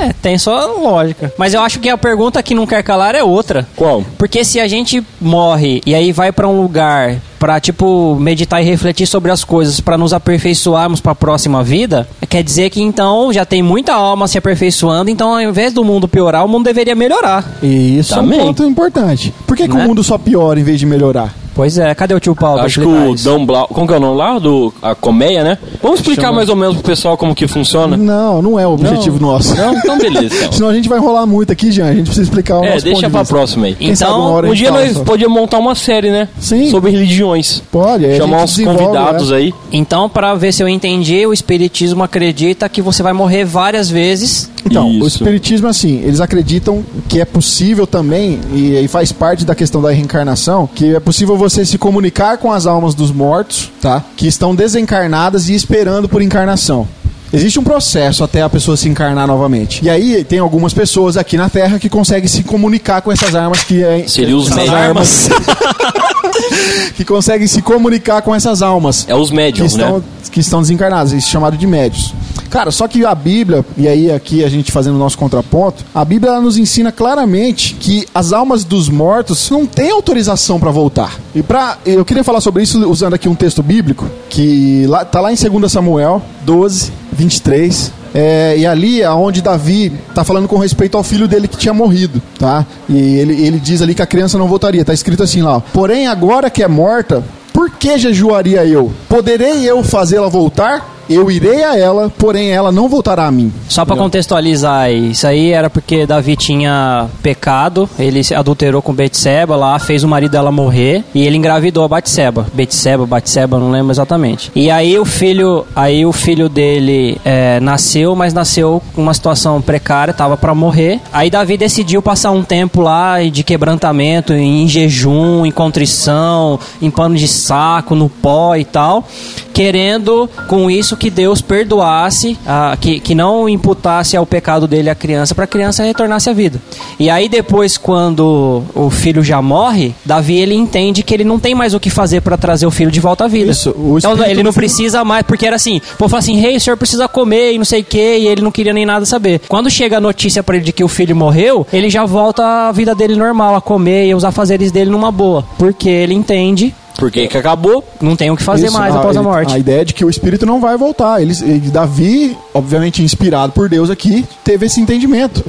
É, 0.01 0.13
tem 0.21 0.37
só 0.37 0.65
lógica. 0.79 1.33
Mas 1.37 1.53
eu 1.53 1.61
acho 1.61 1.79
que 1.79 1.89
a 1.89 1.97
pergunta 1.97 2.41
que 2.43 2.53
não 2.55 2.65
quer 2.67 2.83
calar 2.83 3.15
é 3.15 3.23
outra. 3.23 3.67
Qual? 3.75 4.03
Porque 4.17 4.43
se 4.43 4.59
a 4.59 4.67
gente 4.67 5.03
morre 5.21 5.81
e 5.85 5.93
aí 5.95 6.11
vai 6.11 6.31
pra 6.31 6.47
um 6.47 6.61
lugar 6.61 7.17
pra, 7.39 7.59
tipo, 7.59 8.15
meditar 8.19 8.61
e 8.61 8.65
refletir 8.65 9.05
sobre 9.05 9.31
as 9.31 9.43
coisas 9.43 9.79
pra 9.79 9.97
nos 9.97 10.13
aperfeiçoarmos 10.13 10.99
pra 10.99 11.13
próxima 11.13 11.63
vida, 11.63 12.07
quer 12.27 12.43
dizer 12.43 12.69
que 12.71 12.81
então 12.81 13.31
já 13.31 13.45
tem 13.45 13.61
muita 13.61 13.93
alma 13.93 14.27
se 14.27 14.37
aperfeiçoando, 14.37 15.09
então 15.11 15.33
ao 15.33 15.41
invés 15.41 15.71
do 15.73 15.83
mundo 15.83 16.07
piorar, 16.07 16.43
o 16.43 16.47
mundo 16.47 16.65
deveria 16.65 16.95
melhorar. 16.95 17.45
E 17.61 17.99
Isso 17.99 18.13
é 18.13 18.17
Também. 18.17 18.39
um 18.41 18.45
ponto 18.45 18.63
importante. 18.63 19.33
Por 19.45 19.55
que, 19.55 19.67
que 19.67 19.73
Né? 19.75 19.83
o 19.83 19.87
mundo 19.87 20.03
só 20.03 20.17
piora 20.17 20.59
em 20.59 20.63
vez 20.63 20.79
de 20.79 20.85
melhorar? 20.85 21.33
Pois 21.55 21.77
é, 21.77 21.95
cadê 21.95 22.13
o 22.13 22.19
tio 22.19 22.35
Paulo? 22.35 22.59
Acho 22.61 22.81
que 22.81 22.85
o? 22.85 23.15
Dom 23.15 23.45
Blau... 23.45 23.67
Como 23.69 23.87
que 23.87 23.93
é 23.93 23.97
o 23.97 23.99
nome 23.99 24.17
lá? 24.17 24.37
Do, 24.37 24.73
a 24.81 24.93
colmeia, 24.93 25.41
né? 25.43 25.57
Vamos 25.81 26.01
explicar 26.01 26.23
Chama- 26.23 26.35
mais 26.35 26.49
ou 26.49 26.55
menos 26.55 26.75
pro 26.75 26.83
pessoal 26.83 27.17
como 27.17 27.33
que 27.33 27.47
funciona? 27.47 27.95
Não, 27.95 28.41
não 28.41 28.59
é 28.59 28.67
o 28.67 28.73
objetivo 28.73 29.19
nosso. 29.19 29.55
Não, 29.55 29.73
então 29.73 29.97
beleza. 29.97 30.35
Então. 30.35 30.51
Senão 30.53 30.67
a 30.69 30.73
gente 30.73 30.89
vai 30.89 30.99
enrolar 30.99 31.25
muito 31.25 31.53
aqui, 31.53 31.71
Jean. 31.71 31.85
A 31.87 31.93
gente 31.93 32.03
precisa 32.07 32.23
explicar 32.23 32.59
o 32.59 32.65
É, 32.65 32.73
nosso 32.73 32.83
deixa 32.83 32.95
ponto 32.97 33.05
de 33.05 33.11
pra 33.11 33.19
vista. 33.21 33.33
próxima 33.35 33.65
aí. 33.67 33.75
Quem 33.75 33.89
Então, 33.91 34.37
Um 34.43 34.53
dia 34.53 34.69
nós 34.69 34.97
podíamos 34.99 35.39
montar 35.39 35.57
uma 35.59 35.75
série, 35.75 36.11
né? 36.11 36.27
Sim. 36.37 36.69
Sobre 36.69 36.91
religiões. 36.91 37.63
Pode, 37.71 38.05
a 38.05 38.17
Chamar 38.17 38.45
gente 38.47 38.67
uns 38.67 38.77
convidados 38.77 39.29
né? 39.31 39.37
aí. 39.37 39.53
Então, 39.71 40.09
pra 40.09 40.35
ver 40.35 40.51
se 40.51 40.61
eu 40.61 40.67
entendi, 40.67 41.25
o 41.25 41.31
espiritismo 41.31 42.03
acredita 42.03 42.67
que 42.67 42.81
você 42.81 43.01
vai 43.01 43.13
morrer 43.13 43.45
várias 43.45 43.89
vezes. 43.89 44.51
Então, 44.65 44.87
o 44.87 44.97
Isso. 44.97 45.07
espiritismo, 45.07 45.67
assim, 45.67 46.01
eles 46.03 46.19
acreditam 46.19 46.83
que 47.07 47.21
é 47.21 47.25
possível 47.25 47.85
também, 47.85 48.39
e 48.51 48.75
aí 48.75 48.87
faz 48.87 49.11
parte 49.11 49.45
da 49.45 49.53
questão 49.53 49.81
da 49.81 49.91
reencarnação, 49.91 50.67
que 50.73 50.95
é 50.95 50.99
possível 50.99 51.37
você 51.37 51.63
se 51.63 51.77
comunicar 51.77 52.37
com 52.37 52.51
as 52.51 52.65
almas 52.65 52.95
dos 52.95 53.11
mortos, 53.11 53.71
tá? 53.79 54.03
Que 54.17 54.27
estão 54.27 54.55
desencarnadas 54.55 55.49
e 55.49 55.53
esperando 55.53 56.09
por 56.09 56.21
encarnação. 56.21 56.87
Existe 57.31 57.59
um 57.59 57.63
processo 57.63 58.23
até 58.23 58.41
a 58.41 58.49
pessoa 58.49 58.77
se 58.77 58.87
encarnar 58.87 59.27
novamente. 59.27 59.83
E 59.83 59.89
aí 59.89 60.23
tem 60.23 60.39
algumas 60.39 60.73
pessoas 60.73 61.17
aqui 61.17 61.37
na 61.37 61.49
Terra 61.49 61.77
que 61.77 61.89
conseguem 61.89 62.27
se 62.27 62.43
comunicar 62.43 63.01
com 63.01 63.11
essas 63.11 63.35
armas 63.35 63.63
que 63.63 63.83
é, 63.83 64.07
Seria 64.07 64.37
os 64.37 64.49
essas 64.49 64.69
armas 64.69 65.29
que 66.95 67.05
conseguem 67.05 67.47
se 67.47 67.61
comunicar 67.61 68.21
com 68.21 68.33
essas 68.33 68.61
almas 68.61 69.05
É 69.07 69.15
os 69.15 69.29
que 69.29 69.65
estão, 69.65 69.97
né? 69.97 70.03
que 70.31 70.39
estão 70.39 70.61
desencarnados, 70.61 71.13
isso 71.13 71.27
é 71.27 71.31
chamado 71.31 71.57
de 71.57 71.67
médios. 71.67 72.13
Cara, 72.49 72.71
só 72.71 72.87
que 72.87 73.05
a 73.05 73.13
Bíblia, 73.13 73.65
e 73.77 73.87
aí 73.87 74.11
aqui 74.11 74.43
a 74.43 74.49
gente 74.49 74.71
fazendo 74.71 74.95
o 74.95 74.99
nosso 74.99 75.17
contraponto, 75.17 75.83
a 75.93 76.05
Bíblia 76.05 76.39
nos 76.39 76.57
ensina 76.57 76.91
claramente 76.91 77.75
que 77.75 78.07
as 78.13 78.31
almas 78.31 78.63
dos 78.63 78.87
mortos 78.87 79.49
não 79.49 79.65
têm 79.65 79.91
autorização 79.91 80.59
para 80.59 80.71
voltar. 80.71 81.19
E 81.33 81.43
para 81.43 81.77
eu 81.85 82.05
queria 82.05 82.23
falar 82.23 82.41
sobre 82.41 82.63
isso 82.63 82.87
usando 82.89 83.13
aqui 83.13 83.27
um 83.27 83.35
texto 83.35 83.61
bíblico 83.61 84.09
que 84.29 84.85
lá, 84.87 85.03
tá 85.03 85.19
lá 85.19 85.31
em 85.31 85.35
2 85.35 85.71
Samuel 85.71 86.21
12, 86.43 86.91
23. 87.11 87.91
É, 88.17 88.57
e 88.57 88.65
ali 88.65 89.01
é 89.01 89.11
onde 89.11 89.41
Davi 89.41 89.91
tá 90.13 90.23
falando 90.23 90.47
com 90.47 90.57
respeito 90.57 90.95
ao 90.95 91.03
filho 91.03 91.27
dele 91.27 91.49
que 91.49 91.57
tinha 91.57 91.73
morrido, 91.73 92.21
tá? 92.39 92.65
E 92.87 92.97
ele, 92.97 93.45
ele 93.45 93.59
diz 93.59 93.81
ali 93.81 93.93
que 93.93 94.01
a 94.01 94.05
criança 94.05 94.37
não 94.37 94.47
voltaria. 94.47 94.85
Tá 94.85 94.93
escrito 94.93 95.21
assim 95.21 95.41
lá: 95.41 95.59
Porém, 95.73 96.07
agora 96.07 96.49
que 96.49 96.63
é 96.63 96.67
morta, 96.67 97.21
por 97.51 97.69
que 97.69 97.97
jejuaria 97.97 98.65
eu? 98.65 98.89
Poderei 99.09 99.69
eu 99.69 99.83
fazê-la 99.83 100.29
voltar? 100.29 100.95
Eu 101.09 101.29
irei 101.29 101.63
a 101.63 101.77
ela, 101.77 102.11
porém 102.17 102.51
ela 102.51 102.71
não 102.71 102.89
voltará 102.89 103.25
a 103.27 103.31
mim. 103.31 103.51
Só 103.67 103.85
pra 103.85 103.95
contextualizar, 103.95 104.91
isso 104.91 105.27
aí 105.27 105.51
era 105.51 105.69
porque 105.69 106.05
Davi 106.05 106.35
tinha 106.35 107.07
pecado, 107.21 107.89
ele 107.97 108.23
se 108.23 108.33
adulterou 108.33 108.81
com 108.81 108.93
Betseba 108.93 109.55
lá, 109.55 109.77
fez 109.79 110.03
o 110.03 110.07
marido 110.07 110.31
dela 110.31 110.51
morrer 110.51 111.03
e 111.13 111.25
ele 111.25 111.37
engravidou 111.37 111.83
a 111.83 111.87
Batseba. 111.87 112.45
Betseba, 112.53 113.05
Batseba, 113.05 113.59
não 113.59 113.71
lembro 113.71 113.91
exatamente. 113.91 114.51
E 114.55 114.69
aí 114.69 114.97
o 114.97 115.05
filho, 115.05 115.65
aí 115.75 116.05
o 116.05 116.11
filho 116.11 116.49
dele 116.49 117.17
é, 117.23 117.59
nasceu, 117.59 118.15
mas 118.15 118.33
nasceu 118.33 118.81
com 118.93 119.01
uma 119.01 119.13
situação 119.13 119.61
precária, 119.61 120.13
tava 120.13 120.37
pra 120.37 120.53
morrer. 120.55 120.99
Aí 121.11 121.29
Davi 121.29 121.57
decidiu 121.57 122.01
passar 122.01 122.31
um 122.31 122.43
tempo 122.43 122.81
lá 122.81 123.21
de 123.23 123.43
quebrantamento, 123.43 124.33
em 124.33 124.67
jejum, 124.67 125.45
em 125.45 125.51
contrição, 125.51 126.59
em 126.81 126.89
pano 126.89 127.15
de 127.15 127.27
saco, 127.27 127.95
no 127.95 128.09
pó 128.09 128.55
e 128.55 128.65
tal, 128.65 129.07
querendo 129.55 130.29
com 130.49 130.69
isso 130.69 130.97
que 130.97 131.09
Deus 131.09 131.41
perdoasse, 131.41 132.37
ah, 132.45 132.77
que, 132.79 132.99
que 132.99 133.15
não 133.15 133.47
imputasse 133.47 134.17
ao 134.17 134.25
pecado 134.25 134.67
dele 134.67 134.89
a 134.89 134.95
criança, 134.95 135.33
para 135.33 135.45
a 135.45 135.47
criança 135.47 135.81
retornasse 135.81 136.29
à 136.29 136.33
vida. 136.33 136.61
E 136.99 137.09
aí 137.09 137.29
depois, 137.29 137.77
quando 137.77 138.63
o 138.75 138.89
filho 138.89 139.23
já 139.23 139.41
morre, 139.41 139.95
Davi 140.03 140.37
ele 140.37 140.53
entende 140.53 141.03
que 141.03 141.13
ele 141.13 141.23
não 141.23 141.39
tem 141.39 141.55
mais 141.55 141.73
o 141.73 141.79
que 141.79 141.89
fazer 141.89 142.19
para 142.19 142.35
trazer 142.35 142.65
o 142.67 142.71
filho 142.71 142.91
de 142.91 142.99
volta 142.99 143.23
à 143.23 143.27
vida. 143.29 143.49
Isso, 143.49 143.69
o 143.77 143.97
então 143.97 144.21
ele 144.25 144.43
não 144.43 144.51
precisa 144.51 145.05
mais, 145.05 145.23
porque 145.23 145.45
era 145.45 145.55
assim, 145.55 145.77
o 145.77 145.97
povo 145.97 146.09
fala 146.09 146.19
assim, 146.19 146.35
rei, 146.35 146.57
o 146.57 146.59
senhor 146.59 146.75
precisa 146.75 147.07
comer 147.07 147.53
e 147.53 147.57
não 147.57 147.63
sei 147.63 147.79
o 147.79 147.85
que, 147.85 148.17
e 148.17 148.27
ele 148.27 148.41
não 148.41 148.51
queria 148.51 148.73
nem 148.73 148.85
nada 148.85 149.05
saber. 149.05 149.39
Quando 149.47 149.69
chega 149.69 149.95
a 149.97 150.01
notícia 150.01 150.43
para 150.43 150.57
ele 150.57 150.65
de 150.65 150.73
que 150.73 150.83
o 150.83 150.89
filho 150.89 151.15
morreu, 151.15 151.65
ele 151.71 151.89
já 151.89 152.03
volta 152.03 152.67
à 152.67 152.71
vida 152.73 152.93
dele 152.93 153.15
normal, 153.15 153.55
a 153.55 153.61
comer 153.61 154.07
e 154.07 154.13
os 154.13 154.25
afazeres 154.25 154.69
dele 154.69 154.89
numa 154.89 155.13
boa, 155.13 155.45
porque 155.57 155.87
ele 155.87 156.13
entende 156.13 156.75
Porque 156.97 157.27
que 157.27 157.37
acabou. 157.37 157.83
não 158.01 158.15
tem 158.15 158.31
o 158.31 158.37
que 158.37 158.43
fazer 158.43 158.67
Isso, 158.67 158.77
mais 158.77 158.95
após 158.95 159.15
a 159.17 159.19
ele- 159.19 159.27
morte. 159.27 159.53
A 159.53 159.59
ideia 159.59 159.81
é 159.81 159.85
de 159.85 159.93
que 159.93 160.05
o 160.05 160.09
espírito 160.09 160.45
não 160.45 160.59
vai 160.61 160.77
voltar. 160.77 161.21
Eles, 161.21 161.41
e 161.41 161.59
Davi, 161.59 162.37
obviamente 162.53 163.03
inspirado 163.03 163.51
por 163.53 163.67
Deus 163.69 163.89
aqui, 163.89 164.25
teve 164.43 164.65
esse 164.65 164.79
entendimento. 164.79 165.43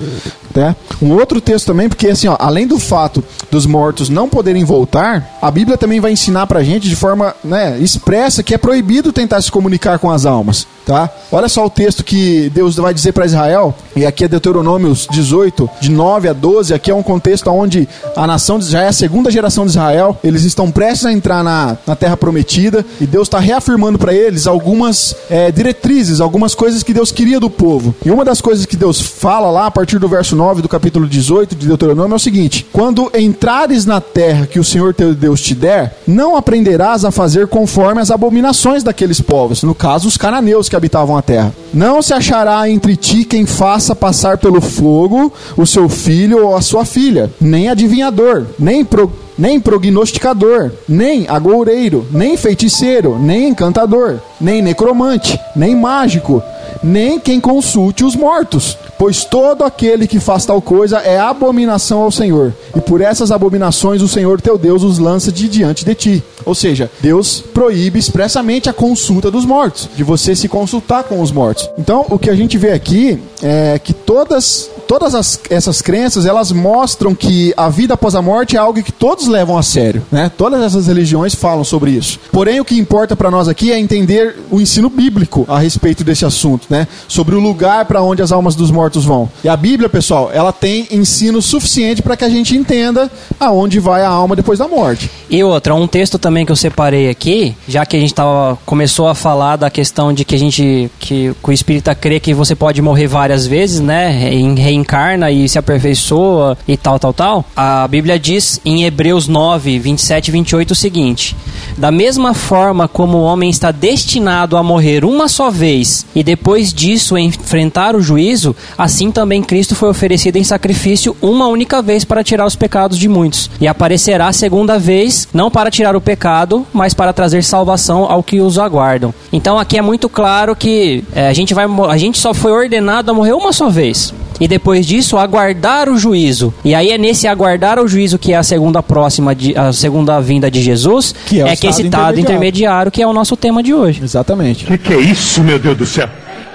Né? 0.54 0.74
Um 1.02 1.12
outro 1.12 1.40
texto 1.40 1.66
também, 1.66 1.88
porque 1.88 2.08
assim, 2.08 2.28
ó, 2.28 2.36
além 2.38 2.66
do 2.66 2.78
fato 2.78 3.22
dos 3.50 3.66
mortos 3.66 4.08
não 4.08 4.28
poderem 4.28 4.64
voltar, 4.64 5.36
a 5.42 5.50
Bíblia 5.50 5.76
também 5.76 6.00
vai 6.00 6.12
ensinar 6.12 6.46
pra 6.46 6.62
gente 6.64 6.88
de 6.88 6.96
forma 6.96 7.34
né, 7.44 7.78
expressa 7.78 8.42
que 8.42 8.54
é 8.54 8.58
proibido 8.58 9.12
tentar 9.12 9.40
se 9.42 9.52
comunicar 9.52 9.98
com 9.98 10.10
as 10.10 10.24
almas. 10.24 10.66
Tá? 10.86 11.10
Olha 11.32 11.48
só 11.48 11.66
o 11.66 11.70
texto 11.70 12.04
que 12.04 12.48
Deus 12.50 12.76
vai 12.76 12.94
dizer 12.94 13.10
para 13.10 13.26
Israel, 13.26 13.74
e 13.96 14.06
aqui 14.06 14.22
é 14.24 14.28
Deuteronômios 14.28 15.08
18, 15.10 15.68
de 15.80 15.90
9 15.90 16.28
a 16.28 16.32
12. 16.32 16.72
Aqui 16.72 16.92
é 16.92 16.94
um 16.94 17.02
contexto 17.02 17.50
onde 17.50 17.88
a 18.14 18.24
nação 18.24 18.56
de 18.56 18.66
Israel 18.66 18.86
a 18.88 18.92
segunda 18.92 19.28
geração 19.30 19.64
de 19.64 19.70
Israel, 19.70 20.16
eles 20.22 20.44
estão 20.44 20.70
prestes 20.70 21.06
a 21.06 21.12
entrar 21.12 21.42
na, 21.42 21.76
na 21.84 21.96
terra 21.96 22.16
prometida, 22.16 22.86
e 23.00 23.06
Deus 23.06 23.26
está 23.26 23.40
reafirmando 23.40 23.98
para 23.98 24.14
eles 24.14 24.46
algumas 24.46 25.16
é, 25.28 25.50
diretrizes, 25.50 26.20
algumas 26.20 26.54
coisas 26.54 26.84
que 26.84 26.94
Deus 26.94 27.10
queria 27.10 27.40
do 27.40 27.50
povo. 27.50 27.92
E 28.04 28.10
uma 28.12 28.24
das 28.24 28.40
coisas 28.40 28.64
que 28.64 28.76
Deus 28.76 29.00
fala 29.00 29.50
lá, 29.50 29.66
a 29.66 29.70
partir 29.72 29.98
do 29.98 30.08
verso 30.08 30.36
9 30.36 30.62
do 30.62 30.68
capítulo 30.68 31.08
18 31.08 31.56
de 31.56 31.66
Deuteronômio, 31.66 32.14
é 32.14 32.16
o 32.16 32.20
seguinte: 32.20 32.64
Quando 32.72 33.10
entrares 33.18 33.84
na 33.84 34.00
terra 34.00 34.46
que 34.46 34.60
o 34.60 34.64
Senhor 34.64 34.94
teu 34.94 35.12
Deus 35.14 35.40
te 35.40 35.54
der, 35.54 35.98
não 36.06 36.36
aprenderás 36.36 37.04
a 37.04 37.10
fazer 37.10 37.48
conforme 37.48 38.00
as 38.00 38.12
abominações 38.12 38.84
daqueles 38.84 39.20
povos, 39.20 39.64
no 39.64 39.74
caso, 39.74 40.06
os 40.06 40.16
cananeus 40.16 40.68
que 40.68 40.75
habitavam 40.76 41.16
a 41.16 41.22
terra. 41.22 41.52
Não 41.72 42.00
se 42.00 42.14
achará 42.14 42.68
entre 42.68 42.96
ti 42.96 43.24
quem 43.24 43.44
faça 43.44 43.94
passar 43.94 44.38
pelo 44.38 44.60
fogo 44.60 45.32
o 45.56 45.66
seu 45.66 45.88
filho 45.88 46.46
ou 46.46 46.56
a 46.56 46.60
sua 46.60 46.84
filha, 46.84 47.30
nem 47.40 47.68
adivinhador, 47.68 48.46
nem 48.58 48.84
pro 48.84 49.10
nem 49.38 49.60
prognosticador, 49.60 50.72
nem 50.88 51.26
agoureiro, 51.28 52.06
nem 52.10 52.38
feiticeiro, 52.38 53.18
nem 53.18 53.50
encantador, 53.50 54.18
nem 54.40 54.62
necromante, 54.62 55.38
nem 55.54 55.76
mágico, 55.76 56.42
nem 56.82 57.18
quem 57.18 57.40
consulte 57.40 58.04
os 58.04 58.14
mortos. 58.16 58.76
Pois 58.98 59.24
todo 59.24 59.62
aquele 59.64 60.06
que 60.06 60.18
faz 60.18 60.46
tal 60.46 60.60
coisa 60.62 60.98
é 60.98 61.18
abominação 61.18 62.00
ao 62.02 62.10
Senhor. 62.10 62.52
E 62.74 62.80
por 62.80 63.00
essas 63.00 63.30
abominações 63.30 64.00
o 64.02 64.08
Senhor 64.08 64.40
teu 64.40 64.56
Deus 64.56 64.82
os 64.82 64.98
lança 64.98 65.30
de 65.30 65.48
diante 65.48 65.84
de 65.84 65.94
ti. 65.94 66.24
Ou 66.44 66.54
seja, 66.54 66.90
Deus 67.00 67.42
proíbe 67.52 67.98
expressamente 67.98 68.68
a 68.68 68.72
consulta 68.72 69.30
dos 69.30 69.44
mortos, 69.44 69.88
de 69.96 70.02
você 70.04 70.34
se 70.34 70.48
consultar 70.48 71.04
com 71.04 71.20
os 71.20 71.32
mortos. 71.32 71.68
Então, 71.78 72.06
o 72.08 72.18
que 72.18 72.30
a 72.30 72.34
gente 72.36 72.56
vê 72.56 72.72
aqui 72.72 73.18
é 73.42 73.78
que 73.78 73.92
todas 73.92 74.70
todas 74.86 75.16
as- 75.16 75.40
essas 75.50 75.82
crenças 75.82 76.26
elas 76.26 76.52
mostram 76.52 77.12
que 77.12 77.52
a 77.56 77.68
vida 77.68 77.94
após 77.94 78.14
a 78.14 78.22
morte 78.22 78.54
é 78.54 78.58
algo 78.60 78.80
que 78.80 78.92
todos 78.92 79.26
levam 79.26 79.58
a 79.58 79.62
sério, 79.62 80.00
né? 80.12 80.30
Todas 80.38 80.62
essas 80.62 80.86
religiões 80.86 81.34
falam 81.34 81.64
sobre 81.64 81.90
isso. 81.90 82.20
Porém, 82.30 82.60
o 82.60 82.64
que 82.64 82.78
importa 82.78 83.16
para 83.16 83.28
nós 83.28 83.48
aqui 83.48 83.72
é 83.72 83.80
entender 83.80 84.36
o 84.48 84.60
ensino 84.60 84.88
bíblico 84.88 85.44
a 85.48 85.58
respeito 85.58 86.04
desse 86.04 86.24
assunto, 86.24 86.65
né? 86.68 86.86
Sobre 87.08 87.34
o 87.34 87.40
lugar 87.40 87.84
para 87.84 88.02
onde 88.02 88.22
as 88.22 88.32
almas 88.32 88.54
dos 88.54 88.70
mortos 88.70 89.04
vão. 89.04 89.28
E 89.44 89.48
a 89.48 89.56
Bíblia, 89.56 89.88
pessoal, 89.88 90.30
ela 90.32 90.52
tem 90.52 90.86
ensino 90.90 91.40
suficiente 91.40 92.02
para 92.02 92.16
que 92.16 92.24
a 92.24 92.28
gente 92.28 92.56
entenda 92.56 93.10
aonde 93.38 93.78
vai 93.78 94.02
a 94.02 94.08
alma 94.08 94.34
depois 94.36 94.58
da 94.58 94.66
morte. 94.68 95.10
E 95.28 95.42
outra, 95.42 95.74
um 95.74 95.86
texto 95.86 96.18
também 96.18 96.44
que 96.46 96.52
eu 96.52 96.56
separei 96.56 97.08
aqui, 97.08 97.54
já 97.68 97.84
que 97.86 97.96
a 97.96 98.00
gente 98.00 98.14
tava, 98.14 98.58
começou 98.66 99.08
a 99.08 99.14
falar 99.14 99.56
da 99.56 99.70
questão 99.70 100.12
de 100.12 100.24
que 100.24 100.34
a 100.34 100.38
gente, 100.38 100.90
que, 100.98 101.32
que 101.42 101.50
o 101.50 101.52
espírita 101.52 101.94
crê 101.94 102.18
que 102.20 102.32
você 102.34 102.54
pode 102.54 102.80
morrer 102.82 103.06
várias 103.06 103.46
vezes, 103.46 103.80
né? 103.80 104.32
Em- 104.32 104.56
Reencarna 104.56 105.30
e 105.30 105.48
se 105.48 105.58
aperfeiçoa 105.58 106.56
e 106.66 106.76
tal, 106.76 106.98
tal, 106.98 107.12
tal. 107.12 107.44
A 107.54 107.86
Bíblia 107.88 108.18
diz 108.18 108.60
em 108.64 108.84
Hebreus 108.84 109.28
9, 109.28 109.78
27 109.78 110.28
e 110.28 110.30
28 110.32 110.70
o 110.70 110.74
seguinte: 110.74 111.36
Da 111.76 111.90
mesma 111.90 112.32
forma 112.32 112.88
como 112.88 113.18
o 113.18 113.22
homem 113.22 113.50
está 113.50 113.70
destinado 113.70 114.56
a 114.56 114.62
morrer 114.62 115.04
uma 115.04 115.28
só 115.28 115.50
vez 115.50 116.06
e 116.14 116.22
depois 116.22 116.72
disso 116.72 117.18
enfrentar 117.18 117.94
o 117.94 118.00
juízo, 118.00 118.56
assim 118.78 119.10
também 119.10 119.42
Cristo 119.42 119.74
foi 119.74 119.90
oferecido 119.90 120.36
em 120.36 120.44
sacrifício 120.44 121.14
uma 121.20 121.46
única 121.46 121.82
vez 121.82 122.04
para 122.04 122.24
tirar 122.24 122.46
os 122.46 122.56
pecados 122.56 122.98
de 122.98 123.08
muitos. 123.08 123.50
E 123.60 123.68
aparecerá 123.68 124.32
segunda 124.32 124.78
vez, 124.78 125.28
não 125.34 125.50
para 125.50 125.70
tirar 125.70 125.94
o 125.94 126.00
pecado, 126.00 126.66
mas 126.72 126.94
para 126.94 127.12
trazer 127.12 127.44
salvação 127.44 128.04
ao 128.10 128.22
que 128.22 128.40
os 128.40 128.58
aguardam. 128.58 129.12
Então 129.32 129.58
aqui 129.58 129.76
é 129.76 129.82
muito 129.82 130.08
claro 130.08 130.56
que 130.56 131.04
é, 131.14 131.28
a, 131.28 131.32
gente 131.32 131.52
vai, 131.52 131.66
a 131.90 131.96
gente 131.98 132.18
só 132.18 132.32
foi 132.32 132.52
ordenado 132.52 133.10
a 133.10 133.14
morrer 133.14 133.34
uma 133.34 133.52
só 133.52 133.68
vez. 133.68 134.14
E 134.40 134.46
depois 134.48 134.86
disso, 134.86 135.16
aguardar 135.16 135.88
o 135.88 135.96
juízo. 135.98 136.52
E 136.64 136.74
aí 136.74 136.90
é 136.90 136.98
nesse 136.98 137.26
aguardar 137.26 137.78
o 137.78 137.88
juízo 137.88 138.18
que 138.18 138.32
é 138.32 138.36
a 138.36 138.42
segunda 138.42 138.82
próxima, 138.82 139.34
de, 139.34 139.56
a 139.56 139.72
segunda 139.72 140.20
vinda 140.20 140.50
de 140.50 140.60
Jesus, 140.60 141.14
Que 141.26 141.40
é 141.40 141.44
o 141.44 141.46
é 141.48 141.56
que 141.56 141.66
esse 141.66 141.82
estado 141.82 141.86
estado 141.86 142.20
intermediário. 142.20 142.20
intermediário 142.20 142.92
que 142.92 143.02
é 143.02 143.06
o 143.06 143.12
nosso 143.12 143.36
tema 143.36 143.62
de 143.62 143.72
hoje. 143.72 144.02
Exatamente. 144.02 144.64
Que 144.66 144.78
que 144.78 144.92
é 144.92 144.98
isso, 145.00 145.42
meu 145.42 145.58
Deus 145.58 145.76
do 145.76 145.86
céu? 145.86 146.08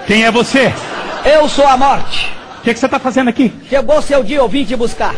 Quem 0.06 0.24
é 0.24 0.30
você? 0.30 0.72
Eu 1.24 1.48
sou 1.48 1.66
a 1.66 1.76
morte. 1.76 2.28
O 2.60 2.62
que, 2.62 2.72
que 2.72 2.78
você 2.78 2.88
tá 2.88 2.98
fazendo 2.98 3.28
aqui? 3.28 3.52
Chegou 3.68 4.00
seu 4.02 4.22
dia, 4.22 4.36
eu 4.38 4.48
vim 4.48 4.64
te 4.64 4.76
buscar. 4.76 5.14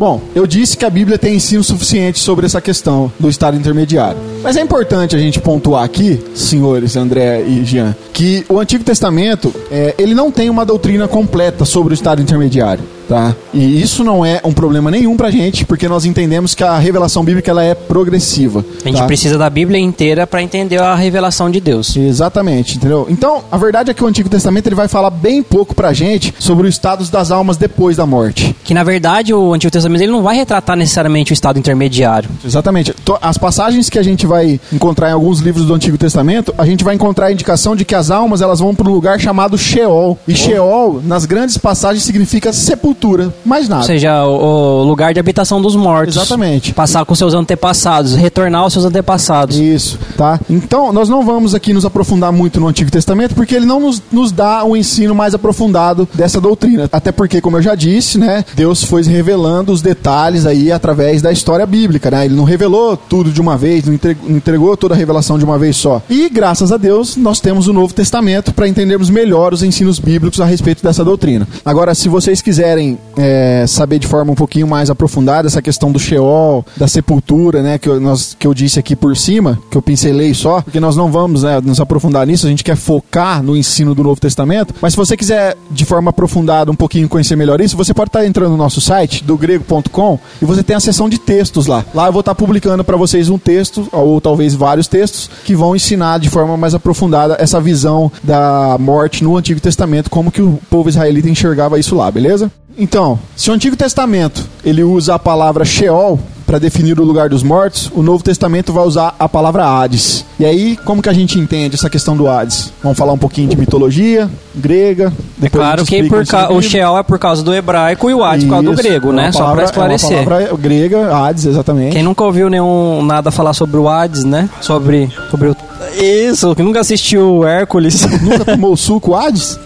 Bom, 0.00 0.18
eu 0.34 0.46
disse 0.46 0.78
que 0.78 0.84
a 0.86 0.88
Bíblia 0.88 1.18
tem 1.18 1.34
ensino 1.34 1.62
suficiente 1.62 2.18
sobre 2.20 2.46
essa 2.46 2.58
questão 2.58 3.12
do 3.20 3.28
estado 3.28 3.54
intermediário. 3.54 4.18
Mas 4.42 4.56
é 4.56 4.62
importante 4.62 5.14
a 5.14 5.18
gente 5.18 5.38
pontuar 5.38 5.84
aqui, 5.84 6.18
senhores 6.34 6.96
André 6.96 7.42
e 7.42 7.62
Jean, 7.66 7.94
que 8.10 8.42
o 8.48 8.58
Antigo 8.58 8.82
Testamento 8.82 9.52
é, 9.70 9.94
ele 9.98 10.14
não 10.14 10.30
tem 10.30 10.48
uma 10.48 10.64
doutrina 10.64 11.06
completa 11.06 11.66
sobre 11.66 11.92
o 11.92 11.94
estado 11.94 12.22
intermediário. 12.22 12.82
Tá? 13.10 13.34
E 13.52 13.82
isso 13.82 14.04
não 14.04 14.24
é 14.24 14.40
um 14.44 14.52
problema 14.52 14.88
nenhum 14.88 15.16
pra 15.16 15.32
gente, 15.32 15.64
porque 15.64 15.88
nós 15.88 16.04
entendemos 16.04 16.54
que 16.54 16.62
a 16.62 16.78
revelação 16.78 17.24
bíblica 17.24 17.50
ela 17.50 17.64
é 17.64 17.74
progressiva. 17.74 18.64
A 18.84 18.88
gente 18.88 18.98
tá? 18.98 19.04
precisa 19.04 19.36
da 19.36 19.50
Bíblia 19.50 19.80
inteira 19.80 20.28
para 20.28 20.40
entender 20.40 20.80
a 20.80 20.94
revelação 20.94 21.50
de 21.50 21.60
Deus. 21.60 21.96
Exatamente, 21.96 22.76
entendeu? 22.76 23.08
Então, 23.10 23.42
a 23.50 23.58
verdade 23.58 23.90
é 23.90 23.94
que 23.94 24.04
o 24.04 24.06
Antigo 24.06 24.28
Testamento 24.28 24.68
ele 24.68 24.76
vai 24.76 24.86
falar 24.86 25.10
bem 25.10 25.42
pouco 25.42 25.74
pra 25.74 25.92
gente 25.92 26.32
sobre 26.38 26.68
o 26.68 26.70
estado 26.70 27.04
das 27.06 27.32
almas 27.32 27.56
depois 27.56 27.96
da 27.96 28.06
morte. 28.06 28.54
Que 28.62 28.72
na 28.72 28.84
verdade 28.84 29.34
o 29.34 29.52
Antigo 29.52 29.72
Testamento 29.72 29.89
ele 29.98 30.12
não 30.12 30.22
vai 30.22 30.36
retratar 30.36 30.76
necessariamente 30.76 31.32
o 31.32 31.34
estado 31.34 31.58
intermediário. 31.58 32.28
Exatamente. 32.44 32.94
As 33.20 33.38
passagens 33.38 33.88
que 33.88 33.98
a 33.98 34.02
gente 34.02 34.26
vai 34.26 34.60
encontrar 34.72 35.10
em 35.10 35.12
alguns 35.12 35.40
livros 35.40 35.64
do 35.66 35.74
Antigo 35.74 35.96
Testamento, 35.96 36.54
a 36.58 36.66
gente 36.66 36.84
vai 36.84 36.94
encontrar 36.94 37.26
a 37.26 37.32
indicação 37.32 37.74
de 37.74 37.84
que 37.84 37.94
as 37.94 38.10
almas 38.10 38.40
elas 38.42 38.60
vão 38.60 38.74
para 38.74 38.88
um 38.88 38.92
lugar 38.92 39.18
chamado 39.18 39.56
Sheol. 39.56 40.18
E 40.26 40.34
Sheol, 40.34 41.00
nas 41.04 41.24
grandes 41.24 41.56
passagens, 41.56 42.04
significa 42.04 42.52
sepultura, 42.52 43.32
mais 43.44 43.64
Ou 43.64 43.70
nada. 43.76 43.86
seja, 43.86 44.24
o, 44.24 44.82
o 44.82 44.84
lugar 44.84 45.14
de 45.14 45.20
habitação 45.20 45.60
dos 45.60 45.74
mortos. 45.76 46.16
Exatamente. 46.16 46.72
Passar 46.72 47.04
com 47.04 47.14
seus 47.14 47.34
antepassados, 47.34 48.14
retornar 48.14 48.62
aos 48.62 48.72
seus 48.72 48.84
antepassados. 48.84 49.56
Isso, 49.56 49.98
tá? 50.16 50.38
Então, 50.48 50.92
nós 50.92 51.08
não 51.08 51.24
vamos 51.24 51.54
aqui 51.54 51.72
nos 51.72 51.84
aprofundar 51.84 52.32
muito 52.32 52.60
no 52.60 52.68
Antigo 52.68 52.90
Testamento, 52.90 53.34
porque 53.34 53.54
ele 53.54 53.66
não 53.66 53.80
nos, 53.80 54.02
nos 54.10 54.32
dá 54.32 54.64
um 54.64 54.76
ensino 54.76 55.14
mais 55.14 55.34
aprofundado 55.34 56.08
dessa 56.14 56.40
doutrina. 56.40 56.88
Até 56.92 57.12
porque, 57.12 57.40
como 57.40 57.56
eu 57.56 57.62
já 57.62 57.74
disse, 57.74 58.18
né, 58.18 58.44
Deus 58.54 58.84
foi 58.84 59.02
revelando 59.02 59.72
os 59.80 59.82
detalhes 59.82 60.46
aí 60.46 60.70
através 60.70 61.22
da 61.22 61.32
história 61.32 61.66
bíblica, 61.66 62.10
né? 62.10 62.24
Ele 62.26 62.34
não 62.36 62.44
revelou 62.44 62.96
tudo 62.96 63.30
de 63.30 63.40
uma 63.40 63.56
vez, 63.56 63.84
não 63.86 63.94
entre- 63.94 64.16
não 64.22 64.36
entregou 64.36 64.76
toda 64.76 64.94
a 64.94 64.96
revelação 64.96 65.38
de 65.38 65.44
uma 65.44 65.58
vez 65.58 65.76
só. 65.76 66.02
E, 66.08 66.28
graças 66.28 66.70
a 66.70 66.76
Deus, 66.76 67.16
nós 67.16 67.40
temos 67.40 67.66
o 67.66 67.72
Novo 67.72 67.92
Testamento 67.94 68.52
para 68.52 68.68
entendermos 68.68 69.10
melhor 69.10 69.52
os 69.52 69.62
ensinos 69.62 69.98
bíblicos 69.98 70.40
a 70.40 70.44
respeito 70.44 70.82
dessa 70.82 71.04
doutrina. 71.04 71.48
Agora, 71.64 71.94
se 71.94 72.08
vocês 72.08 72.40
quiserem 72.42 72.98
é, 73.16 73.64
saber 73.66 73.98
de 73.98 74.06
forma 74.06 74.32
um 74.32 74.34
pouquinho 74.34 74.66
mais 74.68 74.90
aprofundada 74.90 75.48
essa 75.48 75.62
questão 75.62 75.90
do 75.90 75.98
Sheol, 75.98 76.64
da 76.76 76.86
sepultura, 76.86 77.62
né, 77.62 77.78
que 77.78 77.88
eu, 77.88 78.00
nós, 78.00 78.36
que 78.38 78.46
eu 78.46 78.54
disse 78.54 78.78
aqui 78.78 78.94
por 78.94 79.16
cima, 79.16 79.58
que 79.70 79.76
eu 79.76 79.82
pincelei 79.82 80.34
só, 80.34 80.60
porque 80.62 80.80
nós 80.80 80.96
não 80.96 81.10
vamos 81.10 81.42
né, 81.42 81.60
nos 81.62 81.80
aprofundar 81.80 82.26
nisso, 82.26 82.46
a 82.46 82.50
gente 82.50 82.62
quer 82.64 82.76
focar 82.76 83.42
no 83.42 83.56
ensino 83.56 83.94
do 83.94 84.02
Novo 84.02 84.20
Testamento. 84.20 84.74
Mas 84.80 84.92
se 84.92 84.96
você 84.96 85.16
quiser 85.16 85.56
de 85.70 85.84
forma 85.84 86.10
aprofundada 86.10 86.70
um 86.70 86.74
pouquinho 86.76 87.08
conhecer 87.08 87.36
melhor 87.36 87.60
isso, 87.60 87.76
você 87.76 87.94
pode 87.94 88.08
estar 88.08 88.26
entrando 88.26 88.50
no 88.50 88.56
nosso 88.56 88.80
site, 88.80 89.24
do 89.24 89.36
grego.com, 89.70 90.18
e 90.42 90.44
você 90.44 90.62
tem 90.62 90.74
a 90.74 90.80
seção 90.80 91.08
de 91.08 91.18
textos 91.18 91.66
lá. 91.66 91.84
Lá 91.94 92.06
eu 92.06 92.12
vou 92.12 92.20
estar 92.20 92.34
publicando 92.34 92.82
para 92.82 92.96
vocês 92.96 93.28
um 93.28 93.38
texto, 93.38 93.88
ou 93.92 94.20
talvez 94.20 94.54
vários 94.54 94.88
textos, 94.88 95.30
que 95.44 95.54
vão 95.54 95.76
ensinar 95.76 96.18
de 96.18 96.28
forma 96.28 96.56
mais 96.56 96.74
aprofundada 96.74 97.36
essa 97.38 97.60
visão 97.60 98.10
da 98.22 98.76
morte 98.78 99.22
no 99.22 99.36
Antigo 99.36 99.60
Testamento, 99.60 100.10
como 100.10 100.32
que 100.32 100.42
o 100.42 100.58
povo 100.68 100.88
israelita 100.88 101.28
enxergava 101.28 101.78
isso 101.78 101.94
lá, 101.94 102.10
beleza? 102.10 102.50
Então, 102.78 103.18
se 103.36 103.50
o 103.50 103.52
Antigo 103.54 103.76
Testamento 103.76 104.46
ele 104.64 104.82
usa 104.82 105.14
a 105.14 105.18
palavra 105.18 105.64
Sheol 105.64 106.18
para 106.46 106.58
definir 106.58 106.98
o 106.98 107.04
lugar 107.04 107.28
dos 107.28 107.42
mortos, 107.44 107.90
o 107.94 108.02
Novo 108.02 108.24
Testamento 108.24 108.72
vai 108.72 108.84
usar 108.84 109.14
a 109.18 109.28
palavra 109.28 109.64
Hades. 109.64 110.24
E 110.38 110.44
aí, 110.44 110.76
como 110.84 111.00
que 111.00 111.08
a 111.08 111.12
gente 111.12 111.38
entende 111.38 111.76
essa 111.76 111.88
questão 111.88 112.16
do 112.16 112.26
Hades? 112.28 112.72
Vamos 112.82 112.98
falar 112.98 113.12
um 113.12 113.18
pouquinho 113.18 113.48
de 113.48 113.56
mitologia 113.56 114.28
grega. 114.54 115.12
É 115.40 115.48
claro 115.48 115.84
que 115.84 116.02
por 116.08 116.26
ca... 116.26 116.52
o. 116.52 116.60
Sheol 116.60 116.98
é 116.98 117.02
por 117.04 117.18
causa 117.20 117.42
do 117.42 117.54
hebraico 117.54 118.10
e 118.10 118.14
o 118.14 118.24
Hades 118.24 118.44
por 118.44 118.50
causa 118.50 118.64
do 118.66 118.72
Isso, 118.72 118.82
grego, 118.82 119.10
é 119.10 119.12
né? 119.12 119.22
uma 119.26 119.32
Só 119.32 119.38
palavra- 119.40 119.56
para 119.56 119.64
esclarecer. 119.70 120.18
É 120.18 120.24
palavra 120.24 120.56
grega, 120.56 121.14
Hades, 121.16 121.44
exatamente. 121.44 121.92
Quem 121.92 122.02
nunca 122.02 122.24
ouviu 122.24 122.50
nenhum 122.50 123.00
nada 123.04 123.30
falar 123.30 123.52
sobre 123.52 123.76
o 123.76 123.88
Hades, 123.88 124.24
né? 124.24 124.48
Sobre, 124.60 125.08
sobre 125.30 125.50
o... 125.50 125.56
Isso, 126.02 126.54
que 126.56 126.62
nunca 126.62 126.80
assistiu 126.80 127.44
Hércules. 127.46 128.04
Nunca 128.22 128.44
tomou 128.44 128.74
suco 128.76 129.14
Hades? 129.14 129.58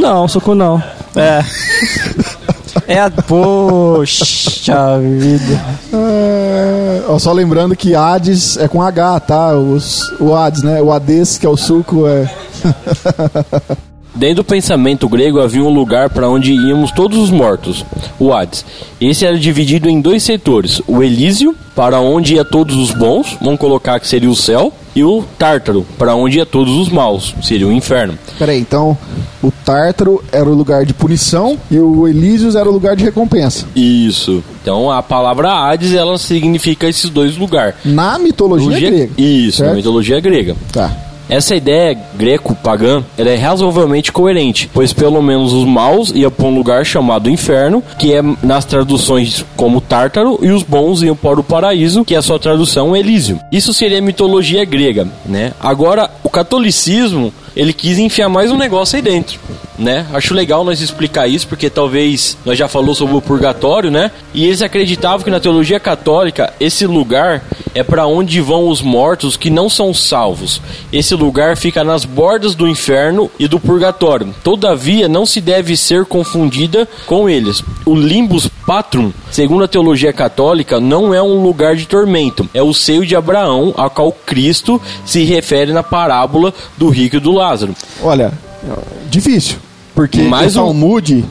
não, 0.00 0.26
suco 0.26 0.54
não. 0.54 0.82
É. 1.16 1.44
É 2.86 3.00
a... 3.00 3.10
Poxa 3.10 4.98
vida. 4.98 5.60
É, 5.92 7.02
ó, 7.08 7.18
só 7.18 7.32
lembrando 7.32 7.76
que 7.76 7.94
Hades 7.94 8.56
é 8.56 8.68
com 8.68 8.82
H, 8.82 9.20
tá? 9.20 9.52
Os, 9.54 10.10
o 10.20 10.34
Hades, 10.34 10.62
né? 10.62 10.82
O 10.82 10.92
Hades, 10.92 11.38
que 11.38 11.46
é 11.46 11.48
o 11.48 11.56
suco, 11.56 12.06
é. 12.06 12.28
Dentro 14.14 14.36
do 14.36 14.44
pensamento 14.44 15.08
grego 15.08 15.40
havia 15.40 15.62
um 15.64 15.72
lugar 15.74 16.08
para 16.08 16.28
onde 16.28 16.52
íamos 16.52 16.92
todos 16.92 17.18
os 17.18 17.30
mortos, 17.30 17.84
o 18.18 18.32
Hades. 18.32 18.64
Esse 19.00 19.24
era 19.26 19.36
dividido 19.36 19.88
em 19.88 20.00
dois 20.00 20.22
setores: 20.22 20.80
o 20.86 21.02
Elísio, 21.02 21.54
para 21.74 22.00
onde 22.00 22.34
ia 22.34 22.44
todos 22.44 22.76
os 22.76 22.92
bons, 22.92 23.36
vamos 23.42 23.58
colocar 23.58 23.98
que 23.98 24.06
seria 24.06 24.30
o 24.30 24.36
céu, 24.36 24.72
e 24.94 25.02
o 25.02 25.24
Tártaro, 25.36 25.84
para 25.98 26.14
onde 26.14 26.38
ia 26.38 26.46
todos 26.46 26.72
os 26.76 26.88
maus, 26.88 27.34
seria 27.42 27.66
o 27.66 27.72
inferno. 27.72 28.16
Peraí, 28.38 28.60
então 28.60 28.96
o 29.42 29.50
Tártaro 29.64 30.22
era 30.30 30.48
o 30.48 30.54
lugar 30.54 30.86
de 30.86 30.94
punição 30.94 31.58
e 31.68 31.76
o 31.78 32.06
Elísios 32.06 32.54
era 32.54 32.68
o 32.68 32.72
lugar 32.72 32.94
de 32.94 33.02
recompensa. 33.02 33.66
Isso. 33.74 34.44
Então 34.62 34.90
a 34.92 35.02
palavra 35.02 35.50
Hades 35.52 35.92
ela 35.92 36.16
significa 36.18 36.88
esses 36.88 37.10
dois 37.10 37.36
lugares. 37.36 37.74
Na 37.84 38.16
mitologia 38.18 38.68
Mitologia- 38.68 38.90
grega. 38.90 39.12
Isso, 39.18 39.60
na 39.60 39.66
certo? 39.66 39.76
mitologia 39.76 40.20
grega. 40.20 40.56
Tá. 40.72 40.96
Essa 41.28 41.56
ideia 41.56 41.98
greco-pagã 42.14 43.02
ela 43.16 43.30
é 43.30 43.36
razoavelmente 43.36 44.12
coerente, 44.12 44.70
pois 44.72 44.92
pelo 44.92 45.22
menos 45.22 45.52
os 45.52 45.64
maus 45.64 46.10
iam 46.14 46.30
para 46.30 46.46
um 46.46 46.54
lugar 46.54 46.84
chamado 46.84 47.30
inferno, 47.30 47.82
que 47.98 48.12
é 48.12 48.22
nas 48.42 48.64
traduções 48.64 49.44
como 49.56 49.80
Tártaro, 49.80 50.38
e 50.42 50.50
os 50.50 50.62
bons 50.62 51.02
iam 51.02 51.16
para 51.16 51.40
o 51.40 51.44
paraíso, 51.44 52.04
que 52.04 52.14
é 52.14 52.18
a 52.18 52.22
sua 52.22 52.38
tradução 52.38 52.96
Elísio. 52.96 53.40
Isso 53.50 53.72
seria 53.72 54.00
mitologia 54.00 54.64
grega, 54.64 55.08
né? 55.24 55.52
Agora, 55.60 56.10
o 56.22 56.28
catolicismo, 56.28 57.32
ele 57.56 57.72
quis 57.72 57.98
enfiar 57.98 58.28
mais 58.28 58.50
um 58.50 58.56
negócio 58.56 58.96
aí 58.96 59.02
dentro. 59.02 59.38
Né? 59.76 60.06
Acho 60.12 60.34
legal 60.34 60.64
nós 60.64 60.80
explicar 60.80 61.26
isso, 61.26 61.48
porque 61.48 61.68
talvez 61.68 62.38
nós 62.44 62.56
já 62.56 62.68
falou 62.68 62.94
sobre 62.94 63.16
o 63.16 63.20
purgatório, 63.20 63.90
né? 63.90 64.12
E 64.32 64.44
eles 64.44 64.62
acreditavam 64.62 65.24
que 65.24 65.30
na 65.30 65.40
teologia 65.40 65.80
católica 65.80 66.54
esse 66.60 66.86
lugar 66.86 67.42
é 67.74 67.82
para 67.82 68.06
onde 68.06 68.40
vão 68.40 68.68
os 68.68 68.80
mortos 68.80 69.36
que 69.36 69.50
não 69.50 69.68
são 69.68 69.92
salvos. 69.92 70.60
Esse 70.92 71.16
lugar 71.16 71.56
fica 71.56 71.82
nas 71.82 72.04
bordas 72.04 72.54
do 72.54 72.68
inferno 72.68 73.28
e 73.36 73.48
do 73.48 73.58
purgatório. 73.58 74.32
Todavia, 74.44 75.08
não 75.08 75.26
se 75.26 75.40
deve 75.40 75.76
ser 75.76 76.04
confundida 76.04 76.88
com 77.06 77.28
eles. 77.28 77.64
O 77.84 77.96
limbus 77.96 78.48
patrum, 78.64 79.12
segundo 79.30 79.64
a 79.64 79.68
teologia 79.68 80.12
católica, 80.12 80.80
não 80.80 81.12
é 81.12 81.22
um 81.22 81.42
lugar 81.42 81.76
de 81.76 81.86
tormento. 81.86 82.48
É 82.54 82.62
o 82.62 82.72
seio 82.72 83.04
de 83.04 83.16
Abraão, 83.16 83.74
a 83.76 83.90
qual 83.90 84.12
Cristo 84.12 84.80
se 85.04 85.24
refere 85.24 85.72
na 85.72 85.82
parábola 85.82 86.54
do 86.78 86.88
rico 86.88 87.16
e 87.16 87.20
do 87.20 87.32
Lázaro. 87.48 87.74
Olha, 88.02 88.32
difícil. 89.10 89.56
Porque 89.94 90.22
Mais 90.22 90.56
o 90.56 90.60
um- 90.62 90.64
Talmud, 90.64 91.24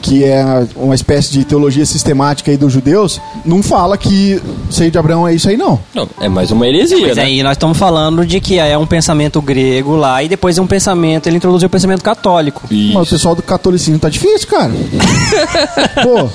que 0.00 0.24
é 0.24 0.42
uma 0.76 0.94
espécie 0.94 1.30
de 1.30 1.44
teologia 1.44 1.84
sistemática 1.84 2.50
aí 2.50 2.56
dos 2.56 2.72
judeus, 2.72 3.20
não 3.44 3.62
fala 3.62 3.98
que 3.98 4.40
o 4.68 4.72
seio 4.72 4.90
de 4.90 4.96
Abraão 4.96 5.28
é 5.28 5.34
isso 5.34 5.46
aí, 5.48 5.58
não. 5.58 5.78
Não, 5.94 6.08
é 6.18 6.26
mais 6.26 6.50
uma 6.50 6.66
heresia, 6.66 7.06
Mas 7.06 7.16
né? 7.16 7.24
aí 7.24 7.42
nós 7.42 7.52
estamos 7.52 7.76
falando 7.76 8.24
de 8.24 8.40
que 8.40 8.58
é 8.58 8.78
um 8.78 8.86
pensamento 8.86 9.42
grego 9.42 9.94
lá 9.94 10.22
e 10.22 10.28
depois 10.28 10.56
é 10.56 10.62
um 10.62 10.66
pensamento, 10.66 11.26
ele 11.26 11.36
introduziu 11.36 11.66
o 11.66 11.70
pensamento 11.70 12.02
católico. 12.02 12.62
Isso. 12.70 12.94
Mas 12.94 13.08
o 13.08 13.10
pessoal 13.10 13.34
do 13.34 13.42
catolicismo 13.42 13.98
tá 13.98 14.08
difícil, 14.08 14.48
cara. 14.48 14.72
Pô, 16.02 16.30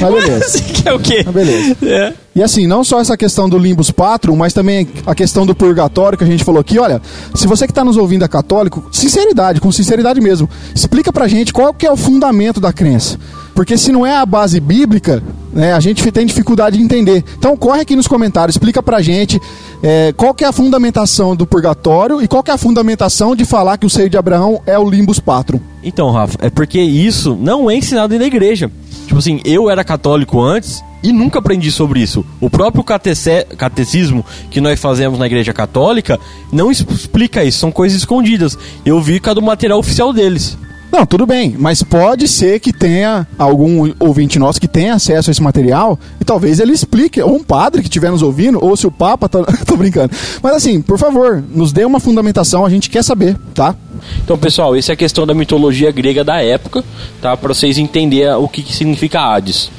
mas 0.00 0.14
beleza. 0.14 0.60
que 0.60 0.88
é 0.88 0.92
o 0.92 0.98
quê? 0.98 1.22
Mas 1.24 1.34
beleza. 1.34 1.76
É. 1.82 2.12
E 2.34 2.42
assim, 2.42 2.66
não 2.66 2.82
só 2.82 3.00
essa 3.00 3.16
questão 3.16 3.48
do 3.48 3.56
limbus 3.56 3.92
patrum, 3.92 4.34
mas 4.34 4.52
também 4.52 4.88
a 5.06 5.14
questão 5.14 5.46
do 5.46 5.54
purgatório 5.54 6.18
que 6.18 6.24
a 6.24 6.26
gente 6.26 6.42
falou 6.42 6.60
aqui. 6.60 6.78
Olha, 6.80 7.00
se 7.34 7.46
você 7.46 7.64
que 7.64 7.70
está 7.70 7.84
nos 7.84 7.96
ouvindo 7.96 8.24
é 8.24 8.28
católico, 8.28 8.84
sinceridade, 8.90 9.60
com 9.60 9.70
sinceridade 9.70 10.20
mesmo, 10.20 10.50
explica 10.74 11.12
pra 11.12 11.28
gente 11.28 11.52
qual 11.52 11.72
que 11.72 11.86
é 11.86 11.92
o 11.92 11.96
fundamento 11.96 12.60
da 12.60 12.72
crença. 12.72 13.18
Porque 13.54 13.78
se 13.78 13.92
não 13.92 14.04
é 14.04 14.16
a 14.16 14.26
base 14.26 14.58
bíblica, 14.58 15.22
né? 15.52 15.72
A 15.72 15.80
gente 15.80 16.10
tem 16.10 16.26
dificuldade 16.26 16.76
de 16.76 16.82
entender. 16.82 17.24
Então 17.38 17.56
corre 17.56 17.80
aqui 17.80 17.94
nos 17.94 18.08
comentários, 18.08 18.56
explica 18.56 18.82
pra 18.82 19.00
gente 19.00 19.40
é, 19.82 20.12
qual 20.16 20.34
que 20.34 20.44
é 20.44 20.48
a 20.48 20.52
fundamentação 20.52 21.36
do 21.36 21.46
purgatório 21.46 22.20
e 22.20 22.26
qual 22.26 22.42
que 22.42 22.50
é 22.50 22.54
a 22.54 22.58
fundamentação 22.58 23.36
de 23.36 23.44
falar 23.44 23.78
que 23.78 23.86
o 23.86 23.90
seio 23.90 24.10
de 24.10 24.16
Abraão 24.16 24.60
é 24.66 24.76
o 24.78 24.88
limbus 24.88 25.20
patrum. 25.20 25.60
Então, 25.82 26.10
Rafa, 26.10 26.38
é 26.40 26.50
porque 26.50 26.80
isso 26.80 27.36
não 27.40 27.70
é 27.70 27.76
ensinado 27.76 28.18
na 28.18 28.24
igreja. 28.24 28.70
Tipo 29.06 29.18
assim, 29.18 29.40
eu 29.44 29.70
era 29.70 29.84
católico 29.84 30.40
antes 30.40 30.82
e 31.02 31.12
nunca 31.12 31.38
aprendi 31.38 31.70
sobre 31.70 32.00
isso. 32.00 32.24
O 32.40 32.48
próprio 32.48 32.82
catecismo 32.82 34.24
que 34.50 34.60
nós 34.60 34.80
fazemos 34.80 35.18
na 35.18 35.26
igreja 35.26 35.52
católica 35.52 36.18
não 36.50 36.70
explica 36.72 37.44
isso, 37.44 37.58
são 37.58 37.70
coisas 37.70 37.98
escondidas. 37.98 38.58
Eu 38.84 39.00
vi 39.00 39.20
cada 39.20 39.40
material 39.40 39.78
oficial 39.78 40.12
deles. 40.12 40.56
Não, 40.94 41.04
tudo 41.04 41.26
bem, 41.26 41.56
mas 41.58 41.82
pode 41.82 42.28
ser 42.28 42.60
que 42.60 42.72
tenha 42.72 43.26
algum 43.36 43.92
ouvinte 43.98 44.38
nosso 44.38 44.60
que 44.60 44.68
tenha 44.68 44.94
acesso 44.94 45.28
a 45.28 45.32
esse 45.32 45.42
material 45.42 45.98
e 46.20 46.24
talvez 46.24 46.60
ele 46.60 46.70
explique, 46.70 47.20
ou 47.20 47.34
um 47.34 47.42
padre 47.42 47.82
que 47.82 47.88
estiver 47.88 48.12
nos 48.12 48.22
ouvindo, 48.22 48.64
ou 48.64 48.76
se 48.76 48.86
o 48.86 48.92
Papa, 48.92 49.28
tá, 49.28 49.42
tô 49.66 49.76
brincando. 49.76 50.14
Mas 50.40 50.54
assim, 50.54 50.80
por 50.80 50.96
favor, 50.96 51.42
nos 51.52 51.72
dê 51.72 51.84
uma 51.84 51.98
fundamentação, 51.98 52.64
a 52.64 52.70
gente 52.70 52.88
quer 52.88 53.02
saber, 53.02 53.36
tá? 53.52 53.74
Então, 54.22 54.38
pessoal, 54.38 54.76
essa 54.76 54.92
é 54.92 54.94
a 54.94 54.96
questão 54.96 55.26
da 55.26 55.34
mitologia 55.34 55.90
grega 55.90 56.22
da 56.22 56.40
época, 56.40 56.84
tá? 57.20 57.36
Para 57.36 57.52
vocês 57.52 57.76
entenderem 57.76 58.32
o 58.34 58.46
que, 58.46 58.62
que 58.62 58.72
significa 58.72 59.20
Hades. 59.20 59.72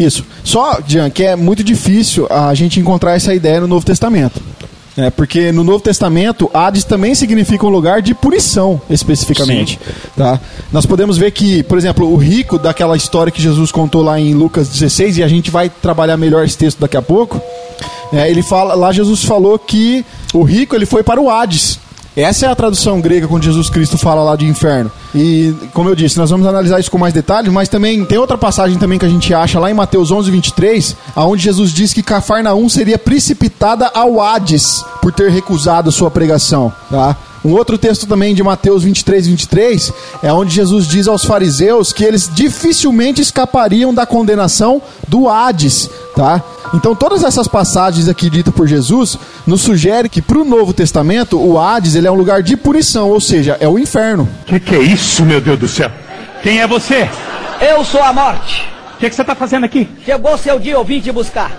Isso. 0.00 0.24
Só, 0.42 0.80
Jean, 0.86 1.10
que 1.10 1.22
é 1.22 1.36
muito 1.36 1.62
difícil 1.62 2.26
a 2.30 2.54
gente 2.54 2.80
encontrar 2.80 3.14
essa 3.14 3.34
ideia 3.34 3.60
no 3.60 3.66
Novo 3.66 3.84
Testamento. 3.84 4.40
É, 4.96 5.08
porque 5.08 5.50
no 5.52 5.64
Novo 5.64 5.80
Testamento, 5.80 6.50
Hades 6.52 6.84
também 6.84 7.14
significa 7.14 7.64
um 7.64 7.70
lugar 7.70 8.02
de 8.02 8.14
punição, 8.14 8.80
especificamente. 8.90 9.80
Tá? 10.16 10.38
Nós 10.70 10.84
podemos 10.84 11.16
ver 11.16 11.30
que, 11.30 11.62
por 11.62 11.78
exemplo, 11.78 12.12
o 12.12 12.16
rico 12.16 12.58
daquela 12.58 12.96
história 12.96 13.32
que 13.32 13.40
Jesus 13.40 13.72
contou 13.72 14.02
lá 14.02 14.20
em 14.20 14.34
Lucas 14.34 14.68
16, 14.68 15.18
e 15.18 15.22
a 15.22 15.28
gente 15.28 15.50
vai 15.50 15.70
trabalhar 15.70 16.16
melhor 16.16 16.44
esse 16.44 16.58
texto 16.58 16.78
daqui 16.78 16.96
a 16.96 17.02
pouco. 17.02 17.40
é, 18.12 18.30
ele 18.30 18.42
fala, 18.42 18.74
lá 18.74 18.92
Jesus 18.92 19.24
falou 19.24 19.58
que 19.58 20.04
o 20.34 20.42
rico 20.42 20.76
ele 20.76 20.84
foi 20.84 21.02
para 21.02 21.20
o 21.20 21.30
Hades. 21.30 21.78
Essa 22.16 22.46
é 22.46 22.48
a 22.50 22.54
tradução 22.54 23.00
grega 23.00 23.26
quando 23.26 23.44
Jesus 23.44 23.70
Cristo 23.70 23.96
fala 23.96 24.22
lá 24.22 24.36
de 24.36 24.46
inferno. 24.46 24.90
E, 25.14 25.54
como 25.72 25.88
eu 25.88 25.94
disse, 25.94 26.18
nós 26.18 26.30
vamos 26.30 26.46
analisar 26.46 26.78
isso 26.78 26.90
com 26.90 26.98
mais 26.98 27.14
detalhes, 27.14 27.50
mas 27.52 27.68
também 27.68 28.04
tem 28.04 28.18
outra 28.18 28.36
passagem 28.36 28.78
também 28.78 28.98
que 28.98 29.06
a 29.06 29.08
gente 29.08 29.32
acha 29.32 29.58
lá 29.58 29.70
em 29.70 29.74
Mateus 29.74 30.10
11, 30.10 30.30
23, 30.30 30.96
aonde 31.16 31.42
Jesus 31.42 31.72
diz 31.72 31.94
que 31.94 32.02
Cafarnaum 32.02 32.68
seria 32.68 32.98
precipitada 32.98 33.90
ao 33.94 34.20
Hades 34.20 34.84
por 35.00 35.12
ter 35.12 35.30
recusado 35.30 35.90
sua 35.90 36.10
pregação, 36.10 36.72
tá? 36.90 37.16
Um 37.44 37.52
outro 37.52 37.76
texto 37.76 38.06
também 38.06 38.34
de 38.34 38.42
Mateus 38.42 38.84
23, 38.84 39.26
23, 39.26 39.92
é 40.22 40.32
onde 40.32 40.54
Jesus 40.54 40.86
diz 40.86 41.08
aos 41.08 41.24
fariseus 41.24 41.92
que 41.92 42.04
eles 42.04 42.30
dificilmente 42.32 43.20
escapariam 43.20 43.92
da 43.92 44.06
condenação 44.06 44.80
do 45.08 45.28
Hades, 45.28 45.90
tá? 46.14 46.40
Então 46.72 46.94
todas 46.94 47.24
essas 47.24 47.48
passagens 47.48 48.08
aqui 48.08 48.30
ditas 48.30 48.54
por 48.54 48.68
Jesus 48.68 49.18
nos 49.46 49.60
sugere 49.60 50.08
que 50.08 50.22
para 50.22 50.38
o 50.38 50.44
Novo 50.44 50.72
Testamento 50.72 51.38
o 51.38 51.58
Hades 51.58 51.96
ele 51.96 52.06
é 52.06 52.10
um 52.10 52.16
lugar 52.16 52.42
de 52.42 52.56
punição, 52.56 53.10
ou 53.10 53.20
seja, 53.20 53.56
é 53.60 53.68
o 53.68 53.78
inferno. 53.78 54.28
Que 54.46 54.60
que 54.60 54.74
é 54.74 54.80
isso, 54.80 55.24
meu 55.24 55.40
Deus 55.40 55.58
do 55.58 55.68
céu? 55.68 55.90
Quem 56.42 56.60
é 56.60 56.66
você? 56.66 57.08
Eu 57.60 57.84
sou 57.84 58.02
a 58.02 58.12
morte. 58.12 58.68
O 58.94 58.98
que, 58.98 59.10
que 59.10 59.16
você 59.16 59.24
tá 59.24 59.34
fazendo 59.34 59.64
aqui? 59.64 59.88
Chegou 60.04 60.38
seu 60.38 60.60
dia, 60.60 60.74
eu 60.74 60.84
vim 60.84 61.00
te 61.00 61.10
buscar. 61.10 61.50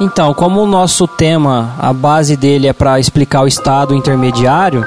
Então, 0.00 0.32
como 0.32 0.62
o 0.62 0.66
nosso 0.66 1.08
tema, 1.08 1.74
a 1.78 1.92
base 1.92 2.36
dele 2.36 2.68
é 2.68 2.72
para 2.72 3.00
explicar 3.00 3.42
o 3.42 3.48
estado 3.48 3.94
intermediário, 3.94 4.86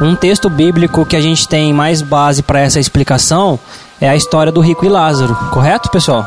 um 0.00 0.14
texto 0.14 0.48
bíblico 0.48 1.04
que 1.04 1.16
a 1.16 1.20
gente 1.20 1.48
tem 1.48 1.72
mais 1.72 2.00
base 2.02 2.42
para 2.42 2.60
essa 2.60 2.78
explicação 2.78 3.58
é 4.00 4.08
a 4.08 4.14
história 4.14 4.52
do 4.52 4.60
rico 4.60 4.84
e 4.84 4.88
Lázaro, 4.88 5.34
correto, 5.50 5.90
pessoal? 5.90 6.24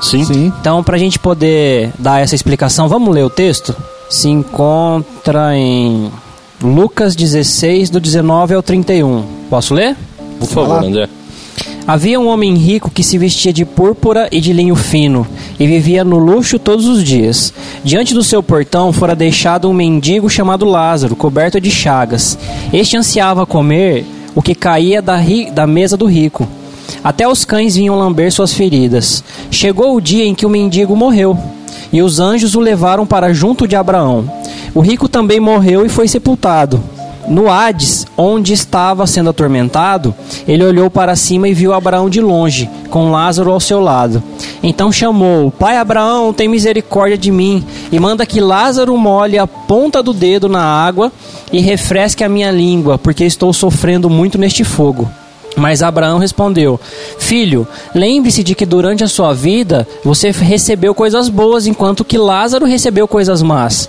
Sim? 0.00 0.24
Sim. 0.24 0.52
Então, 0.60 0.84
para 0.84 0.94
a 0.94 0.98
gente 0.98 1.18
poder 1.18 1.92
dar 1.98 2.20
essa 2.20 2.34
explicação, 2.34 2.88
vamos 2.88 3.12
ler 3.12 3.24
o 3.24 3.30
texto? 3.30 3.74
Se 4.08 4.28
encontra 4.28 5.56
em 5.56 6.12
Lucas 6.62 7.16
16, 7.16 7.90
do 7.90 8.00
19 8.00 8.54
ao 8.54 8.62
31. 8.62 9.24
Posso 9.50 9.74
ler? 9.74 9.96
Por 10.38 10.48
favor, 10.48 10.84
André. 10.84 11.08
Havia 11.86 12.18
um 12.20 12.26
homem 12.26 12.54
rico 12.54 12.90
que 12.90 13.02
se 13.02 13.16
vestia 13.16 13.52
de 13.52 13.64
púrpura 13.64 14.28
e 14.30 14.40
de 14.40 14.52
linho 14.52 14.74
fino 14.74 15.26
e 15.58 15.66
vivia 15.66 16.04
no 16.04 16.18
luxo 16.18 16.58
todos 16.58 16.86
os 16.86 17.02
dias. 17.02 17.52
Diante 17.82 18.12
do 18.14 18.22
seu 18.22 18.42
portão 18.42 18.92
fora 18.92 19.14
deixado 19.14 19.68
um 19.68 19.74
mendigo 19.74 20.28
chamado 20.28 20.64
Lázaro, 20.64 21.16
coberto 21.16 21.60
de 21.60 21.70
chagas. 21.70 22.38
Este 22.72 22.96
ansiava 22.96 23.46
comer 23.46 24.04
o 24.34 24.42
que 24.42 24.54
caía 24.54 25.00
da, 25.00 25.16
ri- 25.16 25.50
da 25.50 25.66
mesa 25.66 25.96
do 25.96 26.06
rico. 26.06 26.46
Até 27.02 27.26
os 27.26 27.44
cães 27.44 27.76
vinham 27.76 27.98
lamber 27.98 28.30
suas 28.32 28.52
feridas. 28.52 29.24
Chegou 29.50 29.96
o 29.96 30.00
dia 30.00 30.24
em 30.24 30.34
que 30.34 30.46
o 30.46 30.50
mendigo 30.50 30.94
morreu, 30.94 31.36
e 31.92 32.02
os 32.02 32.20
anjos 32.20 32.54
o 32.54 32.60
levaram 32.60 33.06
para 33.06 33.32
junto 33.32 33.66
de 33.66 33.76
Abraão. 33.76 34.30
O 34.74 34.80
rico 34.80 35.08
também 35.08 35.40
morreu 35.40 35.86
e 35.86 35.88
foi 35.88 36.06
sepultado. 36.06 36.80
No 37.28 37.50
Hades, 37.50 38.06
onde 38.16 38.52
estava 38.52 39.06
sendo 39.06 39.30
atormentado, 39.30 40.14
ele 40.46 40.64
olhou 40.64 40.88
para 40.88 41.16
cima 41.16 41.48
e 41.48 41.54
viu 41.54 41.72
Abraão 41.72 42.08
de 42.08 42.20
longe, 42.20 42.70
com 42.88 43.10
Lázaro 43.10 43.50
ao 43.50 43.58
seu 43.58 43.80
lado. 43.80 44.22
Então 44.62 44.92
chamou: 44.92 45.50
Pai 45.50 45.76
Abraão, 45.76 46.32
tem 46.32 46.48
misericórdia 46.48 47.18
de 47.18 47.30
mim, 47.30 47.64
e 47.90 47.98
manda 47.98 48.24
que 48.24 48.40
Lázaro 48.40 48.96
molhe 48.96 49.38
a 49.38 49.46
ponta 49.46 50.02
do 50.02 50.12
dedo 50.12 50.48
na 50.48 50.62
água 50.62 51.10
e 51.52 51.60
refresque 51.60 52.22
a 52.22 52.28
minha 52.28 52.50
língua, 52.50 52.96
porque 52.96 53.24
estou 53.24 53.52
sofrendo 53.52 54.08
muito 54.08 54.38
neste 54.38 54.62
fogo. 54.62 55.10
Mas 55.56 55.82
Abraão 55.82 56.18
respondeu: 56.18 56.78
Filho, 57.18 57.66
lembre-se 57.94 58.44
de 58.44 58.54
que 58.54 58.66
durante 58.66 59.02
a 59.02 59.08
sua 59.08 59.32
vida 59.32 59.88
você 60.04 60.30
recebeu 60.30 60.94
coisas 60.94 61.28
boas, 61.28 61.66
enquanto 61.66 62.04
que 62.04 62.18
Lázaro 62.18 62.66
recebeu 62.66 63.08
coisas 63.08 63.42
más. 63.42 63.88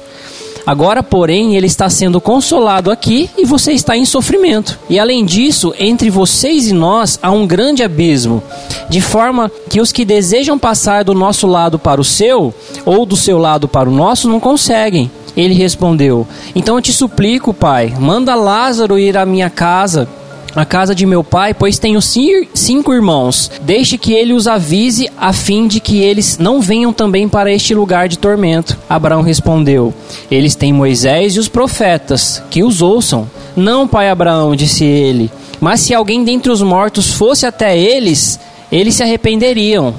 Agora, 0.68 1.02
porém, 1.02 1.56
ele 1.56 1.66
está 1.66 1.90
sendo 1.90 2.20
consolado 2.20 2.92
aqui 2.92 3.30
e 3.38 3.46
você 3.46 3.72
está 3.72 3.96
em 3.96 4.04
sofrimento. 4.04 4.78
E 4.90 5.00
além 5.00 5.24
disso, 5.24 5.74
entre 5.80 6.10
vocês 6.10 6.68
e 6.68 6.74
nós 6.74 7.18
há 7.24 7.32
um 7.32 7.48
grande 7.48 7.84
abismo, 7.84 8.44
de 8.90 9.00
forma 9.00 9.50
que 9.70 9.80
os 9.80 9.94
que 9.94 10.04
desejam 10.04 10.60
passar 10.60 11.06
do 11.06 11.14
nosso 11.14 11.48
lado 11.48 11.80
para 11.80 12.02
o 12.02 12.04
seu, 12.04 12.54
ou 12.86 13.06
do 13.06 13.16
seu 13.16 13.38
lado 13.38 13.66
para 13.66 13.90
o 13.90 13.94
nosso, 13.94 14.28
não 14.28 14.42
conseguem. 14.42 15.10
Ele 15.38 15.54
respondeu: 15.54 16.28
Então 16.54 16.76
eu 16.76 16.82
te 16.82 16.92
suplico, 16.92 17.54
pai, 17.54 17.94
manda 17.98 18.36
Lázaro 18.36 19.00
ir 19.00 19.16
à 19.16 19.26
minha 19.26 19.50
casa 19.50 20.10
a 20.56 20.66
casa 20.66 20.96
de 20.96 21.06
meu 21.06 21.24
pai, 21.24 21.54
pois 21.54 21.78
tenho 21.78 22.02
ci- 22.02 22.48
cinco 22.54 22.94
irmãos. 22.94 23.52
Deixe 23.62 23.98
que 23.98 24.14
ele 24.14 24.34
os 24.34 24.48
avise, 24.48 25.10
a 25.18 25.32
fim 25.32 25.68
de 25.68 25.80
que 25.80 26.00
eles 26.00 26.38
não 26.38 26.62
venham 26.62 26.92
também 26.92 27.28
para 27.30 27.52
este 27.52 27.76
lugar 27.76 28.08
de 28.08 28.18
tormento. 28.18 28.78
Abraão 28.90 29.22
respondeu: 29.22 29.94
Eles 30.32 30.56
têm 30.56 30.74
Moisés 30.74 31.36
e 31.36 31.40
os 31.40 31.48
profetas, 31.48 32.42
que 32.50 32.64
os 32.64 32.82
ouçam. 32.82 33.30
Não, 33.56 33.88
pai 33.88 34.10
Abraão, 34.10 34.56
disse 34.56 34.84
ele, 34.84 35.32
mas 35.60 35.82
se 35.82 35.94
alguém 35.94 36.24
dentre 36.24 36.52
os 36.52 36.62
mortos 36.62 37.12
fosse 37.14 37.46
até 37.46 37.78
eles, 37.78 38.40
eles 38.72 38.96
se 38.96 39.04
arrependeriam. 39.04 39.94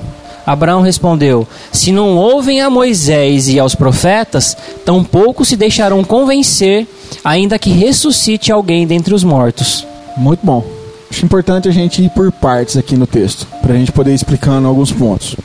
Abraão 0.46 0.80
respondeu: 0.80 1.46
Se 1.70 1.92
não 1.92 2.16
ouvem 2.16 2.60
a 2.62 2.70
Moisés 2.70 3.48
e 3.48 3.58
aos 3.58 3.74
profetas, 3.74 4.56
tampouco 4.84 5.44
se 5.44 5.56
deixarão 5.56 6.02
convencer, 6.02 6.86
ainda 7.22 7.58
que 7.58 7.70
ressuscite 7.70 8.50
alguém 8.50 8.86
dentre 8.86 9.12
os 9.12 9.22
mortos. 9.22 9.86
Muito 10.18 10.44
bom. 10.44 10.64
Acho 11.10 11.24
importante 11.24 11.68
a 11.68 11.72
gente 11.72 12.02
ir 12.02 12.10
por 12.10 12.30
partes 12.30 12.76
aqui 12.76 12.96
no 12.96 13.06
texto, 13.06 13.46
para 13.62 13.72
a 13.72 13.76
gente 13.76 13.92
poder 13.92 14.10
ir 14.10 14.14
explicando 14.14 14.68
alguns 14.68 14.92
pontos. 14.92 15.36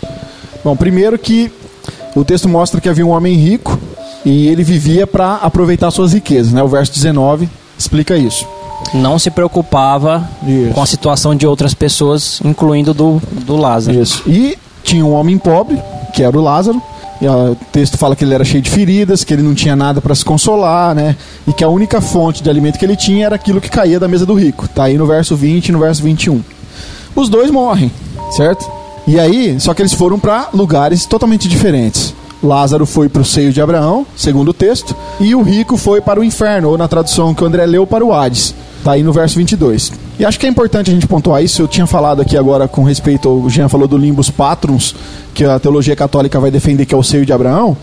Bom, 0.63 0.75
primeiro 0.75 1.17
que 1.17 1.51
o 2.15 2.23
texto 2.25 2.49
mostra 2.49 2.81
que 2.81 2.89
havia 2.89 3.05
um 3.05 3.11
homem 3.11 3.35
rico 3.35 3.79
e 4.25 4.47
ele 4.47 4.63
vivia 4.63 5.07
para 5.07 5.35
aproveitar 5.35 5.89
suas 5.91 6.13
riquezas, 6.13 6.51
né? 6.51 6.61
O 6.61 6.67
verso 6.67 6.93
19 6.93 7.49
explica 7.77 8.17
isso. 8.17 8.45
Não 8.93 9.17
se 9.17 9.31
preocupava 9.31 10.27
Isso. 10.45 10.73
com 10.73 10.81
a 10.81 10.85
situação 10.85 11.35
de 11.35 11.47
outras 11.47 11.73
pessoas, 11.73 12.41
incluindo 12.43 12.93
do, 12.93 13.21
do 13.45 13.55
Lázaro. 13.55 14.01
Isso. 14.01 14.21
E 14.27 14.57
tinha 14.83 15.05
um 15.05 15.13
homem 15.13 15.37
pobre, 15.37 15.81
que 16.13 16.21
era 16.21 16.37
o 16.37 16.41
Lázaro. 16.41 16.81
O 17.27 17.55
texto 17.71 17.97
fala 17.97 18.15
que 18.15 18.23
ele 18.23 18.33
era 18.33 18.43
cheio 18.43 18.61
de 18.61 18.69
feridas, 18.69 19.23
que 19.23 19.33
ele 19.33 19.41
não 19.41 19.53
tinha 19.53 19.75
nada 19.75 20.01
para 20.01 20.13
se 20.13 20.25
consolar, 20.25 20.93
né? 20.93 21.15
E 21.47 21.53
que 21.53 21.63
a 21.63 21.69
única 21.69 22.01
fonte 22.01 22.43
de 22.43 22.49
alimento 22.49 22.77
que 22.77 22.85
ele 22.85 22.95
tinha 22.95 23.25
era 23.25 23.35
aquilo 23.35 23.61
que 23.61 23.69
caía 23.69 23.99
da 23.99 24.07
mesa 24.07 24.25
do 24.25 24.33
rico. 24.33 24.67
Tá 24.67 24.85
aí 24.85 24.97
no 24.97 25.05
verso 25.05 25.35
20 25.35 25.69
e 25.69 25.71
no 25.71 25.79
verso 25.79 26.03
21. 26.03 26.41
Os 27.15 27.29
dois 27.29 27.49
morrem, 27.49 27.91
certo? 28.31 28.69
E 29.05 29.19
aí, 29.19 29.59
só 29.59 29.73
que 29.73 29.81
eles 29.81 29.93
foram 29.93 30.19
para 30.19 30.49
lugares 30.53 31.05
totalmente 31.05 31.47
diferentes. 31.47 32.13
Lázaro 32.41 32.85
foi 32.85 33.07
para 33.07 33.21
o 33.21 33.25
seio 33.25 33.53
de 33.53 33.61
Abraão, 33.61 34.05
segundo 34.17 34.49
o 34.49 34.53
texto, 34.53 34.95
e 35.19 35.33
o 35.33 35.41
rico 35.41 35.77
foi 35.77 36.01
para 36.01 36.19
o 36.19 36.23
inferno, 36.23 36.69
ou 36.69 36.77
na 36.77 36.87
tradução 36.87 37.33
que 37.33 37.43
o 37.43 37.47
André 37.47 37.65
leu, 37.65 37.87
para 37.87 38.03
o 38.03 38.13
Hades. 38.13 38.53
Tá 38.83 38.93
aí 38.93 39.03
no 39.03 39.13
verso 39.13 39.37
22. 39.37 39.91
E 40.19 40.25
acho 40.25 40.39
que 40.39 40.45
é 40.45 40.49
importante 40.49 40.91
a 40.91 40.93
gente 40.93 41.07
pontuar 41.07 41.43
isso. 41.43 41.61
Eu 41.61 41.67
tinha 41.67 41.87
falado 41.87 42.21
aqui 42.21 42.37
agora 42.37 42.67
com 42.67 42.83
respeito. 42.83 43.29
O 43.29 43.49
Jean 43.49 43.67
falou 43.67 43.87
do 43.87 43.97
limbus 43.97 44.29
patrums, 44.29 44.95
que 45.33 45.43
a 45.43 45.59
teologia 45.59 45.95
católica 45.95 46.39
vai 46.39 46.51
defender 46.51 46.85
que 46.85 46.93
é 46.93 46.97
o 46.97 47.03
seio 47.03 47.25
de 47.25 47.33
Abraão. 47.33 47.75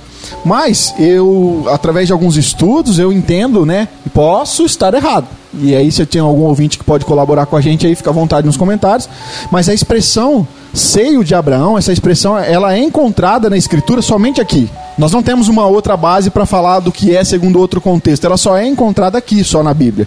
Mas 0.45 0.95
eu, 0.99 1.65
através 1.69 2.07
de 2.07 2.13
alguns 2.13 2.37
estudos, 2.37 2.99
eu 2.99 3.13
entendo, 3.13 3.67
né? 3.67 3.89
Posso 4.15 4.65
estar 4.65 4.95
errado. 4.95 5.27
E 5.55 5.75
aí, 5.75 5.91
se 5.91 6.07
tem 6.07 6.21
algum 6.21 6.43
ouvinte 6.43 6.79
que 6.79 6.85
pode 6.85 7.05
colaborar 7.05 7.47
com 7.47 7.57
a 7.57 7.61
gente, 7.61 7.87
aí 7.87 7.95
fica 7.95 8.11
à 8.11 8.13
vontade 8.13 8.47
nos 8.47 8.57
comentários. 8.57 9.09
Mas 9.51 9.69
a 9.69 9.75
expressão 9.75 10.47
seio 10.73 11.25
de 11.25 11.35
Abraão, 11.35 11.77
essa 11.77 11.93
expressão, 11.93 12.39
ela 12.39 12.75
é 12.75 12.79
encontrada 12.79 13.51
na 13.51 13.57
escritura 13.57 14.01
somente 14.01 14.41
aqui. 14.41 14.71
Nós 15.01 15.13
não 15.13 15.23
temos 15.23 15.49
uma 15.49 15.67
outra 15.67 15.97
base 15.97 16.29
para 16.29 16.45
falar 16.45 16.79
do 16.79 16.93
que 16.93 17.17
é 17.17 17.25
segundo 17.25 17.59
outro 17.59 17.81
contexto. 17.81 18.27
Ela 18.27 18.37
só 18.37 18.55
é 18.59 18.67
encontrada 18.67 19.17
aqui, 19.17 19.43
só 19.43 19.63
na 19.63 19.73
Bíblia. 19.73 20.07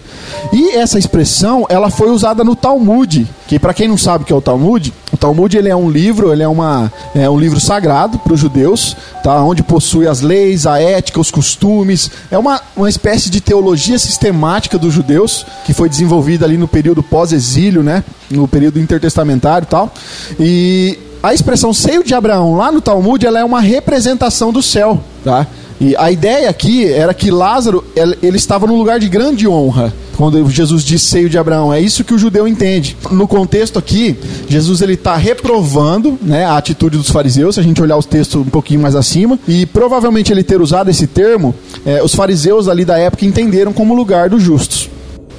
E 0.52 0.70
essa 0.76 0.96
expressão, 0.96 1.66
ela 1.68 1.90
foi 1.90 2.10
usada 2.10 2.44
no 2.44 2.54
Talmud, 2.54 3.26
que 3.48 3.58
para 3.58 3.74
quem 3.74 3.88
não 3.88 3.98
sabe 3.98 4.22
o 4.22 4.26
que 4.28 4.32
é 4.32 4.36
o 4.36 4.40
Talmud, 4.40 4.94
o 5.12 5.16
Talmud 5.16 5.58
ele 5.58 5.68
é 5.68 5.74
um 5.74 5.90
livro, 5.90 6.32
ele 6.32 6.44
é, 6.44 6.48
uma, 6.48 6.92
é 7.12 7.28
um 7.28 7.36
livro 7.36 7.58
sagrado 7.58 8.20
para 8.20 8.34
os 8.34 8.38
judeus, 8.38 8.96
tá? 9.24 9.42
onde 9.42 9.64
possui 9.64 10.06
as 10.06 10.20
leis, 10.20 10.64
a 10.64 10.80
ética, 10.80 11.18
os 11.18 11.28
costumes. 11.28 12.08
É 12.30 12.38
uma, 12.38 12.60
uma 12.76 12.88
espécie 12.88 13.30
de 13.30 13.40
teologia 13.40 13.98
sistemática 13.98 14.78
dos 14.78 14.94
judeus, 14.94 15.44
que 15.64 15.74
foi 15.74 15.88
desenvolvida 15.88 16.44
ali 16.44 16.56
no 16.56 16.68
período 16.68 17.02
pós-exílio, 17.02 17.82
né? 17.82 18.04
no 18.30 18.46
período 18.46 18.78
intertestamentário 18.78 19.66
e 19.66 19.68
tal. 19.68 19.92
E 20.38 20.98
a 21.24 21.32
expressão 21.32 21.72
seio 21.72 22.04
de 22.04 22.14
Abraão 22.14 22.54
lá 22.54 22.70
no 22.70 22.82
Talmud 22.82 23.24
ela 23.24 23.40
é 23.40 23.44
uma 23.44 23.60
representação 23.60 24.52
do 24.52 24.62
céu, 24.62 25.00
tá? 25.24 25.46
E 25.80 25.96
a 25.96 26.12
ideia 26.12 26.50
aqui 26.50 26.86
era 26.86 27.14
que 27.14 27.30
Lázaro 27.30 27.82
ele, 27.96 28.36
estava 28.36 28.66
num 28.66 28.76
lugar 28.76 29.00
de 29.00 29.08
grande 29.08 29.48
honra. 29.48 29.92
Quando 30.18 30.48
Jesus 30.50 30.84
diz 30.84 31.00
seio 31.00 31.30
de 31.30 31.38
Abraão, 31.38 31.72
é 31.72 31.80
isso 31.80 32.04
que 32.04 32.12
o 32.12 32.18
judeu 32.18 32.46
entende. 32.46 32.94
No 33.10 33.26
contexto 33.26 33.78
aqui, 33.78 34.16
Jesus 34.48 34.82
ele 34.82 34.94
está 34.94 35.16
reprovando 35.16 36.18
né, 36.20 36.44
a 36.44 36.58
atitude 36.58 36.98
dos 36.98 37.10
fariseus, 37.10 37.54
se 37.54 37.60
a 37.60 37.64
gente 37.64 37.80
olhar 37.80 37.96
os 37.96 38.06
textos 38.06 38.42
um 38.42 38.50
pouquinho 38.50 38.80
mais 38.80 38.94
acima, 38.94 39.38
e 39.48 39.64
provavelmente 39.64 40.30
ele 40.30 40.44
ter 40.44 40.60
usado 40.60 40.90
esse 40.90 41.06
termo, 41.06 41.54
é, 41.86 42.02
os 42.02 42.14
fariseus 42.14 42.68
ali 42.68 42.84
da 42.84 42.98
época 42.98 43.24
entenderam 43.24 43.72
como 43.72 43.94
lugar 43.94 44.28
dos 44.28 44.42
justos. 44.42 44.90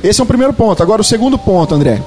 Esse 0.03 0.19
é 0.19 0.23
o 0.23 0.27
primeiro 0.27 0.51
ponto. 0.51 0.81
Agora, 0.81 1.01
o 1.01 1.05
segundo 1.05 1.37
ponto, 1.37 1.75
André. 1.75 2.01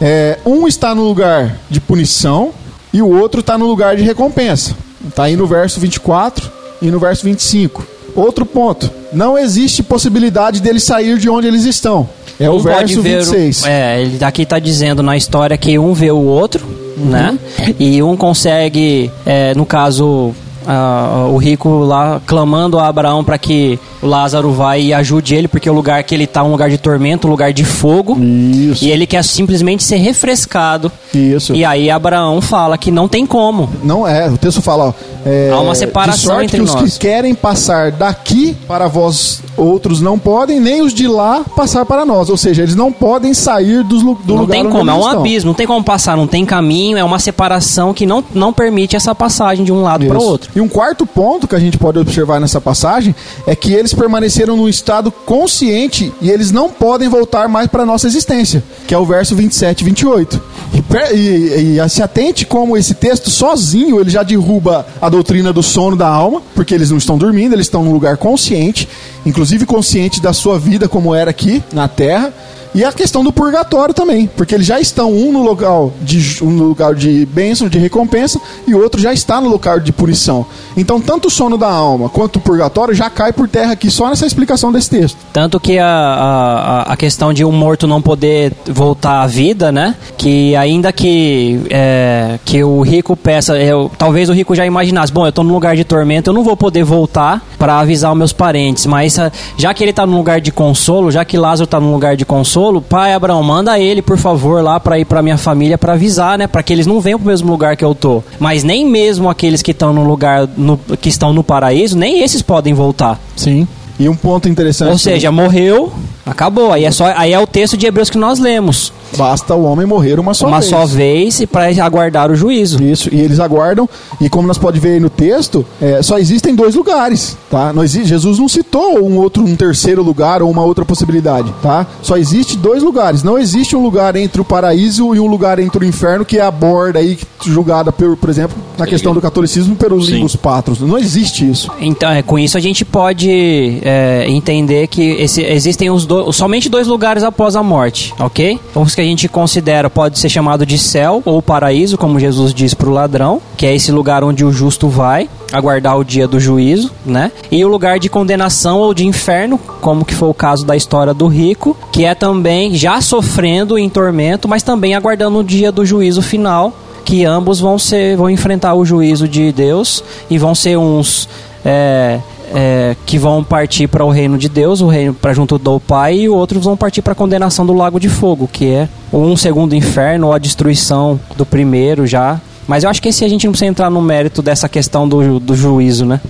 É, 0.00 0.38
um 0.46 0.66
está 0.66 0.94
no 0.94 1.04
lugar 1.04 1.56
de 1.70 1.80
punição 1.80 2.52
e 2.92 3.02
o 3.02 3.08
outro 3.08 3.40
está 3.40 3.56
no 3.58 3.66
lugar 3.66 3.96
de 3.96 4.02
recompensa. 4.02 4.74
Está 5.06 5.24
aí 5.24 5.36
no 5.36 5.46
verso 5.46 5.78
24 5.80 6.50
e 6.82 6.90
no 6.90 6.98
verso 6.98 7.24
25. 7.24 7.86
Outro 8.14 8.44
ponto: 8.46 8.90
não 9.12 9.38
existe 9.38 9.82
possibilidade 9.82 10.60
deles 10.60 10.82
sair 10.82 11.18
de 11.18 11.28
onde 11.28 11.46
eles 11.46 11.64
estão. 11.64 12.08
É 12.40 12.48
o 12.48 12.54
Um 12.56 12.62
pode 12.62 12.94
verso 12.94 13.02
ver 13.02 13.16
o- 13.16 13.24
26. 13.32 13.64
é, 13.66 14.00
ele 14.02 14.24
aqui 14.24 14.42
está 14.42 14.58
dizendo 14.58 15.02
na 15.02 15.16
história 15.16 15.56
que 15.58 15.78
um 15.78 15.92
vê 15.92 16.10
o 16.10 16.22
outro, 16.22 16.64
né? 16.96 17.36
E 17.78 18.00
um 18.02 18.16
consegue, 18.16 19.10
é, 19.26 19.54
no 19.54 19.66
caso, 19.66 20.32
ah, 20.70 21.26
o 21.30 21.38
rico 21.38 21.78
lá 21.78 22.20
clamando 22.26 22.78
a 22.78 22.86
Abraão 22.86 23.24
para 23.24 23.38
que 23.38 23.78
o 24.02 24.06
Lázaro 24.06 24.52
vá 24.52 24.76
e 24.76 24.92
ajude 24.92 25.34
ele, 25.34 25.48
porque 25.48 25.68
o 25.68 25.72
lugar 25.72 26.02
que 26.04 26.14
ele 26.14 26.24
está 26.24 26.40
é 26.40 26.42
um 26.42 26.50
lugar 26.50 26.68
de 26.68 26.76
tormento, 26.76 27.26
um 27.26 27.30
lugar 27.30 27.54
de 27.54 27.64
fogo. 27.64 28.18
Isso. 28.20 28.84
E 28.84 28.90
ele 28.90 29.06
quer 29.06 29.24
simplesmente 29.24 29.82
ser 29.82 29.96
refrescado. 29.96 30.92
Isso. 31.14 31.54
E 31.54 31.64
aí 31.64 31.90
Abraão 31.90 32.40
fala 32.42 32.76
que 32.76 32.90
não 32.90 33.08
tem 33.08 33.24
como. 33.24 33.68
Não 33.82 34.06
é, 34.06 34.28
o 34.28 34.36
texto 34.36 34.60
fala, 34.60 34.88
ó, 34.88 34.92
é, 35.24 35.50
Há 35.52 35.58
uma 35.60 35.74
separação 35.74 36.42
entre 36.42 36.58
que 36.58 36.62
os 36.62 36.74
nós. 36.74 36.92
que 36.92 36.98
querem 36.98 37.34
passar 37.34 37.90
daqui 37.90 38.54
para 38.66 38.86
vós 38.88 39.42
outros 39.56 40.00
não 40.00 40.18
podem, 40.18 40.60
nem 40.60 40.82
os 40.82 40.92
de 40.92 41.08
lá 41.08 41.44
passar 41.56 41.86
para 41.86 42.04
nós. 42.04 42.28
Ou 42.28 42.36
seja, 42.36 42.62
eles 42.62 42.74
não 42.74 42.92
podem 42.92 43.32
sair 43.32 43.82
dos, 43.84 44.02
do 44.02 44.18
não 44.26 44.36
lugar 44.42 44.52
tem 44.52 44.66
onde 44.66 44.76
como, 44.76 44.90
é 44.90 44.94
eles 44.94 45.04
um 45.04 45.08
estão. 45.08 45.20
abismo, 45.20 45.48
não 45.48 45.54
tem 45.54 45.66
como 45.66 45.82
passar, 45.82 46.16
não 46.16 46.26
tem 46.26 46.44
caminho, 46.44 46.98
é 46.98 47.04
uma 47.04 47.18
separação 47.18 47.94
que 47.94 48.04
não, 48.04 48.22
não 48.34 48.52
permite 48.52 48.96
essa 48.96 49.14
passagem 49.14 49.64
de 49.64 49.72
um 49.72 49.82
lado 49.82 50.06
para 50.06 50.18
o 50.18 50.22
outro. 50.22 50.50
E 50.58 50.60
um 50.60 50.68
quarto 50.68 51.06
ponto 51.06 51.46
que 51.46 51.54
a 51.54 51.58
gente 51.60 51.78
pode 51.78 52.00
observar 52.00 52.40
nessa 52.40 52.60
passagem 52.60 53.14
é 53.46 53.54
que 53.54 53.72
eles 53.72 53.94
permaneceram 53.94 54.56
num 54.56 54.68
estado 54.68 55.08
consciente 55.08 56.12
e 56.20 56.32
eles 56.32 56.50
não 56.50 56.68
podem 56.68 57.08
voltar 57.08 57.48
mais 57.48 57.68
para 57.68 57.84
a 57.84 57.86
nossa 57.86 58.08
existência, 58.08 58.60
que 58.84 58.92
é 58.92 58.98
o 58.98 59.04
verso 59.06 59.36
27 59.36 59.82
e 59.82 59.84
28. 59.84 60.42
E, 60.74 61.16
e, 61.16 61.78
e 61.78 61.88
se 61.88 62.02
atente 62.02 62.44
como 62.44 62.76
esse 62.76 62.94
texto 62.94 63.30
sozinho 63.30 64.00
ele 64.00 64.10
já 64.10 64.24
derruba 64.24 64.84
a 65.00 65.08
doutrina 65.08 65.52
do 65.52 65.62
sono 65.62 65.94
da 65.94 66.08
alma, 66.08 66.42
porque 66.56 66.74
eles 66.74 66.90
não 66.90 66.98
estão 66.98 67.16
dormindo, 67.16 67.52
eles 67.52 67.66
estão 67.66 67.84
num 67.84 67.92
lugar 67.92 68.16
consciente, 68.16 68.88
inclusive 69.24 69.64
consciente 69.64 70.20
da 70.20 70.32
sua 70.32 70.58
vida 70.58 70.88
como 70.88 71.14
era 71.14 71.30
aqui 71.30 71.62
na 71.72 71.86
terra. 71.86 72.34
E 72.78 72.84
a 72.84 72.92
questão 72.92 73.24
do 73.24 73.32
purgatório 73.32 73.92
também, 73.92 74.30
porque 74.36 74.54
eles 74.54 74.64
já 74.64 74.78
estão 74.78 75.12
um 75.12 75.32
no 75.32 75.42
local 75.42 75.92
de 76.00 76.38
um 76.44 76.50
no 76.50 76.62
lugar 76.62 76.94
de 76.94 77.26
bênção, 77.26 77.68
de 77.68 77.76
recompensa, 77.76 78.40
e 78.68 78.72
o 78.72 78.80
outro 78.80 79.00
já 79.00 79.12
está 79.12 79.40
no 79.40 79.48
lugar 79.48 79.80
de 79.80 79.90
punição. 79.90 80.46
Então, 80.76 81.00
tanto 81.00 81.26
o 81.26 81.30
sono 81.30 81.58
da 81.58 81.68
alma 81.68 82.08
quanto 82.08 82.36
o 82.36 82.40
purgatório 82.40 82.94
já 82.94 83.10
cai 83.10 83.32
por 83.32 83.48
terra 83.48 83.72
aqui 83.72 83.90
só 83.90 84.08
nessa 84.08 84.24
explicação 84.26 84.70
desse 84.70 84.90
texto. 84.90 85.18
Tanto 85.32 85.58
que 85.58 85.76
a, 85.76 85.88
a, 85.88 86.82
a 86.92 86.96
questão 86.96 87.32
de 87.32 87.44
um 87.44 87.50
morto 87.50 87.84
não 87.88 88.00
poder 88.00 88.52
voltar 88.68 89.22
à 89.22 89.26
vida, 89.26 89.72
né? 89.72 89.96
Que 90.16 90.54
ainda 90.54 90.92
que, 90.92 91.60
é, 91.70 92.38
que 92.44 92.62
o 92.62 92.80
rico 92.82 93.16
peça, 93.16 93.58
eu, 93.58 93.90
talvez 93.98 94.28
o 94.28 94.32
rico 94.32 94.54
já 94.54 94.64
imaginasse, 94.64 95.12
bom, 95.12 95.24
eu 95.24 95.30
estou 95.30 95.42
num 95.42 95.52
lugar 95.52 95.74
de 95.74 95.82
tormento, 95.82 96.30
eu 96.30 96.34
não 96.34 96.44
vou 96.44 96.56
poder 96.56 96.84
voltar 96.84 97.44
para 97.58 97.80
avisar 97.80 98.12
os 98.12 98.18
meus 98.18 98.32
parentes, 98.32 98.86
mas 98.86 99.18
ah, 99.18 99.32
já 99.56 99.74
que 99.74 99.82
ele 99.82 99.90
está 99.90 100.06
num 100.06 100.16
lugar 100.16 100.40
de 100.40 100.52
consolo, 100.52 101.10
já 101.10 101.24
que 101.24 101.36
Lázaro 101.36 101.64
está 101.64 101.80
num 101.80 101.92
lugar 101.92 102.16
de 102.16 102.24
consolo, 102.24 102.67
pai 102.80 103.12
Abraão, 103.12 103.42
manda 103.42 103.78
ele, 103.78 104.02
por 104.02 104.18
favor, 104.18 104.62
lá 104.62 104.78
para 104.78 104.98
ir 104.98 105.04
para 105.04 105.22
minha 105.22 105.38
família 105.38 105.78
para 105.78 105.94
avisar, 105.94 106.38
né? 106.38 106.46
Para 106.46 106.62
que 106.62 106.72
eles 106.72 106.86
não 106.86 107.00
venham 107.00 107.18
para 107.18 107.26
o 107.26 107.28
mesmo 107.28 107.50
lugar 107.50 107.76
que 107.76 107.84
eu 107.84 107.94
tô. 107.94 108.22
Mas 108.38 108.62
nem 108.62 108.86
mesmo 108.86 109.28
aqueles 109.28 109.62
que 109.62 109.70
estão 109.70 109.92
no 109.92 110.04
lugar 110.04 110.48
no, 110.56 110.78
que 111.00 111.08
estão 111.08 111.32
no 111.32 111.42
paraíso, 111.42 111.96
nem 111.96 112.22
esses 112.22 112.42
podem 112.42 112.74
voltar. 112.74 113.18
Sim. 113.36 113.66
E 113.98 114.08
um 114.08 114.14
ponto 114.14 114.48
interessante. 114.48 114.90
Ou 114.90 114.98
seja, 114.98 115.32
morreu, 115.32 115.92
acabou. 116.28 116.72
Aí 116.72 116.84
é 116.84 116.90
só, 116.90 117.12
aí 117.16 117.32
é 117.32 117.38
o 117.40 117.46
texto 117.46 117.76
de 117.76 117.86
Hebreus 117.86 118.10
que 118.10 118.18
nós 118.18 118.38
lemos. 118.38 118.92
basta 119.16 119.54
o 119.54 119.64
homem 119.64 119.86
morrer 119.86 120.18
uma 120.20 120.34
só 120.34 120.46
uma 120.46 120.60
vez. 120.60 120.70
só 120.70 120.84
vez 120.86 121.40
e 121.40 121.46
para 121.46 121.66
aguardar 121.84 122.30
o 122.30 122.36
juízo. 122.36 122.82
Isso, 122.82 123.08
e 123.12 123.20
eles 123.20 123.40
aguardam, 123.40 123.88
e 124.20 124.28
como 124.28 124.46
nós 124.46 124.58
podemos 124.58 124.82
ver 124.82 124.94
aí 124.94 125.00
no 125.00 125.08
texto, 125.10 125.64
é, 125.80 126.02
só 126.02 126.18
existem 126.18 126.54
dois 126.54 126.74
lugares, 126.74 127.36
tá? 127.50 127.72
Não 127.72 127.82
existe, 127.82 128.08
Jesus 128.08 128.38
não 128.38 128.48
citou 128.48 129.02
um 129.04 129.16
outro, 129.18 129.42
um 129.44 129.56
terceiro 129.56 130.02
lugar 130.02 130.42
ou 130.42 130.50
uma 130.50 130.62
outra 130.62 130.84
possibilidade, 130.84 131.52
tá? 131.62 131.86
Só 132.02 132.16
existe 132.16 132.56
dois 132.56 132.82
lugares, 132.82 133.22
não 133.22 133.38
existe 133.38 133.74
um 133.74 133.82
lugar 133.82 134.14
entre 134.16 134.40
o 134.40 134.44
paraíso 134.44 135.14
e 135.14 135.20
um 135.20 135.26
lugar 135.26 135.58
entre 135.58 135.84
o 135.84 135.88
inferno 135.88 136.24
que 136.24 136.38
é 136.38 136.42
a 136.42 136.50
borda 136.50 136.98
aí, 136.98 137.18
julgada, 137.44 137.90
por, 137.90 138.16
por 138.16 138.28
exemplo, 138.28 138.56
na 138.76 138.86
questão 138.86 139.14
do 139.14 139.20
catolicismo 139.20 139.74
pelos 139.74 140.06
Sim. 140.08 140.26
patros, 140.42 140.80
não 140.80 140.98
existe 140.98 141.48
isso. 141.48 141.70
Então, 141.80 142.10
é, 142.10 142.22
com 142.22 142.38
isso 142.38 142.56
a 142.56 142.60
gente 142.60 142.84
pode 142.84 143.78
é, 143.82 144.26
entender 144.28 144.86
que 144.88 145.02
esse- 145.02 145.42
existem 145.42 145.90
os 145.90 146.04
do- 146.24 146.32
somente 146.32 146.68
dois 146.68 146.86
lugares 146.86 147.22
após 147.22 147.56
a 147.56 147.62
morte, 147.62 148.14
ok? 148.18 148.58
Então, 148.70 148.82
Os 148.82 148.94
que 148.94 149.00
a 149.00 149.04
gente 149.04 149.28
considera 149.28 149.88
pode 149.90 150.18
ser 150.18 150.28
chamado 150.28 150.64
de 150.64 150.78
céu 150.78 151.22
ou 151.24 151.40
paraíso, 151.42 151.96
como 151.98 152.18
Jesus 152.20 152.52
diz 152.54 152.74
para 152.74 152.88
o 152.88 152.92
ladrão, 152.92 153.40
que 153.56 153.66
é 153.66 153.74
esse 153.74 153.90
lugar 153.92 154.22
onde 154.24 154.44
o 154.44 154.52
justo 154.52 154.88
vai 154.88 155.28
aguardar 155.52 155.98
o 155.98 156.04
dia 156.04 156.26
do 156.28 156.38
juízo, 156.38 156.90
né? 157.04 157.32
E 157.50 157.64
o 157.64 157.68
lugar 157.68 157.98
de 157.98 158.08
condenação 158.08 158.78
ou 158.78 158.92
de 158.92 159.06
inferno, 159.06 159.58
como 159.80 160.04
que 160.04 160.14
foi 160.14 160.28
o 160.28 160.34
caso 160.34 160.64
da 160.66 160.76
história 160.76 161.14
do 161.14 161.26
rico, 161.26 161.76
que 161.92 162.04
é 162.04 162.14
também 162.14 162.74
já 162.74 163.00
sofrendo 163.00 163.78
em 163.78 163.88
tormento, 163.88 164.46
mas 164.48 164.62
também 164.62 164.94
aguardando 164.94 165.38
o 165.38 165.44
dia 165.44 165.72
do 165.72 165.84
juízo 165.86 166.20
final, 166.22 166.72
que 167.04 167.24
ambos 167.24 167.58
vão 167.60 167.78
ser 167.78 168.16
vão 168.16 168.28
enfrentar 168.28 168.74
o 168.74 168.84
juízo 168.84 169.26
de 169.26 169.50
Deus 169.50 170.04
e 170.28 170.36
vão 170.36 170.54
ser 170.54 170.76
uns 170.76 171.26
é, 171.64 172.18
é, 172.54 172.96
que 173.06 173.18
vão 173.18 173.42
partir 173.42 173.86
para 173.86 174.04
o 174.04 174.10
reino 174.10 174.38
de 174.38 174.48
Deus, 174.48 174.80
o 174.80 174.88
reino 174.88 175.14
para 175.14 175.32
junto 175.32 175.58
do 175.58 175.80
Pai, 175.80 176.16
e 176.16 176.28
outros 176.28 176.64
vão 176.64 176.76
partir 176.76 177.02
para 177.02 177.12
a 177.12 177.16
condenação 177.16 177.64
do 177.64 177.72
lago 177.72 177.98
de 177.98 178.08
fogo, 178.08 178.48
que 178.50 178.66
é 178.66 178.88
um 179.12 179.36
segundo 179.36 179.74
inferno 179.74 180.28
ou 180.28 180.32
a 180.32 180.38
destruição 180.38 181.18
do 181.36 181.46
primeiro 181.46 182.06
já. 182.06 182.40
Mas 182.68 182.84
eu 182.84 182.90
acho 182.90 183.00
que 183.00 183.08
esse 183.08 183.24
a 183.24 183.28
gente 183.28 183.46
não 183.46 183.52
precisa 183.52 183.70
entrar 183.70 183.88
no 183.88 184.02
mérito 184.02 184.42
dessa 184.42 184.68
questão 184.68 185.08
do, 185.08 185.40
do 185.40 185.56
juízo, 185.56 186.04
né? 186.04 186.20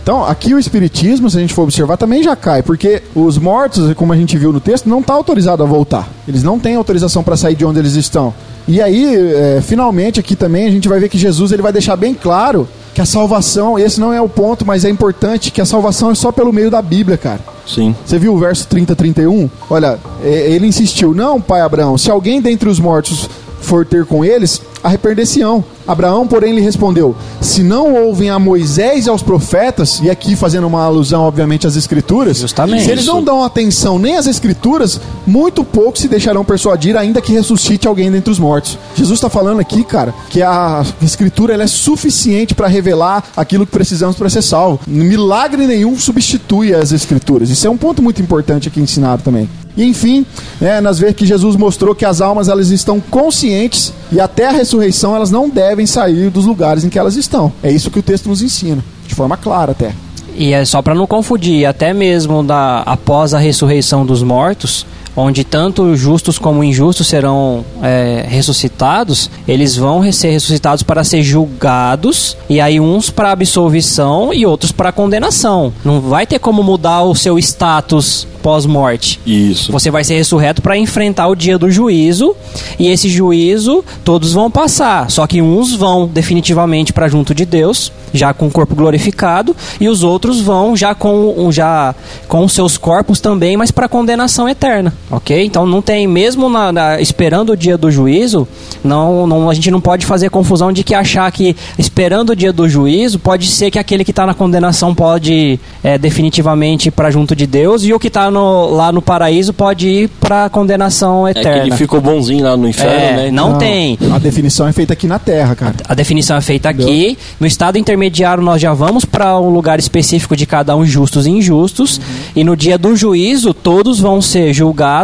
Então, 0.00 0.24
aqui 0.24 0.54
o 0.54 0.58
espiritismo, 0.58 1.28
se 1.28 1.36
a 1.36 1.40
gente 1.40 1.52
for 1.52 1.62
observar, 1.62 1.96
também 1.96 2.22
já 2.22 2.36
cai, 2.36 2.62
porque 2.62 3.02
os 3.12 3.36
mortos, 3.36 3.92
como 3.94 4.12
a 4.12 4.16
gente 4.16 4.38
viu 4.38 4.52
no 4.52 4.60
texto, 4.60 4.88
não 4.88 5.00
está 5.00 5.14
autorizado 5.14 5.64
a 5.64 5.66
voltar. 5.66 6.08
Eles 6.28 6.44
não 6.44 6.60
têm 6.60 6.76
autorização 6.76 7.24
para 7.24 7.36
sair 7.36 7.56
de 7.56 7.64
onde 7.64 7.80
eles 7.80 7.94
estão. 7.94 8.32
E 8.68 8.80
aí, 8.80 9.16
é, 9.34 9.60
finalmente, 9.60 10.20
aqui 10.20 10.36
também 10.36 10.68
a 10.68 10.70
gente 10.70 10.88
vai 10.88 11.00
ver 11.00 11.08
que 11.08 11.18
Jesus 11.18 11.50
ele 11.50 11.60
vai 11.62 11.72
deixar 11.72 11.96
bem 11.96 12.14
claro 12.14 12.68
que 12.94 13.00
a 13.00 13.06
salvação, 13.06 13.78
esse 13.78 14.00
não 14.00 14.12
é 14.12 14.20
o 14.20 14.28
ponto, 14.28 14.66
mas 14.66 14.84
é 14.84 14.90
importante 14.90 15.50
que 15.50 15.60
a 15.60 15.64
salvação 15.64 16.10
é 16.10 16.14
só 16.14 16.32
pelo 16.32 16.52
meio 16.52 16.70
da 16.70 16.82
Bíblia, 16.82 17.16
cara. 17.16 17.40
Sim. 17.66 17.94
Você 18.04 18.18
viu 18.18 18.34
o 18.34 18.38
verso 18.38 18.66
30, 18.66 18.96
31? 18.96 19.48
Olha, 19.68 19.98
é, 20.22 20.50
ele 20.52 20.66
insistiu: 20.66 21.14
Não, 21.14 21.40
pai 21.40 21.60
Abraão, 21.60 21.96
se 21.96 22.10
alguém 22.10 22.40
dentre 22.40 22.68
os 22.68 22.80
mortos 22.80 23.28
for 23.60 23.86
ter 23.86 24.04
com 24.06 24.24
eles, 24.24 24.60
arrepender-se-ão. 24.82 25.64
Abraão, 25.90 26.26
porém, 26.26 26.54
lhe 26.54 26.60
respondeu: 26.60 27.14
Se 27.40 27.62
não 27.62 27.94
ouvem 27.94 28.30
a 28.30 28.38
Moisés 28.38 29.06
e 29.06 29.10
aos 29.10 29.22
profetas, 29.22 30.00
e 30.02 30.10
aqui 30.10 30.36
fazendo 30.36 30.66
uma 30.66 30.82
alusão, 30.82 31.22
obviamente, 31.22 31.66
às 31.66 31.76
Escrituras, 31.76 32.38
Justamente. 32.38 32.84
se 32.84 32.90
eles 32.90 33.06
não 33.06 33.22
dão 33.22 33.42
atenção 33.44 33.98
nem 33.98 34.16
às 34.16 34.26
Escrituras, 34.26 35.00
muito 35.26 35.64
pouco 35.64 35.98
se 35.98 36.08
deixarão 36.08 36.44
persuadir, 36.44 36.96
ainda 36.96 37.20
que 37.20 37.32
ressuscite 37.32 37.86
alguém 37.86 38.10
dentre 38.10 38.30
os 38.30 38.38
mortos. 38.38 38.78
Jesus 38.94 39.18
está 39.18 39.28
falando 39.28 39.60
aqui, 39.60 39.84
cara, 39.84 40.14
que 40.28 40.42
a 40.42 40.84
Escritura 41.02 41.60
é 41.60 41.66
suficiente 41.66 42.54
para 42.54 42.68
revelar 42.68 43.24
aquilo 43.36 43.66
que 43.66 43.72
precisamos 43.72 44.16
para 44.16 44.30
ser 44.30 44.42
salvo. 44.42 44.80
Milagre 44.86 45.66
nenhum 45.66 45.98
substitui 45.98 46.74
as 46.74 46.92
Escrituras. 46.92 47.50
Isso 47.50 47.66
é 47.66 47.70
um 47.70 47.76
ponto 47.76 48.02
muito 48.02 48.22
importante 48.22 48.68
aqui 48.68 48.80
ensinado 48.80 49.22
também. 49.22 49.48
E 49.76 49.84
enfim, 49.84 50.26
né, 50.60 50.80
nós 50.80 50.98
vemos 50.98 51.16
que 51.16 51.24
Jesus 51.24 51.56
mostrou 51.56 51.94
que 51.94 52.04
as 52.04 52.20
almas 52.20 52.48
elas 52.48 52.70
estão 52.70 53.00
conscientes 53.00 53.92
e 54.10 54.20
até 54.20 54.46
a 54.46 54.50
ressurreição 54.50 55.14
elas 55.14 55.30
não 55.30 55.48
devem 55.48 55.79
sair 55.86 56.30
dos 56.30 56.46
lugares 56.46 56.84
em 56.84 56.88
que 56.88 56.98
elas 56.98 57.16
estão. 57.16 57.52
É 57.62 57.70
isso 57.70 57.90
que 57.90 57.98
o 57.98 58.02
texto 58.02 58.28
nos 58.28 58.42
ensina, 58.42 58.84
de 59.06 59.14
forma 59.14 59.36
clara 59.36 59.72
até. 59.72 59.92
E 60.36 60.52
é 60.52 60.64
só 60.64 60.80
para 60.80 60.94
não 60.94 61.06
confundir, 61.06 61.66
até 61.66 61.92
mesmo 61.92 62.42
da, 62.42 62.80
após 62.80 63.34
a 63.34 63.38
ressurreição 63.38 64.06
dos 64.06 64.22
mortos, 64.22 64.86
onde 65.16 65.44
tanto 65.44 65.96
justos 65.96 66.38
como 66.38 66.64
injustos 66.64 67.06
serão 67.06 67.64
é, 67.82 68.24
ressuscitados, 68.28 69.30
eles 69.46 69.76
vão 69.76 70.10
ser 70.12 70.30
ressuscitados 70.30 70.82
para 70.82 71.04
ser 71.04 71.22
julgados, 71.22 72.36
e 72.48 72.60
aí 72.60 72.80
uns 72.80 73.10
para 73.10 73.32
absolvição 73.32 74.32
e 74.32 74.46
outros 74.46 74.72
para 74.72 74.92
condenação. 74.92 75.72
Não 75.84 76.00
vai 76.00 76.26
ter 76.26 76.38
como 76.38 76.62
mudar 76.62 77.02
o 77.02 77.14
seu 77.14 77.38
status 77.38 78.26
pós-morte. 78.40 79.20
Isso. 79.26 79.70
Você 79.70 79.90
vai 79.90 80.02
ser 80.02 80.16
ressurreto 80.16 80.62
para 80.62 80.76
enfrentar 80.76 81.28
o 81.28 81.34
dia 81.34 81.58
do 81.58 81.70
juízo, 81.70 82.34
e 82.78 82.88
esse 82.88 83.08
juízo 83.08 83.84
todos 84.04 84.32
vão 84.32 84.50
passar, 84.50 85.10
só 85.10 85.26
que 85.26 85.42
uns 85.42 85.74
vão 85.74 86.06
definitivamente 86.06 86.92
para 86.92 87.08
junto 87.08 87.34
de 87.34 87.44
Deus, 87.44 87.92
já 88.12 88.32
com 88.32 88.46
o 88.46 88.50
corpo 88.50 88.74
glorificado, 88.74 89.54
e 89.80 89.88
os 89.88 90.02
outros 90.02 90.40
vão 90.40 90.76
já 90.76 90.94
com 90.94 91.50
já 91.52 91.94
com 92.28 92.44
os 92.44 92.52
seus 92.52 92.76
corpos 92.76 93.20
também, 93.20 93.56
mas 93.56 93.70
para 93.70 93.88
condenação 93.88 94.48
eterna, 94.48 94.92
ok? 95.10 95.44
Então 95.44 95.66
não 95.66 95.82
tem 95.82 96.06
mesmo 96.06 96.48
na, 96.48 96.70
na- 96.72 97.00
esperando 97.00 97.50
o 97.52 97.56
dia 97.56 97.76
do 97.76 97.90
juízo, 97.90 98.46
não, 98.84 99.26
não 99.26 99.50
a 99.50 99.54
gente 99.54 99.70
não 99.70 99.80
pode 99.80 100.06
fazer 100.06 100.30
confusão 100.30 100.72
de 100.72 100.84
que 100.84 100.94
achar 100.94 101.30
que 101.32 101.56
esperando 101.78 102.30
o 102.30 102.36
dia 102.36 102.52
do 102.52 102.68
juízo 102.68 103.18
pode 103.18 103.46
ser 103.46 103.70
que 103.70 103.78
aquele 103.78 104.04
que 104.04 104.10
está 104.12 104.24
na 104.26 104.34
condenação 104.34 104.94
pode 104.94 105.58
é, 105.82 105.98
definitivamente 105.98 106.90
para 106.90 107.10
junto 107.10 107.34
de 107.34 107.46
Deus 107.46 107.82
e 107.84 107.92
o 107.92 107.98
que 107.98 108.06
está 108.08 108.28
lá 108.28 108.92
no 108.92 109.02
paraíso 109.02 109.52
pode 109.52 109.88
ir 109.88 110.08
para 110.20 110.48
condenação 110.48 111.26
É 111.26 111.32
que 111.34 111.40
eterna. 111.40 111.62
ele 111.66 111.76
ficou 111.76 112.00
bonzinho 112.00 112.44
lá 112.44 112.56
no 112.56 112.68
inferno, 112.68 112.92
É, 112.92 113.12
né? 113.24 113.30
não 113.30 113.58
tem. 113.58 113.98
A 114.14 114.18
definição 114.18 114.66
é 114.68 114.72
feita 114.72 114.92
aqui 114.92 115.06
na 115.06 115.18
Terra, 115.18 115.54
cara. 115.54 115.74
A 115.88 115.94
definição 115.94 116.36
é 116.36 116.40
feita 116.40 116.68
aqui. 116.68 117.18
No 117.40 117.46
estado 117.46 117.78
intermediário, 117.78 118.42
nós 118.42 118.60
já 118.60 118.72
vamos 118.72 119.04
para 119.04 119.38
um 119.38 119.48
lugar 119.50 119.78
específico 119.78 120.36
de 120.36 120.46
cada 120.46 120.76
um, 120.76 120.84
justos 120.84 121.26
e 121.26 121.30
injustos. 121.30 122.00
E 122.36 122.44
no 122.44 122.56
dia 122.56 122.78
do 122.78 122.94
juízo, 122.94 123.52
todos 123.52 123.98
vão 123.98 124.20
ser 124.22 124.52
julgados 124.52 124.99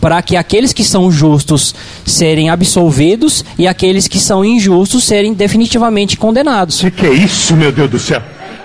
para 0.00 0.20
que 0.22 0.36
aqueles 0.36 0.72
que 0.72 0.84
são 0.84 1.10
justos 1.10 1.74
serem 2.04 2.50
absolvidos 2.50 3.44
e 3.58 3.66
aqueles 3.66 4.06
que 4.06 4.18
são 4.18 4.44
injustos 4.44 5.04
serem 5.04 5.32
definitivamente 5.32 6.16
condenados. 6.16 6.80
Que 6.80 6.90
que 6.90 7.06
é 7.06 7.12
isso, 7.12 7.54
meu 7.56 7.72
Deus 7.72 7.90
do 7.90 7.98
céu? 7.98 8.22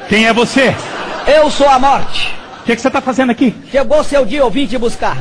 Quem 0.07 0.25
é 0.25 0.33
você? 0.33 0.75
Eu 1.27 1.49
sou 1.51 1.67
a 1.69 1.79
morte. 1.79 2.33
O 2.61 2.63
que, 2.65 2.75
que 2.75 2.81
você 2.81 2.87
está 2.87 3.01
fazendo 3.01 3.31
aqui? 3.31 3.55
Chegou 3.71 4.03
seu 4.03 4.25
dia, 4.25 4.39
eu 4.39 4.49
vim 4.49 4.65
te 4.65 4.77
buscar. 4.77 5.17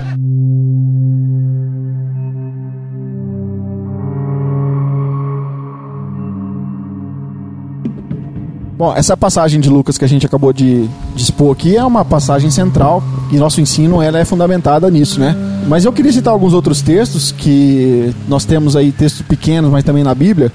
Bom, 8.78 8.94
essa 8.94 9.16
passagem 9.16 9.58
de 9.60 9.68
Lucas 9.68 9.98
que 9.98 10.04
a 10.04 10.08
gente 10.08 10.24
acabou 10.24 10.52
de, 10.52 10.88
de 11.12 11.20
expor 11.20 11.50
aqui 11.50 11.76
é 11.76 11.84
uma 11.84 12.04
passagem 12.04 12.48
central 12.48 13.02
e 13.32 13.36
nosso 13.36 13.60
ensino 13.60 14.00
ela 14.00 14.20
é 14.20 14.24
fundamentada 14.24 14.88
nisso, 14.88 15.18
né? 15.18 15.34
Mas 15.66 15.84
eu 15.84 15.92
queria 15.92 16.12
citar 16.12 16.32
alguns 16.32 16.52
outros 16.52 16.80
textos 16.80 17.32
que 17.32 18.14
nós 18.28 18.44
temos 18.44 18.76
aí 18.76 18.92
textos 18.92 19.22
pequenos, 19.22 19.68
mas 19.68 19.82
também 19.82 20.04
na 20.04 20.14
Bíblia, 20.14 20.52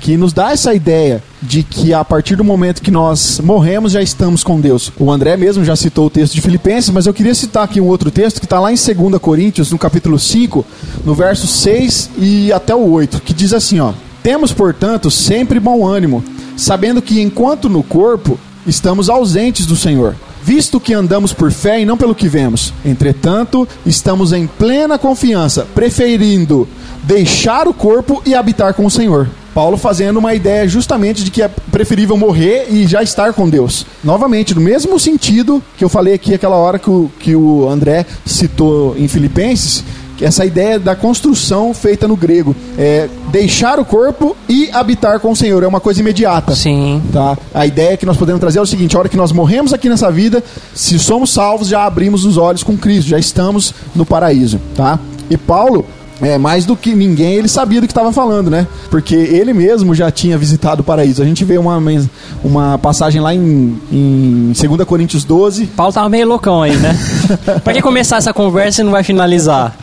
que 0.00 0.16
nos 0.16 0.32
dá 0.32 0.52
essa 0.52 0.72
ideia 0.72 1.20
de 1.42 1.64
que 1.64 1.92
a 1.92 2.04
partir 2.04 2.36
do 2.36 2.44
momento 2.44 2.80
que 2.80 2.92
nós 2.92 3.40
morremos 3.42 3.90
já 3.90 4.00
estamos 4.00 4.44
com 4.44 4.60
Deus. 4.60 4.92
O 4.96 5.10
André 5.10 5.36
mesmo 5.36 5.64
já 5.64 5.74
citou 5.74 6.06
o 6.06 6.10
texto 6.10 6.34
de 6.34 6.40
Filipenses, 6.40 6.90
mas 6.90 7.06
eu 7.06 7.12
queria 7.12 7.34
citar 7.34 7.64
aqui 7.64 7.80
um 7.80 7.88
outro 7.88 8.08
texto 8.08 8.38
que 8.38 8.46
está 8.46 8.60
lá 8.60 8.70
em 8.70 8.76
2 8.76 9.20
Coríntios, 9.20 9.72
no 9.72 9.78
capítulo 9.78 10.16
5, 10.16 10.64
no 11.04 11.12
verso 11.12 11.48
6 11.48 12.10
e 12.18 12.52
até 12.52 12.72
o 12.72 12.88
8, 12.88 13.20
que 13.20 13.34
diz 13.34 13.52
assim, 13.52 13.80
ó: 13.80 13.92
Temos, 14.22 14.52
portanto, 14.52 15.10
sempre 15.10 15.58
bom 15.58 15.84
ânimo, 15.84 16.22
sabendo 16.56 17.02
que 17.02 17.20
enquanto 17.20 17.68
no 17.68 17.82
corpo 17.82 18.38
estamos 18.66 19.08
ausentes 19.08 19.66
do 19.66 19.76
Senhor, 19.76 20.16
visto 20.42 20.78
que 20.78 20.92
andamos 20.92 21.32
por 21.32 21.50
fé 21.50 21.80
e 21.80 21.86
não 21.86 21.96
pelo 21.96 22.14
que 22.14 22.28
vemos. 22.28 22.72
Entretanto, 22.84 23.66
estamos 23.86 24.32
em 24.32 24.46
plena 24.46 24.98
confiança, 24.98 25.66
preferindo 25.74 26.68
deixar 27.02 27.66
o 27.66 27.74
corpo 27.74 28.22
e 28.26 28.34
habitar 28.34 28.74
com 28.74 28.84
o 28.84 28.90
Senhor. 28.90 29.28
Paulo 29.54 29.76
fazendo 29.76 30.18
uma 30.18 30.34
ideia 30.34 30.66
justamente 30.66 31.22
de 31.22 31.30
que 31.30 31.40
é 31.40 31.48
preferível 31.70 32.16
morrer 32.16 32.66
e 32.70 32.86
já 32.86 33.02
estar 33.02 33.32
com 33.32 33.48
Deus. 33.48 33.86
Novamente, 34.02 34.52
no 34.52 34.60
mesmo 34.60 34.98
sentido 34.98 35.62
que 35.78 35.84
eu 35.84 35.88
falei 35.88 36.14
aqui 36.14 36.34
aquela 36.34 36.56
hora 36.56 36.78
que 36.78 36.90
o, 36.90 37.10
que 37.20 37.36
o 37.36 37.68
André 37.68 38.04
citou 38.26 38.96
em 38.98 39.06
Filipenses, 39.06 39.84
essa 40.20 40.44
ideia 40.44 40.78
da 40.78 40.94
construção 40.94 41.72
feita 41.74 42.06
no 42.06 42.16
grego 42.16 42.54
é 42.78 43.08
deixar 43.30 43.78
o 43.78 43.84
corpo 43.84 44.36
e 44.48 44.70
habitar 44.72 45.18
com 45.20 45.32
o 45.32 45.36
Senhor 45.36 45.62
é 45.62 45.66
uma 45.66 45.80
coisa 45.80 46.00
imediata. 46.00 46.54
Sim. 46.54 47.02
Tá? 47.12 47.36
A 47.52 47.66
ideia 47.66 47.96
que 47.96 48.06
nós 48.06 48.16
podemos 48.16 48.40
trazer 48.40 48.58
é 48.58 48.62
o 48.62 48.66
seguinte: 48.66 48.96
a 48.96 49.00
hora 49.00 49.08
que 49.08 49.16
nós 49.16 49.32
morremos 49.32 49.72
aqui 49.72 49.88
nessa 49.88 50.10
vida, 50.10 50.42
se 50.74 50.98
somos 50.98 51.32
salvos, 51.32 51.68
já 51.68 51.84
abrimos 51.84 52.24
os 52.24 52.36
olhos 52.36 52.62
com 52.62 52.76
Cristo, 52.76 53.08
já 53.08 53.18
estamos 53.18 53.74
no 53.94 54.04
paraíso. 54.04 54.60
Tá? 54.74 54.98
E 55.28 55.36
Paulo. 55.36 55.84
É, 56.22 56.38
mais 56.38 56.64
do 56.64 56.76
que 56.76 56.94
ninguém, 56.94 57.34
ele 57.34 57.48
sabia 57.48 57.80
do 57.80 57.86
que 57.86 57.92
estava 57.92 58.12
falando, 58.12 58.50
né? 58.50 58.66
Porque 58.90 59.14
ele 59.14 59.52
mesmo 59.52 59.94
já 59.94 60.10
tinha 60.10 60.38
visitado 60.38 60.80
o 60.80 60.84
paraíso. 60.84 61.20
A 61.22 61.24
gente 61.24 61.44
vê 61.44 61.58
uma, 61.58 61.80
uma 62.42 62.78
passagem 62.78 63.20
lá 63.20 63.34
em, 63.34 63.78
em 63.90 64.52
2 64.52 64.84
Coríntios 64.86 65.24
12, 65.24 65.66
Paulo 65.66 65.92
tava 65.92 66.08
meio 66.08 66.26
loucão 66.28 66.62
aí, 66.62 66.76
né? 66.76 66.96
pra 67.64 67.72
que 67.72 67.82
começar 67.82 68.16
essa 68.18 68.32
conversa 68.32 68.80
e 68.80 68.84
não 68.84 68.92
vai 68.92 69.02
finalizar? 69.02 69.76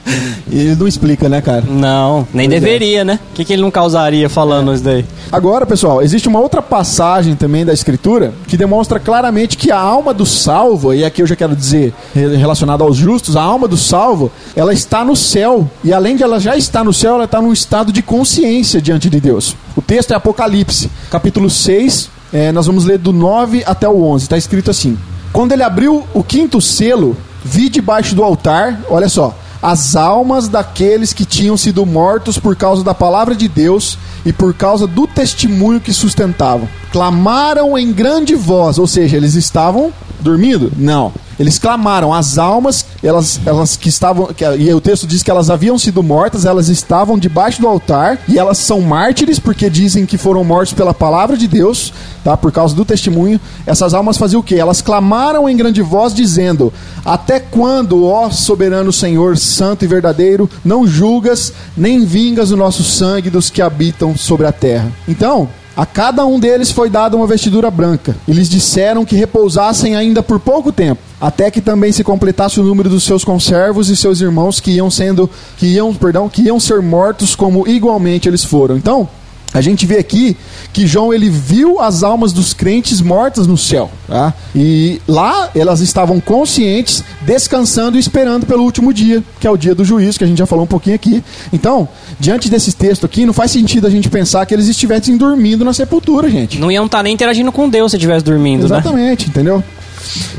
ele 0.51 0.75
não 0.75 0.87
explica, 0.87 1.29
né, 1.29 1.39
cara? 1.41 1.63
Não, 1.67 2.27
nem 2.33 2.47
Pois 2.49 2.57
é. 2.57 2.59
deveria, 2.65 3.03
né? 3.05 3.19
O 3.31 3.35
que, 3.35 3.45
que 3.45 3.53
ele 3.53 3.61
não 3.61 3.71
causaria 3.71 4.29
falando 4.29 4.73
isso 4.73 4.83
daí? 4.83 5.05
Agora, 5.31 5.65
pessoal, 5.65 6.01
existe 6.01 6.27
uma 6.27 6.39
outra 6.39 6.61
passagem 6.61 7.35
também 7.35 7.65
da 7.65 7.71
Escritura 7.73 8.33
que 8.47 8.57
demonstra 8.57 8.99
claramente 8.99 9.55
que 9.57 9.71
a 9.71 9.79
alma 9.79 10.13
do 10.13 10.25
salvo, 10.25 10.93
e 10.93 11.05
aqui 11.05 11.21
eu 11.21 11.27
já 11.27 11.35
quero 11.35 11.55
dizer 11.55 11.93
re- 12.13 12.35
relacionado 12.35 12.83
aos 12.83 12.97
justos, 12.97 13.35
a 13.37 13.41
alma 13.41 13.67
do 13.67 13.77
salvo, 13.77 14.29
ela 14.55 14.73
está 14.73 15.05
no 15.05 15.15
céu. 15.15 15.69
E 15.83 15.93
além 15.93 16.15
de 16.17 16.20
ela 16.23 16.39
já 16.39 16.55
estar 16.55 16.83
no 16.83 16.93
céu, 16.93 17.15
ela 17.15 17.25
está 17.25 17.41
num 17.41 17.53
estado 17.53 17.91
de 17.91 18.01
consciência 18.01 18.81
diante 18.81 19.09
de 19.09 19.19
Deus. 19.19 19.55
O 19.75 19.81
texto 19.81 20.11
é 20.11 20.15
Apocalipse, 20.15 20.89
capítulo 21.09 21.49
6, 21.49 22.09
eh, 22.33 22.51
nós 22.51 22.67
vamos 22.67 22.85
ler 22.85 22.97
do 22.97 23.11
9 23.11 23.63
até 23.65 23.87
o 23.87 24.03
11. 24.03 24.23
Está 24.23 24.37
escrito 24.37 24.71
assim: 24.71 24.97
Quando 25.33 25.51
ele 25.51 25.63
abriu 25.63 26.03
o 26.13 26.23
quinto 26.23 26.61
selo, 26.61 27.15
vi 27.43 27.69
debaixo 27.69 28.15
do 28.15 28.23
altar, 28.23 28.79
olha 28.89 29.09
só, 29.09 29.35
as 29.61 29.95
almas 29.95 30.47
daqueles 30.47 31.13
que 31.13 31.23
tinham 31.23 31.55
sido 31.55 31.85
mortos 31.85 32.39
por 32.39 32.55
causa 32.55 32.83
da 32.83 32.93
palavra 32.93 33.35
de 33.35 33.47
Deus 33.47 33.97
e 34.25 34.33
por 34.33 34.53
causa 34.53 34.87
do 34.87 35.05
testemunho 35.05 35.79
que 35.79 35.93
sustentavam. 35.93 36.67
Clamaram 36.91 37.77
em 37.77 37.91
grande 37.91 38.33
voz, 38.33 38.79
ou 38.79 38.87
seja, 38.87 39.17
eles 39.17 39.35
estavam 39.35 39.93
dormindo? 40.19 40.71
Não. 40.75 41.11
Eles 41.41 41.57
clamaram, 41.57 42.13
as 42.13 42.37
almas, 42.37 42.85
elas, 43.03 43.41
elas 43.47 43.75
que 43.75 43.89
estavam, 43.89 44.27
que, 44.27 44.45
e 44.45 44.71
o 44.71 44.79
texto 44.79 45.07
diz 45.07 45.23
que 45.23 45.31
elas 45.31 45.49
haviam 45.49 45.75
sido 45.75 46.03
mortas, 46.03 46.45
elas 46.45 46.69
estavam 46.69 47.17
debaixo 47.17 47.59
do 47.59 47.67
altar 47.67 48.19
e 48.27 48.37
elas 48.37 48.59
são 48.59 48.79
mártires 48.79 49.39
porque 49.39 49.67
dizem 49.67 50.05
que 50.05 50.19
foram 50.19 50.43
mortos 50.43 50.73
pela 50.73 50.93
palavra 50.93 51.35
de 51.35 51.47
Deus, 51.47 51.91
tá? 52.23 52.37
Por 52.37 52.51
causa 52.51 52.75
do 52.75 52.85
testemunho. 52.85 53.41
Essas 53.65 53.95
almas 53.95 54.19
faziam 54.19 54.39
o 54.39 54.43
quê? 54.43 54.55
Elas 54.55 54.83
clamaram 54.83 55.49
em 55.49 55.57
grande 55.57 55.81
voz 55.81 56.13
dizendo: 56.13 56.71
Até 57.03 57.39
quando, 57.39 58.05
ó 58.05 58.29
soberano 58.29 58.93
Senhor, 58.93 59.35
santo 59.35 59.83
e 59.83 59.87
verdadeiro, 59.87 60.47
não 60.63 60.85
julgas 60.85 61.51
nem 61.75 62.05
vingas 62.05 62.51
o 62.51 62.57
nosso 62.57 62.83
sangue 62.83 63.31
dos 63.31 63.49
que 63.49 63.63
habitam 63.63 64.15
sobre 64.15 64.45
a 64.45 64.51
terra? 64.51 64.91
Então, 65.07 65.49
a 65.75 65.85
cada 65.85 66.25
um 66.25 66.39
deles 66.39 66.71
foi 66.71 66.89
dada 66.89 67.15
uma 67.15 67.27
vestidura 67.27 67.71
branca. 67.71 68.15
E 68.27 68.33
lhes 68.33 68.49
disseram 68.49 69.05
que 69.05 69.15
repousassem 69.15 69.95
ainda 69.95 70.21
por 70.21 70.39
pouco 70.39 70.71
tempo, 70.71 71.01
até 71.19 71.49
que 71.49 71.61
também 71.61 71.91
se 71.91 72.03
completasse 72.03 72.59
o 72.59 72.63
número 72.63 72.89
dos 72.89 73.03
seus 73.03 73.23
conservos 73.23 73.89
e 73.89 73.95
seus 73.95 74.21
irmãos 74.21 74.59
que 74.59 74.71
iam 74.71 74.91
sendo, 74.91 75.29
que 75.57 75.67
iam, 75.67 75.93
perdão, 75.93 76.27
que 76.27 76.43
iam 76.43 76.59
ser 76.59 76.81
mortos 76.81 77.35
como 77.35 77.67
igualmente 77.67 78.27
eles 78.27 78.43
foram. 78.43 78.75
Então, 78.75 79.07
a 79.53 79.59
gente 79.61 79.85
vê 79.85 79.97
aqui 79.97 80.37
que 80.71 80.87
João 80.87 81.13
ele 81.13 81.29
viu 81.29 81.79
as 81.81 82.03
almas 82.03 82.31
dos 82.31 82.53
crentes 82.53 83.01
mortas 83.01 83.45
no 83.47 83.57
céu, 83.57 83.89
tá? 84.07 84.33
E 84.55 85.01
lá 85.07 85.49
elas 85.55 85.81
estavam 85.81 86.19
conscientes, 86.19 87.03
descansando 87.21 87.97
e 87.97 87.99
esperando 87.99 88.45
pelo 88.45 88.63
último 88.63 88.93
dia, 88.93 89.23
que 89.39 89.45
é 89.47 89.51
o 89.51 89.57
dia 89.57 89.75
do 89.75 89.83
juízo, 89.83 90.17
que 90.17 90.23
a 90.23 90.27
gente 90.27 90.37
já 90.37 90.45
falou 90.45 90.63
um 90.63 90.67
pouquinho 90.67 90.95
aqui. 90.95 91.23
Então, 91.51 91.87
diante 92.19 92.49
desse 92.49 92.73
texto 92.73 93.05
aqui, 93.05 93.25
não 93.25 93.33
faz 93.33 93.51
sentido 93.51 93.87
a 93.87 93.89
gente 93.89 94.09
pensar 94.09 94.45
que 94.45 94.53
eles 94.53 94.67
estivessem 94.67 95.17
dormindo 95.17 95.65
na 95.65 95.73
sepultura, 95.73 96.29
gente. 96.29 96.57
Não 96.59 96.71
iam 96.71 96.85
estar 96.85 97.03
nem 97.03 97.13
interagindo 97.13 97.51
com 97.51 97.67
Deus 97.67 97.91
se 97.91 97.97
estivesse 97.97 98.23
dormindo, 98.23 98.61
né? 98.67 98.77
Exatamente, 98.77 99.27
entendeu? 99.29 99.63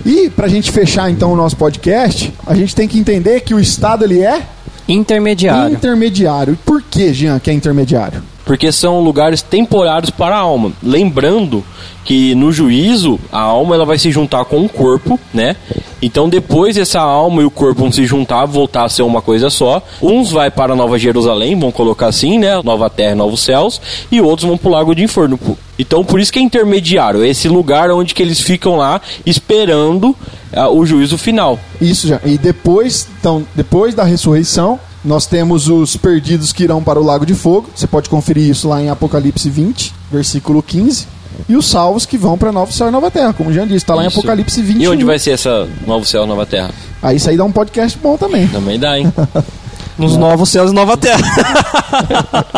E 0.04 0.28
pra 0.30 0.48
gente 0.48 0.72
fechar 0.72 1.10
então 1.10 1.32
o 1.32 1.36
nosso 1.36 1.56
podcast, 1.56 2.32
a 2.46 2.54
gente 2.54 2.74
tem 2.74 2.88
que 2.88 2.98
entender 2.98 3.40
que 3.42 3.54
o 3.54 3.60
estado 3.60 4.04
ele 4.04 4.20
é 4.20 4.42
Intermediário. 4.88 5.74
intermediário. 5.74 6.54
E 6.54 6.56
por 6.56 6.82
que, 6.82 7.12
Jean, 7.12 7.38
que 7.38 7.50
é 7.50 7.52
intermediário? 7.52 8.22
Porque 8.44 8.72
são 8.72 9.00
lugares 9.00 9.42
temporários 9.42 10.10
para 10.10 10.36
a 10.36 10.40
alma. 10.40 10.72
Lembrando 10.82 11.64
que 12.04 12.34
no 12.34 12.52
juízo 12.52 13.18
a 13.30 13.40
alma 13.40 13.74
ela 13.74 13.84
vai 13.84 13.98
se 13.98 14.10
juntar 14.10 14.44
com 14.44 14.64
o 14.64 14.68
corpo, 14.68 15.18
né? 15.32 15.56
Então 16.00 16.28
depois 16.28 16.76
essa 16.76 17.00
alma 17.00 17.42
e 17.42 17.44
o 17.44 17.50
corpo 17.50 17.82
vão 17.82 17.92
se 17.92 18.04
juntar, 18.04 18.44
voltar 18.44 18.84
a 18.84 18.88
ser 18.88 19.02
uma 19.02 19.22
coisa 19.22 19.50
só. 19.50 19.80
Uns 20.00 20.30
vai 20.32 20.50
para 20.50 20.74
Nova 20.74 20.98
Jerusalém, 20.98 21.58
vão 21.58 21.70
colocar 21.70 22.08
assim, 22.08 22.38
né? 22.38 22.60
Nova 22.62 22.90
Terra, 22.90 23.14
Novos 23.14 23.42
Céus, 23.42 23.80
e 24.10 24.20
outros 24.20 24.48
vão 24.48 24.58
para 24.58 24.68
o 24.68 24.72
Lago 24.72 24.94
de 24.94 25.04
Inferno. 25.04 25.38
Então 25.78 26.04
por 26.04 26.20
isso 26.20 26.32
que 26.32 26.38
é 26.38 26.42
intermediário, 26.42 27.22
é 27.22 27.28
esse 27.28 27.48
lugar 27.48 27.90
onde 27.90 28.14
que 28.14 28.22
eles 28.22 28.40
ficam 28.40 28.76
lá 28.76 29.00
esperando 29.24 30.14
ah, 30.52 30.68
o 30.68 30.84
juízo 30.84 31.16
final. 31.16 31.58
Isso 31.80 32.08
já. 32.08 32.20
E 32.24 32.36
depois, 32.36 33.08
então, 33.18 33.46
depois 33.54 33.94
da 33.94 34.04
ressurreição, 34.04 34.78
nós 35.04 35.26
temos 35.26 35.68
os 35.68 35.96
perdidos 35.96 36.52
que 36.52 36.64
irão 36.64 36.82
para 36.82 37.00
o 37.00 37.04
lago 37.04 37.26
de 37.26 37.34
fogo. 37.34 37.68
Você 37.74 37.86
pode 37.86 38.08
conferir 38.08 38.48
isso 38.48 38.68
lá 38.68 38.80
em 38.80 38.88
Apocalipse 38.88 39.50
20, 39.50 39.92
versículo 40.10 40.62
15. 40.62 41.06
E 41.48 41.56
os 41.56 41.66
salvos 41.66 42.06
que 42.06 42.16
vão 42.16 42.38
para 42.38 42.52
Novo 42.52 42.72
Céu 42.72 42.88
e 42.88 42.90
Nova 42.90 43.10
Terra, 43.10 43.32
como 43.32 43.50
o 43.50 43.52
Jean 43.52 43.66
disse, 43.66 43.78
está 43.78 43.94
lá 43.94 44.04
em 44.04 44.06
Apocalipse 44.06 44.62
21. 44.62 44.82
E 44.82 44.88
onde 44.88 45.04
vai 45.04 45.18
ser 45.18 45.32
essa 45.32 45.68
Novo 45.86 46.04
Céu, 46.04 46.26
Nova 46.26 46.46
Terra? 46.46 46.70
Aí 47.02 47.16
isso 47.16 47.28
aí 47.28 47.36
dá 47.36 47.44
um 47.44 47.50
podcast 47.50 47.98
bom 47.98 48.16
também. 48.16 48.46
Também 48.46 48.78
dá, 48.78 48.98
hein? 48.98 49.12
Nos 49.98 50.16
novos 50.16 50.48
céus 50.48 50.70
e 50.70 50.74
nova 50.74 50.96
terra. 50.96 51.20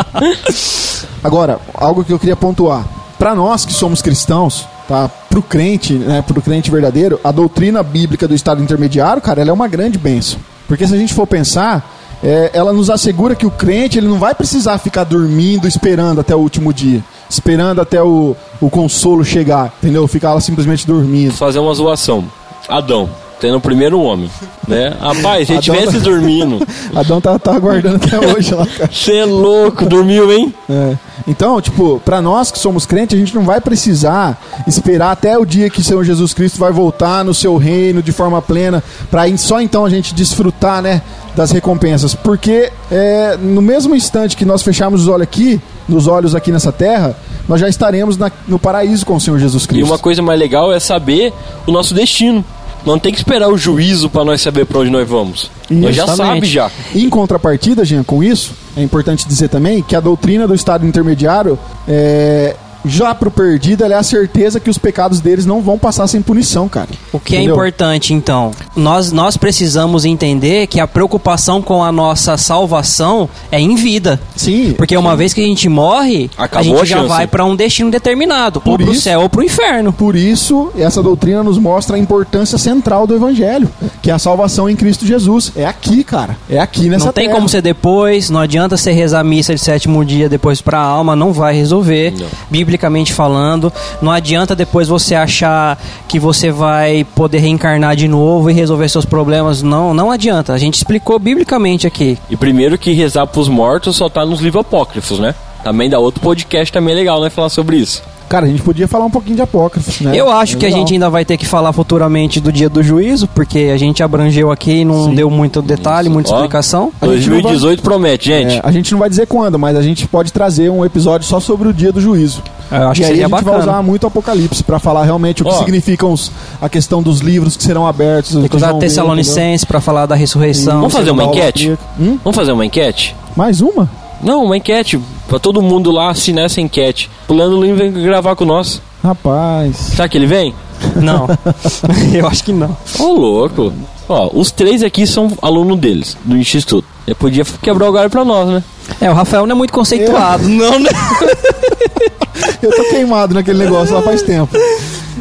Agora, 1.22 1.58
algo 1.74 2.04
que 2.04 2.12
eu 2.12 2.18
queria 2.18 2.36
pontuar. 2.36 2.86
Para 3.18 3.34
nós 3.34 3.64
que 3.64 3.72
somos 3.72 4.00
cristãos, 4.00 4.66
tá? 4.86 5.08
Pro 5.28 5.42
crente, 5.42 5.94
né, 5.94 6.22
pro 6.22 6.40
crente 6.40 6.70
verdadeiro, 6.70 7.18
a 7.24 7.32
doutrina 7.32 7.82
bíblica 7.82 8.28
do 8.28 8.34
estado 8.34 8.62
intermediário, 8.62 9.20
cara, 9.20 9.40
ela 9.40 9.50
é 9.50 9.52
uma 9.52 9.66
grande 9.66 9.98
bênção. 9.98 10.38
Porque 10.68 10.86
se 10.86 10.94
a 10.94 10.96
gente 10.96 11.12
for 11.12 11.26
pensar, 11.26 11.93
é, 12.24 12.50
ela 12.54 12.72
nos 12.72 12.88
assegura 12.88 13.34
que 13.34 13.44
o 13.44 13.50
crente 13.50 13.98
ele 13.98 14.08
não 14.08 14.18
vai 14.18 14.34
precisar 14.34 14.78
ficar 14.78 15.04
dormindo 15.04 15.68
esperando 15.68 16.20
até 16.22 16.34
o 16.34 16.38
último 16.38 16.72
dia, 16.72 17.04
esperando 17.28 17.82
até 17.82 18.02
o, 18.02 18.34
o 18.62 18.70
consolo 18.70 19.22
chegar, 19.22 19.74
entendeu? 19.82 20.08
Ficar 20.08 20.32
lá 20.32 20.40
simplesmente 20.40 20.86
dormindo. 20.86 21.34
Fazer 21.34 21.58
uma 21.58 21.74
zoação. 21.74 22.24
Adão, 22.66 23.10
tendo 23.44 23.58
o 23.58 23.60
primeiro 23.60 24.00
homem, 24.00 24.30
né? 24.66 24.96
Rapaz, 24.98 25.46
se 25.46 25.52
ele 25.52 25.58
Adão 25.58 25.74
estivesse 25.76 25.92
tá- 25.98 26.10
dormindo, 26.10 26.66
Adão 26.94 27.20
tá, 27.20 27.38
tá 27.38 27.54
aguardando 27.54 27.96
até 27.96 28.18
hoje 28.18 28.54
lá, 28.54 28.66
cara. 28.66 28.90
você 28.90 29.16
é 29.16 29.24
louco, 29.26 29.84
dormiu, 29.84 30.32
hein? 30.32 30.54
É. 30.70 30.96
Então, 31.28 31.60
tipo, 31.60 32.00
pra 32.04 32.22
nós 32.22 32.50
que 32.50 32.58
somos 32.58 32.86
crentes, 32.86 33.14
a 33.16 33.20
gente 33.20 33.34
não 33.34 33.42
vai 33.44 33.60
precisar 33.60 34.42
esperar 34.66 35.10
até 35.10 35.36
o 35.38 35.44
dia 35.44 35.68
que 35.68 35.80
o 35.80 35.84
Senhor 35.84 36.02
Jesus 36.04 36.32
Cristo 36.32 36.58
vai 36.58 36.72
voltar 36.72 37.22
no 37.22 37.34
seu 37.34 37.58
reino 37.58 38.02
de 38.02 38.12
forma 38.12 38.40
plena, 38.40 38.82
aí 39.12 39.36
só 39.36 39.60
então 39.60 39.84
a 39.84 39.90
gente 39.90 40.14
desfrutar, 40.14 40.80
né, 40.80 41.02
das 41.36 41.50
recompensas. 41.50 42.14
Porque 42.14 42.72
é, 42.90 43.36
no 43.36 43.60
mesmo 43.60 43.94
instante 43.94 44.36
que 44.36 44.44
nós 44.46 44.62
fecharmos 44.62 45.02
os 45.02 45.08
olhos 45.08 45.22
aqui, 45.22 45.60
nos 45.86 46.06
olhos 46.06 46.34
aqui 46.34 46.50
nessa 46.50 46.72
terra, 46.72 47.14
nós 47.46 47.60
já 47.60 47.68
estaremos 47.68 48.16
na- 48.16 48.32
no 48.48 48.58
paraíso 48.58 49.04
com 49.04 49.16
o 49.16 49.20
Senhor 49.20 49.38
Jesus 49.38 49.64
E 49.64 49.68
Cristo. 49.68 49.86
uma 49.86 49.98
coisa 49.98 50.22
mais 50.22 50.38
legal 50.40 50.72
é 50.72 50.80
saber 50.80 51.30
o 51.66 51.72
nosso 51.72 51.92
destino. 51.92 52.42
Não 52.84 52.98
tem 52.98 53.12
que 53.12 53.18
esperar 53.18 53.48
o 53.48 53.56
juízo 53.56 54.10
para 54.10 54.24
nós 54.24 54.40
saber 54.42 54.66
para 54.66 54.80
onde 54.80 54.90
nós 54.90 55.08
vamos. 55.08 55.50
Nós 55.70 55.96
já 55.96 56.06
sabe 56.06 56.46
já. 56.46 56.70
Em 56.94 57.08
contrapartida, 57.08 57.84
Jean, 57.84 58.02
com 58.02 58.22
isso, 58.22 58.52
é 58.76 58.82
importante 58.82 59.26
dizer 59.26 59.48
também 59.48 59.82
que 59.82 59.96
a 59.96 60.00
doutrina 60.00 60.46
do 60.46 60.54
estado 60.54 60.86
intermediário 60.86 61.58
é. 61.88 62.56
Já 62.84 63.14
pro 63.14 63.30
perdido, 63.30 63.84
ela 63.84 63.94
é 63.94 63.98
a 63.98 64.02
certeza 64.02 64.60
que 64.60 64.68
os 64.70 64.78
pecados 64.78 65.20
deles 65.20 65.46
não 65.46 65.60
vão 65.62 65.78
passar 65.78 66.06
sem 66.06 66.20
punição, 66.20 66.68
cara. 66.68 66.88
O 67.12 67.18
que 67.18 67.34
é 67.34 67.38
Entendeu? 67.38 67.54
importante, 67.54 68.12
então? 68.12 68.50
Nós, 68.76 69.10
nós 69.12 69.36
precisamos 69.36 70.04
entender 70.04 70.66
que 70.66 70.78
a 70.80 70.86
preocupação 70.86 71.62
com 71.62 71.82
a 71.82 71.90
nossa 71.90 72.36
salvação 72.36 73.28
é 73.50 73.60
em 73.60 73.74
vida. 73.74 74.20
Sim. 74.36 74.74
Porque 74.76 74.96
uma 74.96 75.16
vez 75.16 75.32
que 75.32 75.40
a 75.40 75.44
gente 75.46 75.68
morre, 75.68 76.30
Acabou 76.36 76.74
a 76.74 76.84
gente 76.84 76.92
a 76.94 76.96
já 76.98 77.02
vai 77.04 77.26
para 77.26 77.44
um 77.44 77.56
destino 77.56 77.90
determinado, 77.90 78.58
ou 78.64 78.76
Por 78.76 78.82
pro 78.84 78.92
isso- 78.92 79.02
céu 79.02 79.22
ou 79.22 79.28
pro 79.28 79.42
inferno. 79.42 79.92
Por 79.92 80.16
isso, 80.16 80.70
essa 80.76 81.02
doutrina 81.02 81.42
nos 81.42 81.58
mostra 81.58 81.96
a 81.96 81.98
importância 81.98 82.58
central 82.58 83.06
do 83.06 83.14
evangelho, 83.14 83.68
que 84.02 84.10
é 84.10 84.14
a 84.14 84.18
salvação 84.18 84.68
em 84.68 84.76
Cristo 84.76 85.06
Jesus. 85.06 85.52
É 85.56 85.64
aqui, 85.64 86.04
cara. 86.04 86.36
É 86.50 86.58
aqui 86.58 86.88
nessa 86.88 87.06
não 87.06 87.12
tem 87.12 87.24
terra. 87.26 87.36
como 87.36 87.48
ser 87.48 87.62
depois, 87.62 88.28
não 88.30 88.40
adianta 88.40 88.76
você 88.76 88.92
rezar 88.92 89.20
a 89.20 89.24
missa 89.24 89.54
de 89.54 89.60
sétimo 89.60 90.04
dia 90.04 90.28
depois 90.28 90.60
pra 90.60 90.78
alma, 90.78 91.14
não 91.16 91.32
vai 91.32 91.54
resolver, 91.54 92.12
Não. 92.18 92.26
Biblicamente 92.74 93.12
falando. 93.12 93.72
Não 94.02 94.10
adianta 94.10 94.54
depois 94.54 94.88
você 94.88 95.14
achar 95.14 95.78
que 96.08 96.18
você 96.18 96.50
vai 96.50 97.06
poder 97.14 97.38
reencarnar 97.38 97.96
de 97.96 98.08
novo 98.08 98.50
e 98.50 98.52
resolver 98.52 98.88
seus 98.88 99.04
problemas. 99.04 99.62
Não, 99.62 99.94
não 99.94 100.10
adianta. 100.10 100.52
A 100.52 100.58
gente 100.58 100.74
explicou 100.74 101.18
biblicamente 101.18 101.86
aqui. 101.86 102.18
E 102.28 102.36
primeiro 102.36 102.76
que 102.76 102.92
rezar 102.92 103.26
pros 103.26 103.48
mortos 103.48 103.96
só 103.96 104.08
tá 104.08 104.26
nos 104.26 104.40
livros 104.40 104.60
apócrifos, 104.62 105.18
né? 105.18 105.34
Também 105.62 105.88
dá 105.88 105.98
outro 105.98 106.20
podcast 106.20 106.72
também 106.72 106.94
legal, 106.94 107.20
né? 107.20 107.30
Falar 107.30 107.48
sobre 107.48 107.76
isso. 107.76 108.02
Cara, 108.28 108.46
a 108.46 108.48
gente 108.48 108.62
podia 108.62 108.88
falar 108.88 109.04
um 109.04 109.10
pouquinho 109.10 109.36
de 109.36 109.42
apócrifos, 109.42 110.00
né? 110.00 110.12
Eu 110.14 110.30
acho 110.30 110.56
É 110.56 110.58
que 110.58 110.64
a 110.64 110.68
legal. 110.68 110.80
gente 110.80 110.92
ainda 110.94 111.10
vai 111.10 111.24
ter 111.24 111.36
que 111.36 111.46
falar 111.46 111.72
futuramente 111.72 112.40
do 112.40 112.50
dia 112.50 112.68
do 112.68 112.82
juízo, 112.82 113.28
porque 113.28 113.70
a 113.72 113.76
gente 113.76 114.02
abrangeu 114.02 114.50
aqui 114.50 114.78
e 114.80 114.84
não 114.84 115.14
deu 115.14 115.30
muito 115.30 115.60
detalhe, 115.62 116.08
muita 116.08 116.32
Ó, 116.32 116.36
explicação. 116.36 116.90
A 117.00 117.06
gente 117.06 117.26
não 117.28 117.32
vai- 117.34 117.42
2018 117.42 117.82
promete, 117.82 118.26
gente. 118.30 118.56
É, 118.56 118.60
a 118.64 118.72
gente 118.72 118.90
não 118.92 118.98
vai 118.98 119.08
dizer 119.08 119.26
quando, 119.26 119.58
mas 119.58 119.76
a 119.76 119.82
gente 119.82 120.06
pode 120.08 120.32
trazer 120.32 120.70
um 120.70 120.84
episódio 120.84 121.26
só 121.26 121.38
sobre 121.38 121.68
o 121.68 121.72
dia 121.72 121.92
do 121.92 122.00
juízo. 122.00 122.42
Eu 122.72 122.88
acho 122.88 123.00
e 123.00 123.04
que 123.04 123.04
aí 123.04 123.08
seria 123.08 123.26
a 123.26 123.28
gente 123.28 123.30
vai 123.30 123.42
bacana. 123.44 123.72
usar 123.72 123.82
muito 123.82 124.06
Apocalipse 124.06 124.64
pra 124.64 124.78
falar 124.78 125.04
realmente 125.04 125.42
o 125.42 125.44
que 125.44 125.52
Ó. 125.52 125.58
significam 125.58 126.10
os- 126.12 126.32
a 126.60 126.68
questão 126.68 127.02
dos 127.02 127.20
livros 127.20 127.56
que 127.56 127.62
serão 127.62 127.86
abertos. 127.86 128.32
Tem 128.32 128.48
que 128.48 128.56
usar 128.56 128.72
Tessalonicenses 128.74 129.64
pra 129.64 129.80
falar 129.80 130.06
da 130.06 130.14
ressurreição. 130.14 130.78
Vamos 130.80 130.92
fazer 130.92 131.10
uma 131.10 131.24
enquete? 131.24 131.78
Hum? 132.00 132.18
Vamos 132.24 132.34
fazer 132.36 132.52
uma 132.52 132.64
enquete? 132.64 133.14
Mais 133.36 133.60
uma? 133.60 133.88
Não, 134.22 134.44
uma 134.44 134.56
enquete. 134.56 135.00
Pra 135.28 135.38
todo 135.38 135.62
mundo 135.62 135.90
lá 135.90 136.10
assinar 136.10 136.44
essa 136.44 136.60
enquete. 136.60 137.10
Pulando 137.26 137.58
o 137.58 137.76
vem 137.76 137.92
gravar 137.92 138.36
com 138.36 138.44
nós. 138.44 138.80
Rapaz. 139.02 139.76
Será 139.76 140.08
que 140.08 140.16
ele 140.16 140.26
vem? 140.26 140.54
Não. 140.96 141.26
Eu 142.12 142.26
acho 142.26 142.44
que 142.44 142.52
não. 142.52 142.76
Ô, 142.98 143.12
louco. 143.12 143.72
Ó, 144.08 144.30
os 144.34 144.50
três 144.50 144.82
aqui 144.82 145.06
são 145.06 145.30
alunos 145.40 145.78
deles, 145.78 146.16
do 146.24 146.36
Instituto. 146.36 146.86
Ele 147.06 147.14
podia 147.14 147.44
quebrar 147.62 147.88
o 147.88 147.92
galho 147.92 148.10
pra 148.10 148.24
nós, 148.24 148.48
né? 148.48 148.62
É, 149.00 149.10
o 149.10 149.14
Rafael 149.14 149.46
não 149.46 149.54
é 149.54 149.58
muito 149.58 149.72
conceituado. 149.72 150.46
Não, 150.46 150.78
né? 150.78 150.90
Eu 152.62 152.70
tô 152.74 152.84
queimado 152.84 153.34
naquele 153.34 153.58
negócio 153.58 153.94
lá 153.94 154.02
faz 154.02 154.22
tempo. 154.22 154.56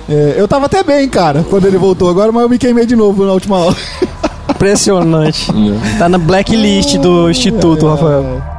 É, 0.09 0.35
eu 0.37 0.47
tava 0.47 0.65
até 0.65 0.83
bem, 0.83 1.07
cara, 1.07 1.45
quando 1.49 1.65
ele 1.65 1.77
voltou 1.77 2.09
agora, 2.09 2.31
mas 2.31 2.43
eu 2.43 2.49
me 2.49 2.57
queimei 2.57 2.85
de 2.85 2.95
novo 2.95 3.25
na 3.25 3.31
última 3.31 3.57
aula. 3.57 3.75
Impressionante. 4.49 5.47
Tá 5.97 6.09
na 6.09 6.17
blacklist 6.17 6.97
do 6.97 7.29
instituto, 7.29 7.87
Rafael. 7.87 8.52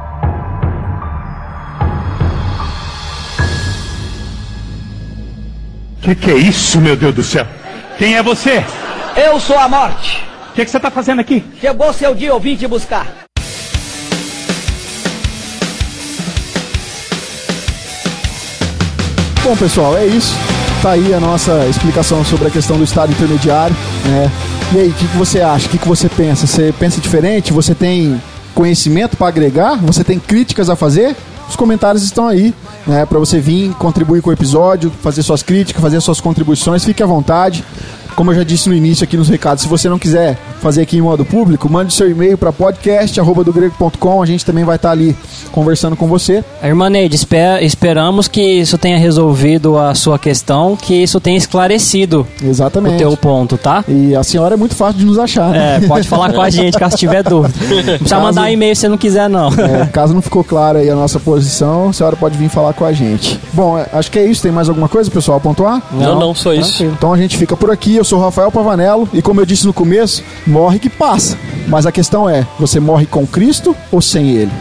Que 6.05 6.13
que 6.13 6.29
é 6.29 6.35
isso, 6.35 6.79
meu 6.79 6.95
Deus 6.95 7.15
do 7.15 7.23
céu? 7.23 7.47
Quem 7.97 8.15
é 8.15 8.21
você? 8.21 8.63
Eu 9.17 9.39
sou 9.39 9.57
a 9.57 9.67
morte. 9.67 10.23
O 10.51 10.53
que, 10.53 10.63
que 10.63 10.69
você 10.69 10.79
tá 10.79 10.91
fazendo 10.91 11.19
aqui? 11.19 11.43
Chegou 11.59 11.91
seu 11.91 12.13
dia, 12.13 12.27
eu 12.27 12.39
vim 12.39 12.55
te 12.55 12.67
buscar. 12.67 13.07
Bom, 19.43 19.57
pessoal, 19.57 19.97
é 19.97 20.05
isso. 20.05 20.35
Tá 20.83 20.91
aí 20.91 21.11
a 21.11 21.19
nossa 21.19 21.65
explicação 21.65 22.23
sobre 22.23 22.49
a 22.49 22.51
questão 22.51 22.77
do 22.77 22.83
estado 22.83 23.11
intermediário, 23.11 23.75
né? 24.05 24.31
E 24.75 24.79
aí, 24.81 24.89
o 24.89 24.93
que, 24.93 25.07
que 25.07 25.17
você 25.17 25.41
acha? 25.41 25.65
O 25.65 25.69
que, 25.71 25.79
que 25.79 25.87
você 25.87 26.07
pensa? 26.07 26.45
Você 26.45 26.71
pensa 26.79 27.01
diferente? 27.01 27.51
Você 27.51 27.73
tem 27.73 28.21
conhecimento 28.53 29.17
para 29.17 29.27
agregar? 29.27 29.77
Você 29.77 30.03
tem 30.03 30.19
críticas 30.19 30.69
a 30.69 30.75
fazer? 30.75 31.15
Os 31.47 31.55
comentários 31.55 32.03
estão 32.03 32.27
aí, 32.27 32.53
né? 32.85 33.05
Para 33.05 33.19
você 33.19 33.39
vir 33.39 33.73
contribuir 33.75 34.21
com 34.21 34.29
o 34.29 34.33
episódio, 34.33 34.91
fazer 35.01 35.23
suas 35.23 35.43
críticas, 35.43 35.81
fazer 35.81 36.01
suas 36.01 36.19
contribuições, 36.19 36.83
fique 36.83 37.01
à 37.01 37.05
vontade. 37.05 37.63
Como 38.15 38.31
eu 38.31 38.35
já 38.35 38.43
disse 38.43 38.69
no 38.69 38.75
início 38.75 39.03
aqui 39.03 39.17
nos 39.17 39.27
recados, 39.29 39.63
se 39.63 39.69
você 39.69 39.89
não 39.89 39.99
quiser 39.99 40.37
fazer 40.61 40.81
aqui 40.83 40.97
em 40.97 41.01
modo 41.01 41.25
público, 41.25 41.69
mande 41.69 41.93
seu 41.93 42.09
e-mail 42.09 42.37
para 42.37 42.51
podcast@dogrego.com. 42.51 44.21
A 44.21 44.25
gente 44.25 44.45
também 44.45 44.63
vai 44.63 44.75
estar 44.77 44.91
ali 44.91 45.15
conversando 45.51 45.95
com 45.95 46.07
você. 46.07 46.43
Irmã 46.63 46.89
Neide, 46.89 47.15
espe- 47.15 47.35
esperamos 47.61 48.27
que 48.27 48.41
isso 48.41 48.77
tenha 48.77 48.97
resolvido 48.97 49.77
a 49.77 49.93
sua 49.95 50.17
questão, 50.17 50.75
que 50.75 50.93
isso 50.95 51.19
tenha 51.19 51.37
esclarecido 51.37 52.25
o 52.41 52.45
Exatamente. 52.45 52.97
teu 52.97 53.15
ponto, 53.17 53.57
tá? 53.57 53.83
E 53.87 54.15
a 54.15 54.23
senhora 54.23 54.55
é 54.55 54.57
muito 54.57 54.75
fácil 54.75 54.99
de 54.99 55.05
nos 55.05 55.19
achar, 55.19 55.49
né? 55.51 55.79
É, 55.83 55.87
pode 55.87 56.07
falar 56.07 56.31
com 56.33 56.41
a 56.41 56.49
gente 56.49 56.77
caso 56.77 56.95
tiver 56.97 57.23
dúvida. 57.23 57.53
Não 57.59 57.67
precisa 57.83 57.97
Caso- 58.09 58.21
mandar 58.21 58.51
e-mail 58.51 58.75
se 58.75 58.81
você 58.81 58.87
não 58.89 58.97
quiser, 58.97 59.29
não. 59.29 59.49
É, 59.49 59.85
caso 59.91 60.13
não 60.13 60.21
ficou 60.21 60.43
clara 60.43 60.79
aí 60.79 60.89
a 60.89 60.95
nossa 60.95 61.19
posição, 61.19 61.89
a 61.89 61.93
senhora 61.93 62.15
pode 62.15 62.37
vir 62.37 62.49
falar 62.49 62.73
com 62.73 62.85
a 62.85 62.93
gente. 62.93 63.39
Bom, 63.53 63.77
é, 63.77 63.85
acho 63.93 64.09
que 64.11 64.19
é 64.19 64.25
isso. 64.25 64.41
Tem 64.41 64.51
mais 64.51 64.69
alguma 64.69 64.87
coisa, 64.87 65.09
pessoal, 65.11 65.37
a 65.37 65.41
pontuar? 65.41 65.81
Não, 65.91 66.19
não, 66.19 66.35
só 66.35 66.53
isso. 66.53 66.69
tranquilo. 66.69 66.93
Então 66.97 67.13
a 67.13 67.17
gente 67.17 67.37
fica 67.37 67.55
por 67.57 67.71
aqui. 67.71 67.95
Eu 67.95 68.04
sou 68.05 68.21
Rafael 68.21 68.51
Pavanello 68.51 69.09
e 69.11 69.21
como 69.21 69.41
eu 69.41 69.45
disse 69.45 69.65
no 69.65 69.73
começo, 69.73 70.23
morre 70.45 70.79
que 70.79 70.89
passa. 70.89 71.37
Mas 71.67 71.85
a 71.85 71.91
questão 71.91 72.29
é, 72.29 72.47
você 72.59 72.79
morre 72.79 73.05
com 73.05 73.25
Cristo 73.25 73.75
ou 73.91 74.01
sem 74.01 74.29
Ele? 74.29 74.51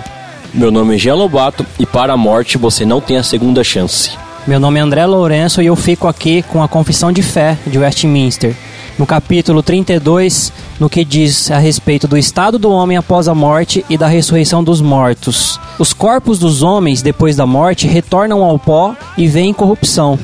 Meu 0.53 0.71
nome 0.71 0.95
é 0.95 0.99
Jean 0.99 1.15
Lobato 1.15 1.65
e 1.79 1.85
para 1.85 2.13
a 2.13 2.17
morte 2.17 2.57
você 2.57 2.85
não 2.85 3.01
tem 3.01 3.19
a 3.19 3.23
segunda 3.23 3.63
chance. 3.63 4.13
Meu 4.47 4.59
nome 4.59 4.79
é 4.79 4.83
André 4.83 5.05
Lourenço 5.07 5.61
e 5.63 5.67
eu 5.67 5.77
fico 5.77 6.09
aqui 6.09 6.43
com 6.43 6.63
a 6.63 6.69
Confissão 6.69 7.13
de 7.13 7.23
Fé 7.23 7.59
de 7.67 7.79
Westminster. 7.79 8.55
no 8.97 9.05
capítulo 9.05 9.63
32, 9.63 10.53
no 10.79 10.89
que 10.89 11.05
diz 11.05 11.51
a 11.51 11.59
respeito 11.59 12.07
do 12.07 12.17
estado 12.17 12.59
do 12.59 12.71
homem 12.71 12.97
após 12.97 13.27
a 13.27 13.35
morte 13.35 13.85
e 13.91 13.99
da 13.99 14.07
ressurreição 14.07 14.63
dos 14.63 14.81
mortos. 14.81 15.59
Os 15.79 15.93
corpos 15.93 16.39
dos 16.39 16.63
homens, 16.63 17.03
depois 17.03 17.35
da 17.35 17.45
morte, 17.45 17.89
retornam 17.89 18.45
ao 18.45 18.57
pó 18.59 18.95
e 19.19 19.27
vêm 19.27 19.53
corrupção. 19.53 20.17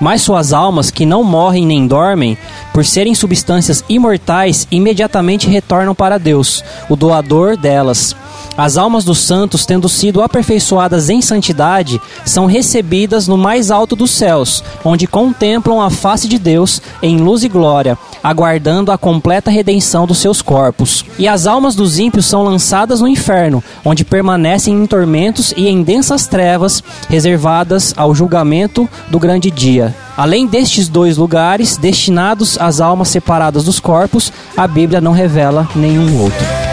Mas 0.00 0.22
suas 0.22 0.52
almas, 0.52 0.90
que 0.90 1.06
não 1.06 1.22
morrem 1.22 1.66
nem 1.66 1.86
dormem, 1.86 2.36
por 2.72 2.84
serem 2.84 3.14
substâncias 3.14 3.84
imortais, 3.88 4.66
imediatamente 4.70 5.48
retornam 5.48 5.94
para 5.94 6.18
Deus, 6.18 6.64
o 6.88 6.96
doador 6.96 7.56
delas. 7.56 8.14
As 8.56 8.76
almas 8.76 9.04
dos 9.04 9.18
santos, 9.18 9.66
tendo 9.66 9.88
sido 9.88 10.22
aperfeiçoadas 10.22 11.10
em 11.10 11.20
santidade, 11.20 12.00
são 12.24 12.46
recebidas 12.46 13.26
no 13.26 13.36
mais 13.36 13.70
alto 13.70 13.96
dos 13.96 14.12
céus, 14.12 14.62
onde 14.84 15.08
contemplam 15.08 15.80
a 15.80 15.90
face 15.90 16.28
de 16.28 16.38
Deus 16.38 16.80
em 17.02 17.18
luz 17.18 17.42
e 17.42 17.48
glória, 17.48 17.98
aguardando 18.22 18.92
a 18.92 18.98
completa 18.98 19.50
redenção 19.50 20.06
dos 20.06 20.18
seus 20.18 20.40
corpos. 20.40 21.04
E 21.18 21.26
as 21.26 21.48
almas 21.48 21.74
dos 21.74 21.98
ímpios 21.98 22.26
são 22.26 22.44
lançadas 22.44 23.00
no 23.00 23.08
inferno, 23.08 23.62
onde 23.84 24.04
permanecem 24.04 24.74
em 24.74 24.86
tormentos 24.86 25.52
e 25.56 25.68
em 25.68 25.82
densas 25.82 26.28
trevas, 26.28 26.82
reservadas 27.08 27.92
ao 27.96 28.14
julgamento 28.14 28.88
do 29.10 29.18
grande 29.18 29.50
dia. 29.50 29.94
Além 30.16 30.46
destes 30.46 30.88
dois 30.88 31.16
lugares, 31.16 31.76
destinados 31.76 32.56
às 32.60 32.80
almas 32.80 33.08
separadas 33.08 33.64
dos 33.64 33.80
corpos, 33.80 34.32
a 34.56 34.68
Bíblia 34.68 35.00
não 35.00 35.10
revela 35.10 35.68
nenhum 35.74 36.22
outro. 36.22 36.63